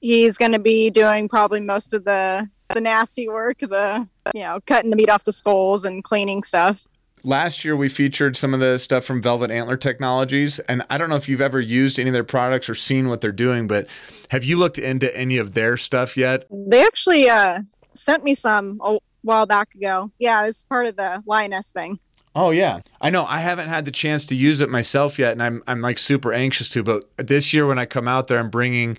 he's 0.00 0.38
going 0.38 0.52
to 0.52 0.58
be 0.58 0.88
doing 0.88 1.28
probably 1.28 1.60
most 1.60 1.92
of 1.92 2.04
the 2.04 2.48
the 2.74 2.80
nasty 2.80 3.28
work, 3.28 3.58
the 3.60 4.06
you 4.34 4.42
know, 4.42 4.60
cutting 4.66 4.90
the 4.90 4.96
meat 4.96 5.08
off 5.08 5.24
the 5.24 5.32
skulls 5.32 5.84
and 5.84 6.04
cleaning 6.04 6.42
stuff. 6.42 6.86
Last 7.24 7.64
year, 7.64 7.76
we 7.76 7.88
featured 7.88 8.36
some 8.36 8.54
of 8.54 8.60
the 8.60 8.78
stuff 8.78 9.04
from 9.04 9.20
Velvet 9.20 9.50
Antler 9.50 9.76
Technologies. 9.76 10.60
And 10.60 10.84
I 10.88 10.98
don't 10.98 11.10
know 11.10 11.16
if 11.16 11.28
you've 11.28 11.40
ever 11.40 11.60
used 11.60 11.98
any 11.98 12.10
of 12.10 12.14
their 12.14 12.24
products 12.24 12.68
or 12.68 12.74
seen 12.74 13.08
what 13.08 13.20
they're 13.20 13.32
doing, 13.32 13.66
but 13.66 13.88
have 14.28 14.44
you 14.44 14.56
looked 14.56 14.78
into 14.78 15.14
any 15.16 15.36
of 15.36 15.54
their 15.54 15.76
stuff 15.76 16.16
yet? 16.16 16.46
They 16.50 16.84
actually 16.84 17.28
uh, 17.28 17.62
sent 17.92 18.22
me 18.22 18.34
some 18.34 18.80
a 18.84 18.98
while 19.22 19.46
back 19.46 19.74
ago. 19.74 20.12
Yeah, 20.18 20.42
it 20.42 20.46
was 20.46 20.64
part 20.68 20.86
of 20.86 20.96
the 20.96 21.22
Lioness 21.26 21.70
thing. 21.70 21.98
Oh 22.34 22.50
yeah, 22.50 22.80
I 23.00 23.10
know. 23.10 23.24
I 23.24 23.38
haven't 23.38 23.68
had 23.68 23.84
the 23.84 23.90
chance 23.90 24.24
to 24.26 24.36
use 24.36 24.60
it 24.60 24.68
myself 24.70 25.18
yet, 25.18 25.32
and 25.32 25.42
I'm 25.42 25.62
I'm 25.66 25.80
like 25.80 25.98
super 25.98 26.32
anxious 26.32 26.68
to. 26.68 26.84
But 26.84 27.10
this 27.16 27.52
year, 27.52 27.66
when 27.66 27.78
I 27.78 27.84
come 27.84 28.06
out 28.06 28.28
there, 28.28 28.38
I'm 28.38 28.50
bringing 28.50 28.96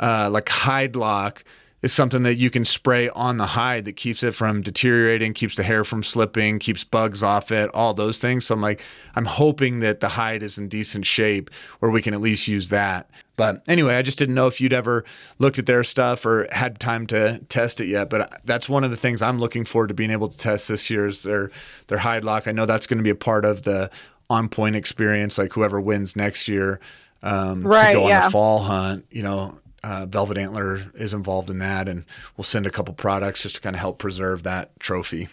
uh, 0.00 0.28
like 0.30 0.46
Hidelock 0.46 1.42
is 1.84 1.92
something 1.92 2.22
that 2.22 2.36
you 2.36 2.48
can 2.48 2.64
spray 2.64 3.10
on 3.10 3.36
the 3.36 3.44
hide 3.44 3.84
that 3.84 3.92
keeps 3.92 4.22
it 4.22 4.34
from 4.34 4.62
deteriorating, 4.62 5.34
keeps 5.34 5.54
the 5.54 5.62
hair 5.62 5.84
from 5.84 6.02
slipping, 6.02 6.58
keeps 6.58 6.82
bugs 6.82 7.22
off 7.22 7.52
it, 7.52 7.68
all 7.74 7.92
those 7.92 8.18
things. 8.18 8.46
So 8.46 8.54
I'm 8.54 8.62
like, 8.62 8.80
I'm 9.14 9.26
hoping 9.26 9.80
that 9.80 10.00
the 10.00 10.08
hide 10.08 10.42
is 10.42 10.56
in 10.56 10.68
decent 10.68 11.04
shape 11.04 11.50
where 11.80 11.90
we 11.90 12.00
can 12.00 12.14
at 12.14 12.22
least 12.22 12.48
use 12.48 12.70
that. 12.70 13.10
But 13.36 13.62
anyway, 13.68 13.96
I 13.96 14.02
just 14.02 14.16
didn't 14.16 14.34
know 14.34 14.46
if 14.46 14.62
you'd 14.62 14.72
ever 14.72 15.04
looked 15.38 15.58
at 15.58 15.66
their 15.66 15.84
stuff 15.84 16.24
or 16.24 16.48
had 16.52 16.80
time 16.80 17.06
to 17.08 17.38
test 17.50 17.82
it 17.82 17.86
yet. 17.86 18.08
But 18.08 18.40
that's 18.46 18.66
one 18.66 18.82
of 18.82 18.90
the 18.90 18.96
things 18.96 19.20
I'm 19.20 19.38
looking 19.38 19.66
forward 19.66 19.88
to 19.88 19.94
being 19.94 20.10
able 20.10 20.28
to 20.28 20.38
test 20.38 20.68
this 20.68 20.88
year 20.88 21.06
is 21.06 21.22
their 21.22 21.50
their 21.88 21.98
Hidelock. 21.98 22.48
I 22.48 22.52
know 22.52 22.64
that's 22.64 22.86
going 22.86 22.98
to 22.98 23.04
be 23.04 23.10
a 23.10 23.14
part 23.14 23.44
of 23.44 23.64
the 23.64 23.90
on 24.30 24.48
point 24.48 24.74
experience, 24.74 25.36
like 25.36 25.52
whoever 25.52 25.78
wins 25.82 26.16
next 26.16 26.48
year 26.48 26.80
um, 27.22 27.62
right, 27.62 27.92
to 27.92 27.98
go 27.98 28.08
yeah. 28.08 28.20
on 28.20 28.24
the 28.24 28.30
fall 28.30 28.60
hunt. 28.60 29.04
You 29.10 29.22
know, 29.22 29.58
uh, 29.84 30.06
Velvet 30.06 30.38
Antler 30.38 30.90
is 30.94 31.12
involved 31.12 31.50
in 31.50 31.58
that, 31.58 31.88
and 31.88 32.04
we'll 32.36 32.44
send 32.44 32.66
a 32.66 32.70
couple 32.70 32.94
products 32.94 33.42
just 33.42 33.56
to 33.56 33.60
kind 33.60 33.76
of 33.76 33.80
help 33.80 33.98
preserve 33.98 34.42
that 34.42 34.78
trophy. 34.80 35.28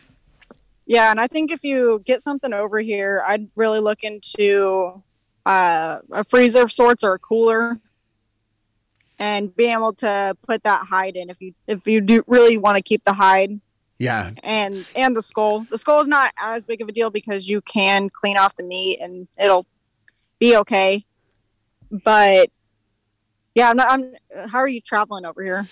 Yeah, 0.85 1.09
and 1.09 1.21
I 1.21 1.27
think 1.27 1.51
if 1.51 1.63
you 1.63 2.01
get 2.05 2.21
something 2.21 2.53
over 2.53 2.81
here, 2.81 3.23
I'd 3.25 3.47
really 3.55 3.79
look 3.79 4.03
into 4.03 5.01
uh, 5.45 5.99
a 6.11 6.25
freezer 6.25 6.63
of 6.63 6.71
sorts 6.71 7.01
or 7.01 7.13
a 7.13 7.19
cooler, 7.19 7.79
and 9.19 9.55
being 9.55 9.71
able 9.71 9.93
to 9.93 10.35
put 10.45 10.63
that 10.63 10.85
hide 10.85 11.15
in 11.15 11.29
if 11.29 11.41
you 11.41 11.53
if 11.67 11.87
you 11.87 12.01
do 12.01 12.21
really 12.27 12.57
want 12.57 12.75
to 12.75 12.83
keep 12.83 13.05
the 13.05 13.13
hide. 13.13 13.61
Yeah, 13.99 14.31
and 14.43 14.85
and 14.97 15.15
the 15.15 15.23
skull. 15.23 15.61
The 15.61 15.77
skull 15.77 16.01
is 16.01 16.07
not 16.07 16.33
as 16.37 16.65
big 16.65 16.81
of 16.81 16.89
a 16.89 16.91
deal 16.91 17.09
because 17.09 17.47
you 17.47 17.61
can 17.61 18.09
clean 18.09 18.35
off 18.35 18.57
the 18.57 18.63
meat 18.63 18.99
and 18.99 19.29
it'll 19.39 19.65
be 20.39 20.57
okay. 20.57 21.05
But 21.89 22.49
yeah, 23.53 23.69
I'm, 23.69 23.77
not, 23.77 23.87
I'm. 23.89 24.15
How 24.49 24.59
are 24.59 24.67
you 24.67 24.79
traveling 24.79 25.25
over 25.25 25.43
here? 25.43 25.67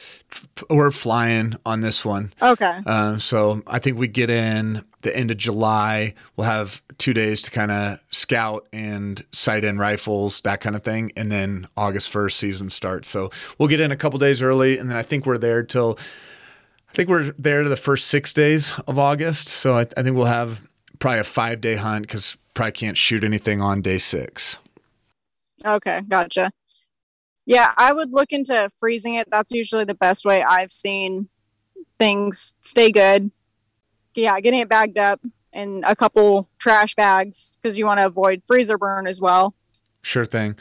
We're 0.70 0.92
flying 0.92 1.56
on 1.66 1.82
this 1.82 2.04
one. 2.04 2.34
Okay. 2.42 2.80
Uh, 2.86 3.18
so 3.18 3.64
I 3.68 3.80
think 3.80 3.98
we 3.98 4.08
get 4.08 4.30
in 4.30 4.84
the 5.02 5.16
end 5.16 5.32
of 5.32 5.38
July. 5.38 6.14
We'll 6.36 6.48
have 6.48 6.82
two 6.98 7.14
days 7.14 7.42
to 7.42 7.52
kind 7.52 7.72
of 7.72 8.00
scout 8.12 8.68
and 8.74 9.24
sight 9.32 9.64
in 9.64 9.78
rifles, 9.78 10.42
that 10.42 10.60
kind 10.60 10.76
of 10.76 10.84
thing, 10.84 11.14
and 11.16 11.32
then 11.32 11.68
August 11.78 12.10
first 12.10 12.38
season 12.38 12.70
starts. 12.70 13.08
So 13.08 13.30
we'll 13.58 13.70
get 13.70 13.80
in 13.80 13.92
a 13.92 13.98
couple 13.98 14.20
days 14.20 14.42
early, 14.42 14.78
and 14.78 14.90
then 14.90 14.98
I 14.98 15.04
think 15.04 15.26
we're 15.26 15.38
there 15.38 15.64
till. 15.64 15.98
I 16.90 16.94
think 16.94 17.08
we're 17.08 17.34
there 17.38 17.62
to 17.62 17.70
the 17.70 17.76
first 17.76 18.08
six 18.08 18.34
days 18.34 18.74
of 18.88 18.98
August. 18.98 19.48
So 19.48 19.76
I, 19.76 19.82
I 19.96 20.02
think 20.02 20.16
we'll 20.16 20.26
have 20.26 20.68
probably 20.98 21.20
a 21.20 21.24
five 21.24 21.62
day 21.62 21.76
hunt 21.76 22.02
because 22.02 22.36
probably 22.56 22.72
can't 22.72 22.98
shoot 22.98 23.24
anything 23.24 23.62
on 23.62 23.82
day 23.82 24.00
six. 24.00 24.58
Okay, 25.64 26.02
gotcha. 26.08 26.52
Yeah, 27.50 27.74
I 27.78 27.94
would 27.94 28.12
look 28.12 28.32
into 28.32 28.70
freezing 28.80 29.16
it. 29.16 29.28
That's 29.32 29.52
usually 29.52 29.84
the 29.84 29.96
best 29.96 30.24
way 30.24 30.44
I've 30.44 30.72
seen 30.72 31.30
things 31.98 32.54
stay 32.62 32.92
good. 32.92 33.32
Yeah, 34.14 34.40
getting 34.40 34.60
it 34.60 34.70
bagged 34.70 35.00
up 35.00 35.20
in 35.52 35.84
a 35.88 35.96
couple 35.96 36.48
trash 36.60 36.94
bags 36.94 37.58
because 37.60 37.76
you 37.76 37.88
want 37.88 38.02
to 38.02 38.06
avoid 38.06 38.44
freezer 38.46 38.78
burn 38.78 39.08
as 39.08 39.20
well. 39.20 39.56
Sure 40.04 40.26
thing. 40.26 40.58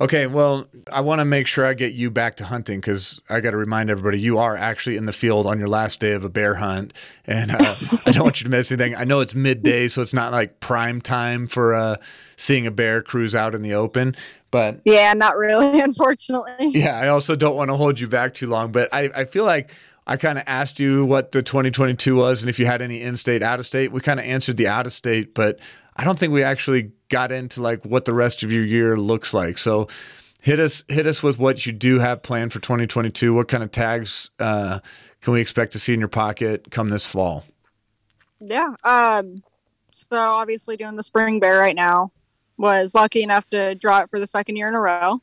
Okay, 0.00 0.26
well, 0.26 0.66
I 0.90 1.02
want 1.02 1.20
to 1.20 1.26
make 1.26 1.46
sure 1.46 1.66
I 1.66 1.74
get 1.74 1.92
you 1.92 2.10
back 2.10 2.36
to 2.36 2.44
hunting 2.44 2.80
because 2.80 3.20
I 3.28 3.40
got 3.40 3.50
to 3.50 3.58
remind 3.58 3.90
everybody 3.90 4.18
you 4.18 4.38
are 4.38 4.56
actually 4.56 4.96
in 4.96 5.04
the 5.04 5.12
field 5.12 5.46
on 5.46 5.58
your 5.58 5.68
last 5.68 6.00
day 6.00 6.12
of 6.12 6.24
a 6.24 6.30
bear 6.30 6.54
hunt, 6.54 6.94
and 7.26 7.50
uh, 7.50 7.74
I 8.06 8.12
don't 8.12 8.24
want 8.24 8.40
you 8.40 8.44
to 8.44 8.50
miss 8.50 8.72
anything. 8.72 8.96
I 8.96 9.04
know 9.04 9.20
it's 9.20 9.34
midday, 9.34 9.88
so 9.88 10.00
it's 10.00 10.14
not 10.14 10.32
like 10.32 10.58
prime 10.58 11.02
time 11.02 11.46
for 11.46 11.74
uh, 11.74 11.96
seeing 12.40 12.66
a 12.66 12.70
bear 12.70 13.02
cruise 13.02 13.34
out 13.34 13.54
in 13.54 13.62
the 13.62 13.74
open. 13.74 14.16
But 14.50 14.80
yeah, 14.84 15.12
not 15.12 15.36
really, 15.36 15.80
unfortunately. 15.82 16.68
Yeah, 16.68 16.98
I 16.98 17.08
also 17.08 17.36
don't 17.36 17.56
want 17.56 17.70
to 17.70 17.76
hold 17.76 18.00
you 18.00 18.08
back 18.08 18.34
too 18.34 18.46
long, 18.46 18.72
but 18.72 18.88
I, 18.92 19.10
I 19.14 19.24
feel 19.26 19.44
like 19.44 19.70
I 20.06 20.16
kind 20.16 20.38
of 20.38 20.44
asked 20.46 20.80
you 20.80 21.04
what 21.04 21.32
the 21.32 21.42
2022 21.42 22.16
was 22.16 22.42
and 22.42 22.50
if 22.50 22.58
you 22.58 22.66
had 22.66 22.82
any 22.82 23.02
in 23.02 23.16
state, 23.16 23.42
out 23.42 23.60
of 23.60 23.66
state. 23.66 23.92
We 23.92 24.00
kind 24.00 24.18
of 24.18 24.26
answered 24.26 24.56
the 24.56 24.66
out 24.66 24.86
of 24.86 24.92
state, 24.92 25.34
but 25.34 25.60
I 25.96 26.04
don't 26.04 26.18
think 26.18 26.32
we 26.32 26.42
actually 26.42 26.92
got 27.10 27.30
into 27.30 27.60
like 27.60 27.84
what 27.84 28.06
the 28.06 28.14
rest 28.14 28.42
of 28.42 28.50
your 28.50 28.64
year 28.64 28.96
looks 28.96 29.34
like. 29.34 29.58
So 29.58 29.88
hit 30.40 30.58
us 30.58 30.82
hit 30.88 31.06
us 31.06 31.22
with 31.22 31.38
what 31.38 31.66
you 31.66 31.72
do 31.72 31.98
have 31.98 32.22
planned 32.22 32.52
for 32.52 32.60
2022. 32.60 33.34
What 33.34 33.48
kind 33.48 33.62
of 33.62 33.70
tags 33.70 34.30
uh, 34.40 34.80
can 35.20 35.34
we 35.34 35.40
expect 35.40 35.72
to 35.74 35.78
see 35.78 35.92
in 35.92 36.00
your 36.00 36.08
pocket 36.08 36.70
come 36.70 36.88
this 36.88 37.06
fall? 37.06 37.44
Yeah. 38.40 38.74
Um, 38.82 39.42
so 39.90 40.16
obviously 40.16 40.78
doing 40.78 40.96
the 40.96 41.02
spring 41.02 41.38
bear 41.38 41.58
right 41.58 41.76
now 41.76 42.10
was 42.60 42.94
lucky 42.94 43.22
enough 43.22 43.48
to 43.48 43.74
draw 43.74 44.00
it 44.02 44.10
for 44.10 44.20
the 44.20 44.26
second 44.26 44.56
year 44.56 44.68
in 44.68 44.74
a 44.74 44.80
row. 44.80 45.22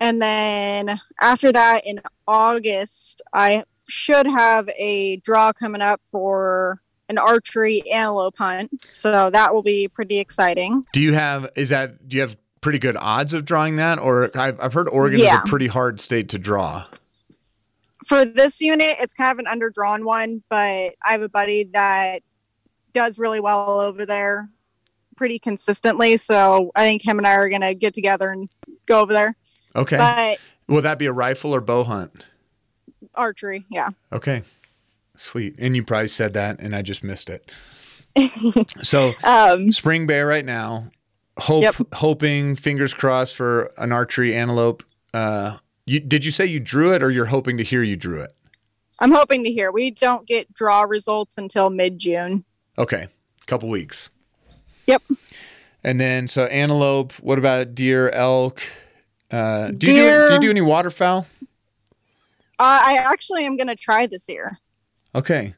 And 0.00 0.20
then 0.20 1.00
after 1.20 1.52
that, 1.52 1.86
in 1.86 2.00
August, 2.26 3.22
I 3.32 3.62
should 3.88 4.26
have 4.26 4.68
a 4.76 5.16
draw 5.18 5.52
coming 5.52 5.80
up 5.80 6.00
for 6.02 6.82
an 7.08 7.18
archery 7.18 7.88
antelope 7.90 8.36
hunt. 8.36 8.70
So 8.90 9.30
that 9.30 9.54
will 9.54 9.62
be 9.62 9.86
pretty 9.86 10.18
exciting. 10.18 10.84
Do 10.92 11.00
you 11.00 11.14
have, 11.14 11.48
is 11.54 11.68
that, 11.68 12.08
do 12.08 12.16
you 12.16 12.22
have 12.22 12.36
pretty 12.60 12.80
good 12.80 12.96
odds 12.96 13.32
of 13.32 13.44
drawing 13.44 13.76
that? 13.76 14.00
Or 14.00 14.36
I've, 14.36 14.60
I've 14.60 14.72
heard 14.72 14.88
Oregon 14.88 15.20
yeah. 15.20 15.36
is 15.36 15.44
a 15.44 15.48
pretty 15.48 15.68
hard 15.68 16.00
state 16.00 16.28
to 16.30 16.38
draw. 16.38 16.84
For 18.06 18.24
this 18.24 18.60
unit, 18.60 18.96
it's 18.98 19.14
kind 19.14 19.38
of 19.38 19.38
an 19.38 19.46
underdrawn 19.46 20.04
one, 20.04 20.42
but 20.48 20.56
I 21.02 21.12
have 21.12 21.22
a 21.22 21.28
buddy 21.28 21.64
that 21.74 22.22
does 22.92 23.18
really 23.20 23.40
well 23.40 23.80
over 23.80 24.04
there 24.04 24.48
pretty 25.14 25.38
consistently. 25.38 26.16
So 26.16 26.70
I 26.74 26.84
think 26.84 27.06
him 27.06 27.18
and 27.18 27.26
I 27.26 27.34
are 27.34 27.48
going 27.48 27.62
to 27.62 27.74
get 27.74 27.94
together 27.94 28.30
and 28.30 28.48
go 28.86 29.00
over 29.00 29.12
there. 29.12 29.36
Okay. 29.76 29.96
But 29.96 30.38
will 30.72 30.82
that 30.82 30.98
be 30.98 31.06
a 31.06 31.12
rifle 31.12 31.54
or 31.54 31.60
bow 31.60 31.84
hunt? 31.84 32.24
Archery, 33.14 33.64
yeah. 33.70 33.90
Okay. 34.12 34.42
Sweet. 35.16 35.54
And 35.58 35.76
you 35.76 35.84
probably 35.84 36.08
said 36.08 36.32
that 36.34 36.60
and 36.60 36.74
I 36.74 36.82
just 36.82 37.04
missed 37.04 37.30
it. 37.30 37.50
so 38.82 39.12
um, 39.24 39.72
spring 39.72 40.06
bear 40.06 40.26
right 40.26 40.44
now. 40.44 40.90
Hope 41.38 41.62
yep. 41.64 41.74
hoping 41.94 42.54
fingers 42.54 42.94
crossed 42.94 43.34
for 43.34 43.70
an 43.78 43.90
archery 43.90 44.34
antelope. 44.34 44.82
Uh 45.12 45.58
you 45.86 46.00
did 46.00 46.24
you 46.24 46.30
say 46.30 46.46
you 46.46 46.60
drew 46.60 46.94
it 46.94 47.02
or 47.02 47.10
you're 47.10 47.26
hoping 47.26 47.56
to 47.58 47.64
hear 47.64 47.82
you 47.82 47.96
drew 47.96 48.20
it? 48.20 48.32
I'm 49.00 49.12
hoping 49.12 49.44
to 49.44 49.52
hear. 49.52 49.72
We 49.72 49.90
don't 49.90 50.26
get 50.26 50.52
draw 50.54 50.82
results 50.82 51.36
until 51.36 51.70
mid 51.70 51.98
June. 51.98 52.44
Okay. 52.78 53.08
a 53.42 53.46
Couple 53.46 53.68
weeks. 53.68 54.10
Yep. 54.86 55.02
And 55.82 56.00
then 56.00 56.28
so 56.28 56.44
antelope, 56.46 57.12
what 57.14 57.38
about 57.38 57.74
deer, 57.74 58.10
elk? 58.10 58.62
Uh, 59.30 59.68
do, 59.68 59.92
you 59.92 60.02
do, 60.02 60.28
do 60.28 60.34
you 60.34 60.40
do 60.40 60.50
any 60.50 60.60
waterfowl? 60.60 61.26
Uh, 62.58 62.80
I 62.84 62.96
actually 62.96 63.44
am 63.44 63.56
going 63.56 63.66
to 63.66 63.76
try 63.76 64.06
this 64.06 64.28
year. 64.28 64.58
Okay. 65.14 65.54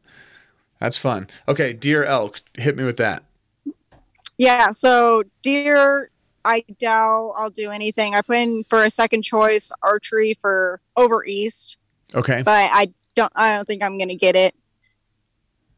That's 0.80 0.98
fun. 0.98 1.28
Okay, 1.48 1.72
deer 1.72 2.04
elk. 2.04 2.40
Hit 2.54 2.76
me 2.76 2.84
with 2.84 2.96
that. 2.98 3.22
Yeah, 4.38 4.70
so 4.70 5.22
deer, 5.42 6.10
I 6.44 6.64
doubt 6.78 7.32
I'll 7.36 7.50
do 7.50 7.70
anything. 7.70 8.14
I 8.14 8.22
put 8.22 8.36
in 8.36 8.64
for 8.64 8.84
a 8.84 8.90
second 8.90 9.22
choice 9.22 9.72
archery 9.82 10.34
for 10.34 10.80
over 10.96 11.24
east. 11.24 11.76
Okay. 12.14 12.42
But 12.42 12.70
I 12.72 12.92
don't 13.14 13.32
I 13.34 13.56
don't 13.56 13.66
think 13.66 13.82
I'm 13.82 13.98
gonna 13.98 14.14
get 14.14 14.36
it. 14.36 14.54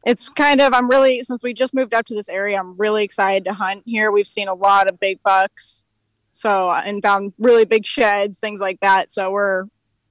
It's 0.07 0.29
kind 0.29 0.61
of 0.61 0.73
I'm 0.73 0.89
really 0.89 1.21
since 1.23 1.43
we 1.43 1.53
just 1.53 1.75
moved 1.75 1.95
up 1.95 2.07
to 2.07 2.15
this 2.15 2.29
area, 2.29 2.59
I'm 2.59 2.77
really 2.77 3.05
excited 3.05 3.45
to 3.47 3.55
hunt 3.55 3.83
here. 3.87 4.11
We've 4.11 4.29
seen 4.29 4.49
a 4.49 4.55
lot 4.55 4.89
of 4.89 4.99
big 5.01 5.23
bucks. 5.23 5.85
So 6.33 6.71
uh, 6.71 6.83
and 6.85 7.03
found 7.03 7.33
really 7.39 7.65
big 7.65 7.85
sheds, 7.85 8.39
things 8.39 8.61
like 8.61 8.79
that. 8.81 9.11
So 9.11 9.31
we're 9.33 9.65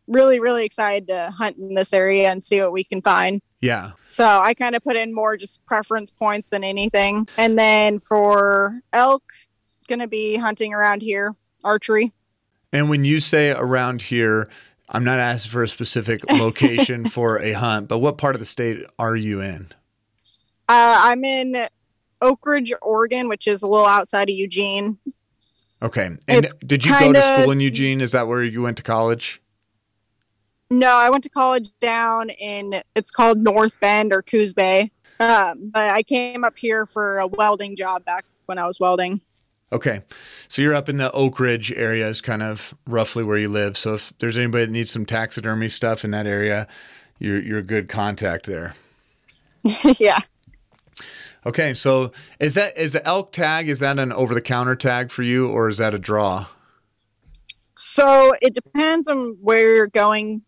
really, 0.08 0.40
really 0.40 0.66
excited 0.66 1.08
to 1.08 1.34
hunt 1.38 1.58
in 1.58 1.74
this 1.74 1.94
area 1.94 2.30
and 2.30 2.44
see 2.44 2.62
what 2.62 2.72
we 2.72 2.84
can 2.84 3.02
find. 3.02 3.42
Yeah. 3.62 3.92
So 4.06 4.26
I 4.26 4.54
kind 4.54 4.76
of 4.76 4.84
put 4.84 4.96
in 4.96 5.14
more 5.14 5.38
just 5.38 5.66
preference 5.66 6.12
points 6.12 6.50
than 6.50 6.64
anything. 6.64 7.28
And 7.38 7.58
then 7.58 8.00
for 8.00 8.82
elk, 8.94 9.24
going 9.88 10.00
to 10.00 10.08
be 10.08 10.36
hunting 10.36 10.74
around 10.74 11.02
here, 11.02 11.34
archery. 11.64 12.14
And 12.74 12.90
when 12.90 13.06
you 13.06 13.20
say 13.20 13.52
around 13.52 14.02
here, 14.02 14.50
I'm 14.90 15.04
not 15.04 15.20
asking 15.20 15.52
for 15.52 15.64
a 15.64 15.68
specific 15.68 16.22
location 16.32 17.06
for 17.06 17.42
a 17.42 17.54
hunt, 17.54 17.88
but 17.88 18.00
what 18.00 18.18
part 18.18 18.36
of 18.36 18.40
the 18.40 18.46
state 18.46 18.84
are 18.98 19.16
you 19.16 19.42
in? 19.42 19.72
Uh, 20.70 21.00
I'm 21.00 21.24
in 21.24 21.68
Oakridge, 22.22 22.72
Oregon, 22.82 23.28
which 23.28 23.48
is 23.48 23.62
a 23.64 23.68
little 23.68 23.86
outside 23.86 24.30
of 24.30 24.36
Eugene. 24.36 24.98
Okay. 25.82 26.06
And 26.28 26.46
it's 26.46 26.54
did 26.56 26.86
you 26.86 26.94
kinda, 26.94 27.14
go 27.14 27.14
to 27.14 27.42
school 27.42 27.52
in 27.52 27.60
Eugene? 27.60 28.02
Is 28.02 28.12
that 28.14 28.28
where 28.28 28.44
you 28.44 28.62
went 28.62 28.78
to 28.78 28.84
college? 28.84 29.42
No, 30.70 30.92
I 30.96 31.10
went 31.10 31.24
to 31.24 31.30
college 31.30 31.70
down 31.80 32.30
in 32.30 32.82
it's 32.96 33.12
called 33.12 33.38
North 33.38 33.80
Bend 33.80 34.12
or 34.12 34.22
Coos 34.22 34.54
Bay. 34.54 34.92
Um, 35.20 35.70
but 35.72 35.90
I 35.90 36.04
came 36.04 36.44
up 36.44 36.58
here 36.58 36.86
for 36.86 37.20
a 37.20 37.28
welding 37.28 37.76
job 37.76 38.06
back 38.06 38.26
when 38.46 38.58
I 38.58 38.68
was 38.68 38.80
welding. 38.80 39.22
Okay. 39.72 40.01
So 40.47 40.61
you're 40.61 40.76
up 40.76 40.88
in 40.88 40.97
the 40.97 41.11
Oakridge 41.11 41.78
area 41.78 42.07
is 42.07 42.22
kind 42.22 42.41
of 42.41 42.74
roughly 42.86 43.24
where 43.24 43.38
you 43.38 43.49
live. 43.49 43.78
So 43.78 43.95
if 43.95 44.13
there's 44.20 44.38
anybody 44.38 44.65
that 44.65 44.72
needs 44.72 44.91
some 44.91 45.05
taxidermy 45.05 45.70
stuff 45.70 46.05
in 46.05 46.11
that 46.11 46.26
area, 46.26 46.68
you're 47.20 47.41
you're 47.41 47.59
a 47.59 47.63
good 47.63 47.89
contact 47.89 48.45
there. 48.45 48.76
yeah. 49.97 50.20
Okay, 51.45 51.74
so 51.74 52.11
is 52.39 52.53
that 52.53 52.78
is 52.78 52.93
the 52.93 53.05
elk 53.05 53.32
tag 53.32 53.70
is 53.70 53.80
that 53.80 53.99
an 53.99 54.11
over 54.11 54.34
the 54.34 54.41
counter 54.41 54.76
tag 54.76 55.11
for 55.11 55.24
you 55.24 55.47
or 55.47 55.70
is 55.70 55.78
that 55.78 55.93
a 55.93 55.99
draw? 55.99 56.47
So 57.76 58.34
it 58.41 58.53
depends 58.53 59.07
on 59.07 59.38
where 59.41 59.76
you're 59.76 59.88
going 59.88 60.41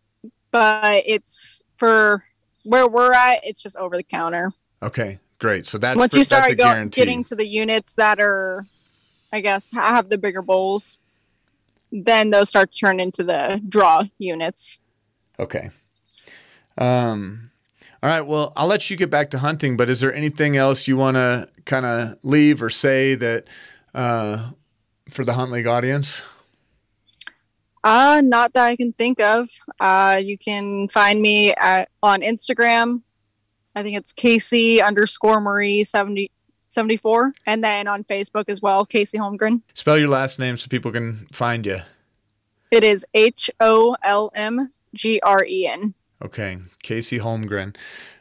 but 0.51 1.03
it's 1.05 1.63
for 1.78 2.24
where 2.63 2.88
we're 2.88 3.13
at. 3.13 3.39
It's 3.43 3.61
just 3.61 3.76
over 3.78 3.95
the 3.97 4.03
counter. 4.03 4.51
Okay, 4.82 5.20
great. 5.39 5.65
So 5.65 5.78
that's 5.78 5.97
once 5.97 6.13
you 6.13 6.24
start 6.24 6.57
go, 6.57 6.86
getting 6.88 7.24
to 7.26 7.36
the 7.36 7.47
units 7.47 7.95
that 7.95 8.20
are, 8.20 8.65
I 9.32 9.41
guess, 9.41 9.73
I 9.75 9.89
have 9.89 10.09
the 10.09 10.17
bigger 10.17 10.41
bowls, 10.41 10.97
then 11.91 12.30
those 12.30 12.49
start 12.49 12.71
to 12.73 12.80
turn 12.80 12.99
into 12.99 13.23
the 13.23 13.61
draw 13.67 14.03
units. 14.17 14.80
Okay. 15.39 15.69
Um. 16.77 17.51
All 18.01 18.09
right. 18.09 18.21
Well, 18.21 18.53
I'll 18.55 18.67
let 18.67 18.89
you 18.89 18.95
get 18.95 19.09
back 19.09 19.30
to 19.32 19.39
hunting. 19.39 19.75
But 19.75 19.89
is 19.89 19.99
there 19.99 20.13
anything 20.13 20.55
else 20.55 20.88
you 20.88 20.95
want 20.95 21.15
to 21.15 21.47
kind 21.65 21.86
of 21.86 22.17
leave 22.23 22.61
or 22.61 22.69
say 22.69 23.15
that 23.15 23.45
uh, 23.93 24.51
for 25.09 25.25
the 25.25 25.34
Hunt 25.34 25.51
League 25.51 25.67
audience? 25.67 26.23
Uh, 27.84 28.21
not 28.23 28.53
that 28.53 28.65
I 28.65 28.75
can 28.75 28.93
think 28.93 29.19
of. 29.19 29.49
Uh, 29.80 30.19
you 30.21 30.38
can 30.38 30.88
find 30.89 31.21
me 31.21 31.53
at, 31.55 31.89
on 32.03 32.21
Instagram. 32.21 33.01
I 33.75 33.84
think 33.84 33.97
it's 33.97 34.11
Kayce 34.11 34.84
underscore 34.86 35.39
Marie 35.39 35.84
70, 35.84 36.32
74. 36.70 37.34
And 37.45 37.63
then 37.63 37.88
on 37.88 38.03
Facebook 38.03 38.45
as 38.47 38.61
well, 38.61 38.86
Kayce 38.86 39.15
Holmgren. 39.15 39.61
Spell 39.74 39.97
your 39.97 40.09
last 40.09 40.39
name 40.39 40.57
so 40.57 40.67
people 40.67 40.91
can 40.91 41.28
find 41.34 41.65
you. 41.65 41.82
It 42.72 42.84
is 42.84 43.05
H 43.13 43.49
O 43.59 43.95
L 44.03 44.32
M 44.36 44.72
G 44.93 45.20
R 45.24 45.43
E 45.45 45.67
N. 45.67 45.93
Okay. 46.24 46.57
Kayce 46.84 47.20
Holmgren. 47.20 47.76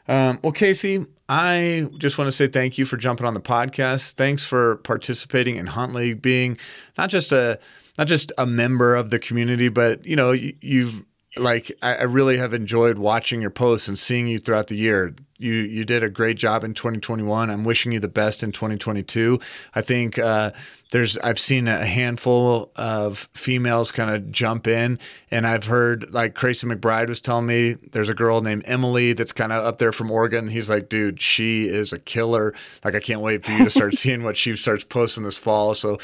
Um, 0.07 0.39
well, 0.41 0.53
Kayce, 0.53 1.05
I 1.27 1.87
just 1.97 2.17
want 2.17 2.27
to 2.27 2.31
say 2.31 2.47
thank 2.47 2.77
you 2.77 2.85
for 2.85 2.97
jumping 2.97 3.27
on 3.27 3.35
the 3.35 3.41
podcast. 3.41 4.13
Thanks 4.13 4.45
for 4.45 4.77
participating 4.77 5.57
in 5.57 5.67
Hunt 5.67 5.93
League, 5.93 6.21
being 6.21 6.57
not 6.97 7.09
just 7.09 7.31
a 7.31 7.59
not 7.97 8.07
just 8.07 8.31
a 8.37 8.45
member 8.45 8.95
of 8.95 9.09
the 9.11 9.19
community, 9.19 9.67
but 9.67 10.03
you 10.05 10.15
know, 10.15 10.31
you, 10.31 10.53
you've 10.61 11.05
like 11.37 11.71
I, 11.83 11.95
I 11.97 12.03
really 12.03 12.37
have 12.37 12.53
enjoyed 12.53 12.97
watching 12.97 13.41
your 13.41 13.51
posts 13.51 13.87
and 13.87 13.99
seeing 13.99 14.27
you 14.27 14.39
throughout 14.39 14.67
the 14.67 14.75
year. 14.75 15.13
You 15.39 15.53
you 15.53 15.85
did 15.85 16.03
a 16.03 16.09
great 16.09 16.37
job 16.37 16.63
in 16.63 16.73
2021. 16.73 17.49
I'm 17.49 17.63
wishing 17.63 17.91
you 17.91 17.99
the 17.99 18.07
best 18.07 18.43
in 18.43 18.51
2022. 18.51 19.39
I 19.73 19.81
think 19.81 20.19
uh, 20.19 20.51
there's 20.91 21.17
I've 21.19 21.39
seen 21.39 21.67
a 21.67 21.85
handful 21.85 22.71
of 22.75 23.29
females 23.33 23.91
kind 23.91 24.09
of 24.09 24.31
jump 24.31 24.65
in, 24.67 24.97
and 25.29 25.45
I've 25.45 25.65
heard 25.65 26.11
like 26.11 26.35
Tracy 26.35 26.65
McBride 26.65 27.09
was 27.09 27.19
telling 27.19 27.45
me 27.45 27.73
there's 27.73 28.09
a 28.09 28.15
girl 28.15 28.41
named 28.41 28.63
Emily 28.65 29.13
that's 29.13 29.31
kind 29.31 29.51
of 29.51 29.63
up 29.63 29.77
there 29.77 29.91
from 29.91 30.09
Oregon. 30.09 30.47
He's 30.47 30.69
like, 30.69 30.89
dude, 30.89 31.21
she 31.21 31.67
is 31.67 31.93
a 31.93 31.99
killer. 31.99 32.55
Like 32.83 32.95
I 32.95 32.99
can't 32.99 33.21
wait 33.21 33.43
for 33.43 33.51
you 33.51 33.65
to 33.65 33.69
start 33.69 33.93
seeing 33.97 34.23
what 34.23 34.35
she 34.35 34.55
starts 34.55 34.83
posting 34.83 35.23
this 35.23 35.37
fall. 35.37 35.75
So 35.75 35.99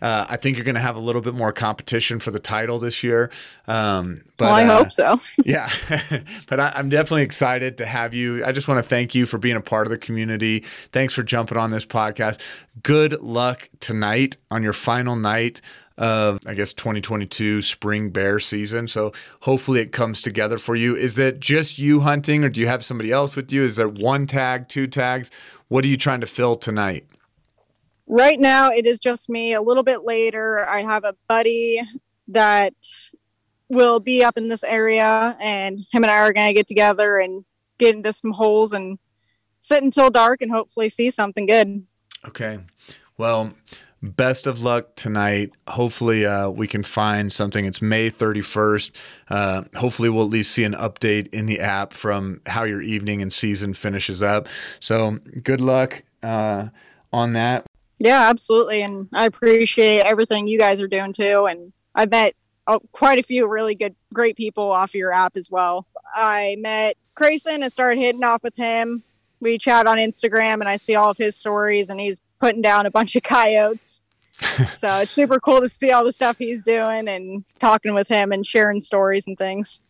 uh, 0.00 0.24
I 0.28 0.36
think 0.36 0.56
you're 0.56 0.64
going 0.64 0.74
to 0.74 0.80
have 0.80 0.96
a 0.96 1.00
little 1.00 1.22
bit 1.22 1.34
more 1.34 1.52
competition 1.52 2.18
for 2.18 2.30
the 2.30 2.40
title 2.40 2.78
this 2.78 3.02
year. 3.02 3.30
Um, 3.68 4.22
but 4.38 4.46
well, 4.46 4.54
I 4.54 4.64
uh, 4.64 4.78
hope 4.78 4.90
so. 4.90 5.18
yeah, 5.44 5.70
but 6.48 6.60
I, 6.60 6.72
I'm 6.74 6.88
definitely 6.88 7.22
excited 7.22 7.76
to 7.78 7.86
have 7.86 8.14
you. 8.14 8.42
I 8.42 8.52
just 8.52 8.68
want 8.68 8.79
to 8.79 8.79
thank 8.82 9.14
you 9.14 9.26
for 9.26 9.38
being 9.38 9.56
a 9.56 9.60
part 9.60 9.86
of 9.86 9.90
the 9.90 9.98
community. 9.98 10.64
Thanks 10.92 11.14
for 11.14 11.22
jumping 11.22 11.58
on 11.58 11.70
this 11.70 11.84
podcast. 11.84 12.40
Good 12.82 13.20
luck 13.20 13.68
tonight 13.80 14.36
on 14.50 14.62
your 14.62 14.72
final 14.72 15.16
night 15.16 15.60
of 16.00 16.38
I 16.46 16.54
guess 16.54 16.72
2022 16.72 17.60
spring 17.60 18.08
bear 18.10 18.40
season. 18.40 18.88
So 18.88 19.12
hopefully 19.40 19.80
it 19.80 19.92
comes 19.92 20.22
together 20.22 20.56
for 20.56 20.74
you. 20.74 20.96
Is 20.96 21.18
it 21.18 21.40
just 21.40 21.78
you 21.78 22.00
hunting 22.00 22.42
or 22.42 22.48
do 22.48 22.60
you 22.60 22.66
have 22.66 22.84
somebody 22.84 23.12
else 23.12 23.36
with 23.36 23.52
you? 23.52 23.64
Is 23.64 23.76
there 23.76 23.88
one 23.88 24.26
tag, 24.26 24.68
two 24.68 24.86
tags? 24.86 25.30
What 25.68 25.84
are 25.84 25.88
you 25.88 25.98
trying 25.98 26.22
to 26.22 26.26
fill 26.26 26.56
tonight? 26.56 27.06
Right 28.06 28.40
now 28.40 28.70
it 28.70 28.86
is 28.86 28.98
just 28.98 29.28
me. 29.28 29.52
A 29.52 29.60
little 29.60 29.82
bit 29.82 30.04
later 30.04 30.66
I 30.66 30.80
have 30.80 31.04
a 31.04 31.14
buddy 31.28 31.80
that 32.28 32.74
will 33.68 34.00
be 34.00 34.24
up 34.24 34.38
in 34.38 34.48
this 34.48 34.64
area 34.64 35.36
and 35.38 35.78
him 35.92 36.02
and 36.02 36.10
I 36.10 36.18
are 36.18 36.32
going 36.32 36.48
to 36.48 36.54
get 36.54 36.66
together 36.66 37.18
and 37.18 37.44
get 37.80 37.96
into 37.96 38.12
some 38.12 38.32
holes 38.32 38.72
and 38.72 38.98
sit 39.58 39.82
until 39.82 40.10
dark 40.10 40.40
and 40.42 40.50
hopefully 40.50 40.88
see 40.88 41.10
something 41.10 41.46
good. 41.46 41.84
Okay. 42.26 42.60
Well, 43.18 43.52
best 44.02 44.46
of 44.46 44.62
luck 44.62 44.94
tonight. 44.94 45.52
Hopefully, 45.68 46.24
uh, 46.24 46.50
we 46.50 46.66
can 46.66 46.82
find 46.82 47.32
something. 47.32 47.64
It's 47.64 47.82
May 47.82 48.10
31st. 48.10 48.90
Uh, 49.28 49.62
hopefully, 49.76 50.08
we'll 50.08 50.24
at 50.24 50.30
least 50.30 50.52
see 50.52 50.64
an 50.64 50.74
update 50.74 51.28
in 51.32 51.46
the 51.46 51.60
app 51.60 51.92
from 51.94 52.40
how 52.46 52.64
your 52.64 52.82
evening 52.82 53.22
and 53.22 53.32
season 53.32 53.74
finishes 53.74 54.22
up. 54.22 54.48
So, 54.80 55.18
good 55.42 55.60
luck 55.60 56.02
uh, 56.22 56.68
on 57.12 57.32
that. 57.34 57.66
Yeah, 57.98 58.30
absolutely. 58.30 58.80
And 58.82 59.08
I 59.12 59.26
appreciate 59.26 60.00
everything 60.00 60.48
you 60.48 60.58
guys 60.58 60.80
are 60.80 60.88
doing 60.88 61.12
too. 61.12 61.46
And 61.46 61.72
I 61.94 62.06
met 62.06 62.34
oh, 62.66 62.80
quite 62.92 63.18
a 63.18 63.22
few 63.22 63.46
really 63.46 63.74
good, 63.74 63.94
great 64.14 64.36
people 64.36 64.70
off 64.70 64.94
your 64.94 65.12
app 65.12 65.36
as 65.36 65.50
well. 65.50 65.86
I 66.14 66.56
met 66.58 66.96
Grayson 67.14 67.62
and 67.62 67.72
started 67.72 67.98
hitting 67.98 68.24
off 68.24 68.42
with 68.42 68.56
him. 68.56 69.02
We 69.40 69.58
chat 69.58 69.86
on 69.86 69.98
Instagram 69.98 70.54
and 70.54 70.68
I 70.68 70.76
see 70.76 70.94
all 70.94 71.10
of 71.10 71.16
his 71.16 71.36
stories 71.36 71.88
and 71.88 72.00
he's 72.00 72.20
putting 72.40 72.62
down 72.62 72.86
a 72.86 72.90
bunch 72.90 73.16
of 73.16 73.22
coyotes. 73.22 74.02
so 74.76 75.00
it's 75.00 75.12
super 75.12 75.38
cool 75.38 75.60
to 75.60 75.68
see 75.68 75.90
all 75.90 76.04
the 76.04 76.12
stuff 76.12 76.38
he's 76.38 76.62
doing 76.62 77.08
and 77.08 77.44
talking 77.58 77.94
with 77.94 78.08
him 78.08 78.32
and 78.32 78.46
sharing 78.46 78.80
stories 78.80 79.26
and 79.26 79.36
things. 79.38 79.80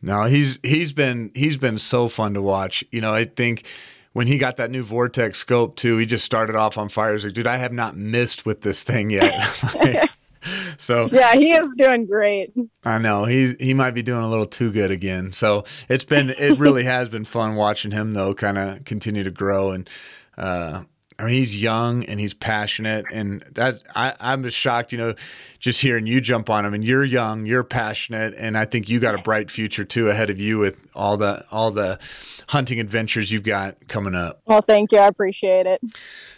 No, 0.00 0.24
he's 0.24 0.60
he's 0.62 0.92
been 0.92 1.32
he's 1.34 1.56
been 1.56 1.78
so 1.78 2.08
fun 2.08 2.34
to 2.34 2.42
watch. 2.42 2.84
You 2.92 3.00
know, 3.00 3.12
I 3.12 3.24
think 3.24 3.64
when 4.12 4.28
he 4.28 4.38
got 4.38 4.56
that 4.56 4.70
new 4.70 4.84
Vortex 4.84 5.38
scope 5.38 5.76
too, 5.76 5.96
he 5.98 6.06
just 6.06 6.24
started 6.24 6.54
off 6.54 6.78
on 6.78 6.88
fire. 6.88 7.14
He's 7.14 7.24
like, 7.24 7.34
dude, 7.34 7.46
I 7.46 7.56
have 7.56 7.72
not 7.72 7.96
missed 7.96 8.46
with 8.46 8.62
this 8.62 8.84
thing 8.84 9.10
yet. 9.10 9.34
like, 9.74 10.08
so 10.78 11.08
yeah, 11.12 11.34
he 11.34 11.52
is 11.52 11.74
doing 11.76 12.06
great. 12.06 12.52
I 12.84 12.98
know 12.98 13.24
he 13.24 13.54
he 13.58 13.74
might 13.74 13.92
be 13.92 14.02
doing 14.02 14.22
a 14.22 14.28
little 14.28 14.46
too 14.46 14.70
good 14.70 14.90
again. 14.90 15.32
So 15.32 15.64
it's 15.88 16.04
been 16.04 16.30
it 16.30 16.58
really 16.58 16.84
has 16.96 17.08
been 17.08 17.24
fun 17.24 17.54
watching 17.54 17.90
him 17.90 18.14
though, 18.14 18.34
kind 18.34 18.58
of 18.58 18.84
continue 18.84 19.24
to 19.24 19.30
grow 19.30 19.72
and. 19.72 19.88
Uh, 20.36 20.84
I 21.20 21.24
mean, 21.24 21.34
he's 21.34 21.60
young 21.60 22.04
and 22.04 22.20
he's 22.20 22.32
passionate, 22.32 23.04
and 23.12 23.40
that 23.52 23.82
I, 23.96 24.14
I'm 24.20 24.44
just 24.44 24.56
shocked, 24.56 24.92
you 24.92 24.98
know, 24.98 25.14
just 25.58 25.80
hearing 25.80 26.06
you 26.06 26.20
jump 26.20 26.48
on 26.48 26.64
him. 26.64 26.74
And 26.74 26.84
you're 26.84 27.04
young, 27.04 27.44
you're 27.44 27.64
passionate, 27.64 28.34
and 28.36 28.56
I 28.56 28.64
think 28.64 28.88
you 28.88 29.00
got 29.00 29.18
a 29.18 29.22
bright 29.22 29.50
future 29.50 29.84
too 29.84 30.10
ahead 30.10 30.30
of 30.30 30.38
you 30.38 30.58
with 30.58 30.80
all 30.94 31.16
the 31.16 31.44
all 31.50 31.72
the 31.72 31.98
hunting 32.50 32.78
adventures 32.78 33.32
you've 33.32 33.42
got 33.42 33.88
coming 33.88 34.14
up. 34.14 34.42
Well, 34.46 34.60
thank 34.60 34.92
you, 34.92 34.98
I 34.98 35.08
appreciate 35.08 35.66
it. 35.66 35.82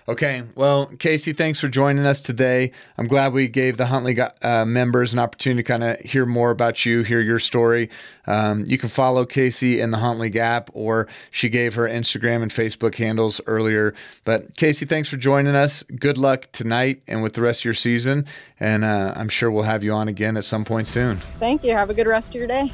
Okay, 0.09 0.45
well, 0.57 0.87
Kayce, 0.87 1.37
thanks 1.37 1.61
for 1.61 1.69
joining 1.69 2.07
us 2.07 2.21
today. 2.21 2.73
I'm 2.97 3.07
glad 3.07 3.35
we 3.35 3.49
gave 3.49 3.77
the 3.77 3.87
Hunt 3.87 4.07
League 4.07 4.21
uh, 4.43 4.65
members 4.65 5.13
an 5.13 5.19
opportunity 5.19 5.63
to 5.63 5.67
kind 5.67 5.85
of 5.85 6.01
hear 6.01 6.25
more 6.25 6.51
about 6.51 6.87
you, 6.87 7.03
hear 7.03 7.21
your 7.21 7.39
story. 7.39 7.91
Um, 8.31 8.65
you 8.65 8.79
can 8.79 8.89
follow 8.89 9.27
Kayce 9.27 9.79
in 9.79 9.91
the 9.91 9.99
Hunt 9.99 10.21
League 10.21 10.37
app, 10.37 10.71
or 10.73 11.09
she 11.33 11.49
gave 11.49 11.75
her 11.75 11.89
Instagram 11.89 12.43
and 12.43 12.53
Facebook 12.53 12.95
handles 12.95 13.41
earlier. 13.47 13.93
But 14.25 14.55
Kayce, 14.55 14.89
thanks 14.89 15.09
for 15.09 15.17
joining 15.17 15.57
us. 15.57 15.83
Good 15.83 16.17
luck 16.17 16.47
tonight 16.53 17.03
and 17.09 17.25
with 17.25 17.35
the 17.35 17.43
rest 17.43 17.63
of 17.63 17.65
your 17.65 17.75
season. 17.75 18.27
And 18.61 18.85
uh, 18.85 19.15
I'm 19.17 19.29
sure 19.29 19.51
we'll 19.51 19.65
have 19.65 19.83
you 19.83 19.93
on 19.93 20.07
again 20.07 20.37
at 20.37 20.45
some 20.45 20.65
point 20.65 20.87
soon. 20.87 21.17
Thank 21.41 21.65
you. 21.65 21.73
Have 21.73 21.91
a 21.91 21.95
good 21.95 22.07
rest 22.07 22.29
of 22.29 22.37
your 22.37 22.47
day. 22.47 22.73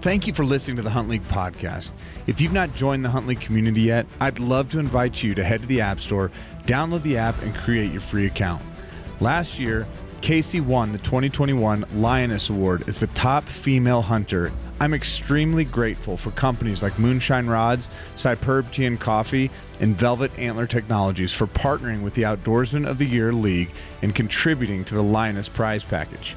Thank 0.00 0.26
you 0.26 0.34
for 0.34 0.44
listening 0.44 0.76
to 0.78 0.82
the 0.82 0.90
Hunt 0.90 1.08
League 1.08 1.26
podcast. 1.28 1.90
If 2.26 2.40
you've 2.40 2.52
not 2.52 2.74
joined 2.74 3.04
the 3.04 3.10
Hunt 3.10 3.28
League 3.28 3.40
community 3.40 3.82
yet, 3.82 4.06
I'd 4.20 4.40
love 4.40 4.68
to 4.70 4.80
invite 4.80 5.22
you 5.22 5.36
to 5.36 5.44
head 5.44 5.62
to 5.62 5.66
the 5.68 5.80
App 5.80 6.00
Store, 6.00 6.32
download 6.66 7.02
the 7.04 7.16
app, 7.16 7.40
and 7.42 7.54
create 7.54 7.92
your 7.92 8.00
free 8.00 8.26
account. 8.26 8.60
Last 9.20 9.58
year, 9.58 9.86
Kayce 10.20 10.60
won 10.60 10.90
the 10.90 10.98
2021 10.98 11.84
Lioness 11.94 12.50
Award 12.50 12.88
as 12.88 12.96
the 12.98 13.06
top 13.08 13.44
female 13.44 14.02
hunter. 14.02 14.52
I'm 14.78 14.92
extremely 14.92 15.64
grateful 15.64 16.18
for 16.18 16.30
companies 16.32 16.82
like 16.82 16.98
Moonshine 16.98 17.46
Rods, 17.46 17.88
Superb 18.16 18.70
Tea 18.70 18.84
and 18.84 19.00
Coffee, 19.00 19.50
and 19.80 19.96
Velvet 19.96 20.38
Antler 20.38 20.66
Technologies 20.66 21.32
for 21.32 21.46
partnering 21.46 22.02
with 22.02 22.12
the 22.12 22.22
Outdoorsman 22.22 22.86
of 22.86 22.98
the 22.98 23.06
Year 23.06 23.32
League 23.32 23.70
and 24.02 24.14
contributing 24.14 24.84
to 24.84 24.94
the 24.94 25.02
Lioness 25.02 25.48
prize 25.48 25.82
package. 25.82 26.36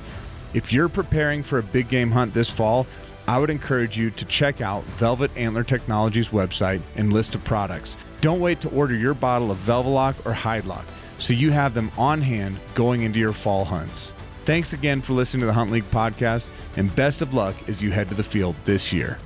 If 0.53 0.71
you're 0.71 0.87
preparing 0.87 1.43
for 1.43 1.59
a 1.59 1.63
big 1.63 1.89
game 1.89 2.11
hunt 2.11 2.33
this 2.33 2.49
fall, 2.49 2.87
I 3.27 3.37
would 3.39 3.49
encourage 3.49 3.97
you 3.97 4.09
to 4.11 4.25
check 4.25 4.61
out 4.61 4.83
Velvet 4.83 5.31
Antler 5.35 5.65
Technologies 5.65 6.29
website 6.29 6.81
and 6.95 7.11
list 7.11 7.35
of 7.35 7.43
products. 7.43 7.97
Don't 8.21 8.39
wait 8.39 8.61
to 8.61 8.69
order 8.69 8.95
your 8.95 9.13
bottle 9.13 9.51
of 9.51 9.57
Velvelock 9.57 10.15
or 10.25 10.31
Hidelock 10.31 10.85
so 11.19 11.33
you 11.33 11.51
have 11.51 11.73
them 11.73 11.91
on 11.97 12.21
hand 12.21 12.57
going 12.73 13.01
into 13.03 13.19
your 13.19 13.33
fall 13.33 13.65
hunts. 13.65 14.13
Thanks 14.49 14.73
again 14.73 15.03
for 15.03 15.13
listening 15.13 15.41
to 15.41 15.45
the 15.45 15.53
Hunt 15.53 15.69
League 15.69 15.91
podcast, 15.91 16.47
and 16.75 16.95
best 16.95 17.21
of 17.21 17.35
luck 17.35 17.53
as 17.69 17.83
you 17.83 17.91
head 17.91 18.07
to 18.07 18.15
the 18.15 18.23
field 18.23 18.55
this 18.65 18.91
year. 18.91 19.19